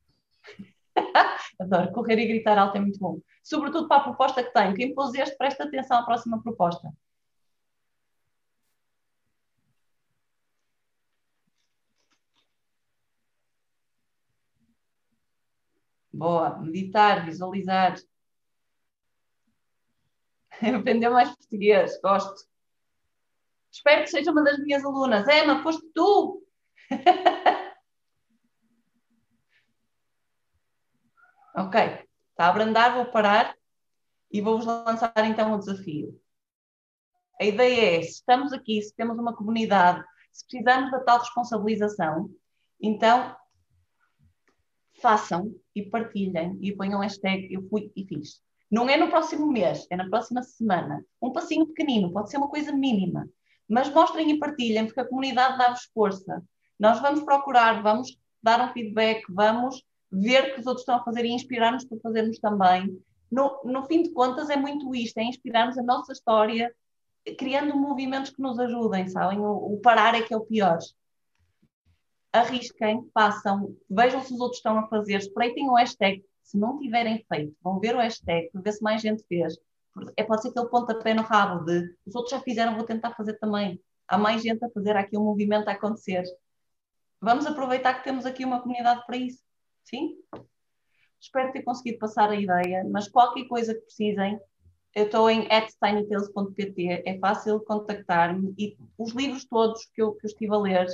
Adoro 1.61 1.93
correr 1.93 2.18
e 2.20 2.26
gritar 2.28 2.57
alto, 2.59 2.76
é 2.76 2.80
muito 2.80 2.99
bom. 3.01 3.20
Sobretudo 3.43 3.88
para 3.88 4.03
a 4.03 4.05
proposta 4.05 4.45
que 4.45 4.53
tenho. 4.53 4.74
Quem 4.74 4.95
pôs 4.95 5.12
este, 5.14 5.36
presta 5.36 5.64
atenção 5.64 5.99
à 5.99 6.05
próxima 6.05 6.40
proposta. 6.43 6.88
Boa. 16.12 16.59
Meditar, 16.61 17.24
visualizar. 17.26 17.97
Aprender 20.78 21.11
mais 21.11 21.30
português, 21.30 22.01
gosto. 22.01 22.51
Espero 23.73 24.03
que 24.03 24.11
seja 24.11 24.31
uma 24.31 24.45
das 24.45 24.59
minhas 24.59 24.85
alunas. 24.85 25.27
Emma, 25.27 25.62
foste 25.62 25.83
tu! 25.95 26.45
ok, 31.57 31.81
está 32.31 32.45
a 32.45 32.49
abrandar, 32.49 32.95
vou 32.95 33.07
parar 33.07 33.57
e 34.31 34.43
vou-vos 34.43 34.66
lançar 34.66 35.14
então 35.25 35.55
o 35.55 35.59
desafio. 35.59 36.20
A 37.41 37.45
ideia 37.47 37.99
é, 37.99 38.03
se 38.03 38.16
estamos 38.16 38.53
aqui, 38.53 38.83
se 38.83 38.95
temos 38.95 39.18
uma 39.18 39.35
comunidade, 39.35 40.05
se 40.31 40.47
precisamos 40.47 40.91
da 40.91 41.01
tal 41.01 41.20
responsabilização, 41.20 42.29
então 42.79 43.35
façam 45.01 45.55
e 45.75 45.83
partilhem 45.83 46.59
e 46.61 46.77
ponham 46.77 47.01
hashtag 47.01 47.51
eu 47.51 47.66
fui 47.70 47.91
e 47.97 48.05
fiz. 48.07 48.43
Não 48.70 48.87
é 48.89 48.99
no 48.99 49.09
próximo 49.09 49.47
mês, 49.51 49.87
é 49.91 49.97
na 49.97 50.11
próxima 50.11 50.43
semana. 50.43 51.03
Um 51.20 51.33
passinho 51.33 51.66
pequenino, 51.68 52.12
pode 52.12 52.31
ser 52.31 52.37
uma 52.37 52.51
coisa 52.51 52.70
mínima 52.70 53.27
mas 53.69 53.89
mostrem 53.89 54.31
e 54.31 54.39
partilhem, 54.39 54.87
porque 54.87 55.01
a 55.01 55.09
comunidade 55.09 55.59
dá-vos 55.59 55.89
força. 55.95 56.43
Nós 56.79 57.01
vamos 57.01 57.23
procurar, 57.23 57.83
vamos 57.83 58.19
dar 58.43 58.61
um 58.61 58.73
feedback, 58.73 59.23
vamos 59.29 59.83
ver 60.11 60.45
o 60.45 60.55
que 60.55 60.61
os 60.61 60.67
outros 60.67 60.83
estão 60.83 60.97
a 60.97 61.05
fazer 61.05 61.25
e 61.25 61.33
inspirar-nos 61.33 61.85
para 61.85 61.99
fazermos 62.01 62.39
também. 62.39 63.01
No, 63.31 63.63
no 63.65 63.85
fim 63.85 64.03
de 64.03 64.11
contas, 64.13 64.51
é 64.51 64.57
muito 64.57 64.95
isto: 64.95 65.19
é 65.19 65.25
inspirarmos 65.25 65.79
a 65.79 65.83
nossa 65.83 66.13
história, 66.13 66.75
criando 67.39 67.77
movimentos 67.77 68.31
que 68.31 68.43
nos 68.43 68.59
ajudem, 68.59 69.09
sabem? 69.09 69.39
O, 69.41 69.75
o 69.75 69.81
parar 69.81 70.15
é 70.15 70.23
que 70.23 70.35
é 70.35 70.37
o 70.37 70.45
pior. 70.45 70.79
Arrisquem, 72.33 73.09
façam, 73.13 73.77
vejam 73.89 74.23
se 74.23 74.33
os 74.33 74.41
outros 74.41 74.59
estão 74.59 74.79
a 74.79 74.89
fazer, 74.89 75.17
espreitem 75.17 75.69
o 75.69 75.75
hashtag. 75.75 76.25
Se 76.43 76.59
não 76.59 76.79
tiverem 76.79 77.25
feito, 77.29 77.55
vão 77.63 77.79
ver 77.79 77.95
o 77.95 78.01
hashtag, 78.01 78.51
ver 78.55 78.73
se 78.73 78.83
mais 78.83 79.01
gente 79.01 79.23
fez 79.25 79.57
é, 80.16 80.24
pode 80.24 80.43
ser 80.43 80.49
aquele 80.49 80.68
pontapé 80.68 81.14
no 81.14 81.22
rabo 81.22 81.64
de 81.64 81.95
os 82.07 82.14
outros 82.14 82.30
já 82.30 82.40
fizeram, 82.40 82.76
vou 82.76 82.84
tentar 82.84 83.14
fazer 83.14 83.34
também. 83.34 83.80
Há 84.09 84.18
mais 84.18 84.43
gente 84.43 84.64
a 84.64 84.70
fazer, 84.70 84.97
há 84.97 85.01
aqui 85.01 85.16
um 85.16 85.24
movimento 85.24 85.68
a 85.68 85.72
acontecer. 85.72 86.24
Vamos 87.20 87.47
aproveitar 87.47 87.95
que 87.95 88.05
temos 88.05 88.26
aqui 88.26 88.45
uma 88.45 88.61
comunidade 88.61 89.05
para 89.07 89.16
isso. 89.16 89.43
Sim? 89.84 90.16
Espero 91.20 91.53
ter 91.53 91.62
conseguido 91.62 91.99
passar 91.99 92.30
a 92.30 92.34
ideia, 92.34 92.84
mas 92.90 93.09
qualquer 93.09 93.47
coisa 93.47 93.74
que 93.74 93.80
precisem, 93.82 94.40
eu 94.95 95.05
estou 95.05 95.30
em 95.30 95.47
tinytales.pt, 95.49 97.03
é 97.07 97.18
fácil 97.18 97.61
contactar-me 97.61 98.53
e 98.59 98.76
os 98.99 99.12
livros 99.12 99.45
todos 99.45 99.86
que 99.95 100.03
eu, 100.03 100.12
que 100.14 100.26
eu 100.26 100.28
estive 100.28 100.53
a 100.53 100.59
ler, 100.59 100.86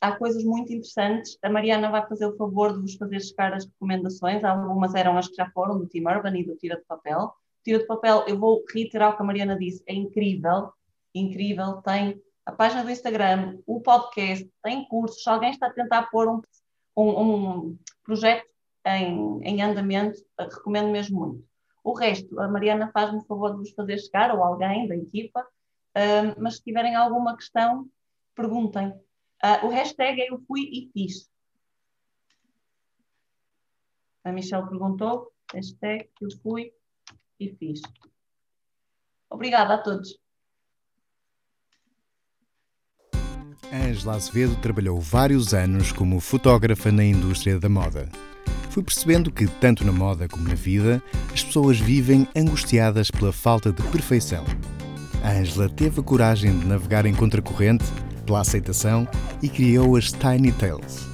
há 0.00 0.12
coisas 0.12 0.44
muito 0.44 0.72
interessantes. 0.72 1.36
A 1.42 1.50
Mariana 1.50 1.90
vai 1.90 2.06
fazer 2.06 2.26
o 2.26 2.36
favor 2.36 2.72
de 2.72 2.80
vos 2.80 2.94
fazer 2.94 3.20
chegar 3.20 3.52
as 3.52 3.66
recomendações, 3.66 4.44
algumas 4.44 4.94
eram 4.94 5.18
as 5.18 5.26
que 5.26 5.34
já 5.34 5.50
foram, 5.50 5.78
do 5.78 5.86
Tim 5.86 6.04
Urban 6.06 6.38
e 6.38 6.44
do 6.44 6.56
Tira 6.56 6.76
de 6.76 6.84
Papel 6.84 7.34
tira 7.68 7.80
de 7.80 7.86
papel, 7.86 8.24
eu 8.26 8.38
vou 8.38 8.64
reiterar 8.72 9.12
o 9.12 9.16
que 9.16 9.22
a 9.22 9.26
Mariana 9.26 9.58
disse, 9.58 9.84
é 9.86 9.92
incrível, 9.92 10.72
incrível, 11.14 11.82
tem 11.82 12.18
a 12.46 12.52
página 12.52 12.82
do 12.82 12.90
Instagram, 12.90 13.58
o 13.66 13.78
podcast, 13.82 14.50
tem 14.62 14.88
cursos, 14.88 15.22
se 15.22 15.28
alguém 15.28 15.50
está 15.50 15.66
a 15.66 15.72
tentar 15.72 16.04
pôr 16.04 16.28
um, 16.28 16.40
um, 16.96 17.10
um 17.10 17.78
projeto 18.02 18.48
em, 18.86 19.42
em 19.42 19.60
andamento, 19.62 20.18
recomendo 20.38 20.88
mesmo 20.88 21.20
muito. 21.20 21.44
O 21.84 21.92
resto, 21.92 22.40
a 22.40 22.48
Mariana 22.48 22.90
faz-me 22.90 23.18
o 23.18 23.24
favor 23.26 23.50
de 23.50 23.58
vos 23.58 23.70
fazer 23.72 23.98
chegar, 23.98 24.34
ou 24.34 24.42
alguém 24.42 24.88
da 24.88 24.96
equipa, 24.96 25.42
uh, 25.42 26.40
mas 26.40 26.56
se 26.56 26.64
tiverem 26.64 26.96
alguma 26.96 27.36
questão, 27.36 27.86
perguntem. 28.34 28.88
Uh, 29.44 29.66
o 29.66 29.68
hashtag 29.68 30.22
é 30.22 30.32
eu 30.32 30.40
fui 30.46 30.62
e 30.72 30.90
fiz. 30.94 31.30
A 34.24 34.32
Michelle 34.32 34.66
perguntou, 34.66 35.30
hashtag 35.52 36.08
eu 36.18 36.28
fui 36.42 36.72
e 37.38 37.54
fiz. 37.56 37.80
Obrigada 39.30 39.74
a 39.74 39.78
todos. 39.78 40.18
Angela 43.72 44.14
Azevedo 44.14 44.56
trabalhou 44.56 44.98
vários 44.98 45.52
anos 45.52 45.92
como 45.92 46.20
fotógrafa 46.20 46.90
na 46.90 47.04
indústria 47.04 47.58
da 47.60 47.68
moda. 47.68 48.08
Fui 48.70 48.82
percebendo 48.82 49.30
que, 49.30 49.46
tanto 49.46 49.84
na 49.84 49.92
moda 49.92 50.28
como 50.28 50.48
na 50.48 50.54
vida, 50.54 51.02
as 51.32 51.42
pessoas 51.42 51.78
vivem 51.78 52.26
angustiadas 52.34 53.10
pela 53.10 53.32
falta 53.32 53.72
de 53.72 53.82
perfeição. 53.88 54.44
A 55.22 55.32
Angela 55.32 55.68
teve 55.68 56.00
a 56.00 56.02
coragem 56.02 56.58
de 56.58 56.66
navegar 56.66 57.04
em 57.04 57.14
contracorrente, 57.14 57.84
pela 58.24 58.40
aceitação, 58.40 59.06
e 59.42 59.48
criou 59.48 59.96
as 59.96 60.12
Tiny 60.12 60.52
Tales. 60.52 61.06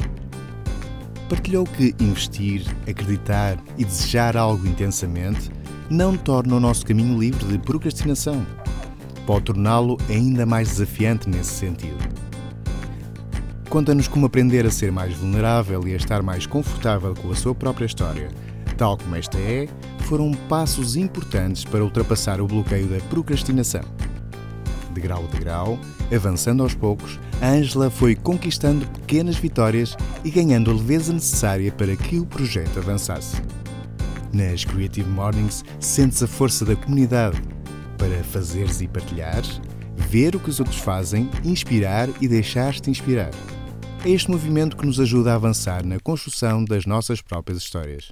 Partilhou 1.28 1.64
que 1.64 1.94
investir, 1.98 2.64
acreditar 2.88 3.58
e 3.78 3.84
desejar 3.84 4.36
algo 4.36 4.66
intensamente 4.66 5.50
não 5.90 6.16
torna 6.16 6.56
o 6.56 6.60
nosso 6.60 6.86
caminho 6.86 7.18
livre 7.18 7.44
de 7.46 7.58
procrastinação. 7.58 8.46
Pode 9.26 9.46
torná-lo 9.46 9.98
ainda 10.08 10.44
mais 10.44 10.68
desafiante 10.68 11.28
nesse 11.28 11.52
sentido. 11.52 11.98
Conta-nos 13.68 14.06
como 14.06 14.26
aprender 14.26 14.64
a 14.66 14.70
ser 14.70 14.92
mais 14.92 15.14
vulnerável 15.14 15.86
e 15.88 15.94
a 15.94 15.96
estar 15.96 16.22
mais 16.22 16.46
confortável 16.46 17.14
com 17.14 17.30
a 17.30 17.34
sua 17.34 17.54
própria 17.54 17.86
história, 17.86 18.28
tal 18.76 18.96
como 18.96 19.16
esta 19.16 19.38
é, 19.38 19.68
foram 20.00 20.32
passos 20.48 20.96
importantes 20.96 21.64
para 21.64 21.82
ultrapassar 21.82 22.40
o 22.40 22.46
bloqueio 22.46 22.86
da 22.86 23.00
procrastinação. 23.06 23.82
De 24.92 25.00
grau 25.00 25.24
a 25.32 25.38
grau, 25.38 25.78
avançando 26.14 26.62
aos 26.62 26.74
poucos, 26.74 27.18
a 27.40 27.48
Ângela 27.48 27.90
foi 27.90 28.14
conquistando 28.14 28.86
pequenas 28.86 29.36
vitórias 29.36 29.96
e 30.24 30.30
ganhando 30.30 30.70
a 30.70 30.74
leveza 30.74 31.12
necessária 31.12 31.72
para 31.72 31.96
que 31.96 32.20
o 32.20 32.26
projeto 32.26 32.78
avançasse. 32.78 33.42
Nas 34.34 34.64
Creative 34.64 35.08
Mornings 35.08 35.64
sentes 35.78 36.20
a 36.20 36.26
força 36.26 36.64
da 36.64 36.74
comunidade 36.74 37.40
para 37.96 38.24
fazeres 38.24 38.80
e 38.80 38.88
partilhares, 38.88 39.60
ver 39.96 40.34
o 40.34 40.40
que 40.40 40.50
os 40.50 40.58
outros 40.58 40.78
fazem, 40.78 41.30
inspirar 41.44 42.08
e 42.20 42.26
deixar-te 42.26 42.90
inspirar. 42.90 43.30
É 44.04 44.10
este 44.10 44.28
movimento 44.28 44.76
que 44.76 44.84
nos 44.84 44.98
ajuda 44.98 45.30
a 45.30 45.36
avançar 45.36 45.86
na 45.86 46.00
construção 46.00 46.64
das 46.64 46.84
nossas 46.84 47.22
próprias 47.22 47.58
histórias. 47.58 48.10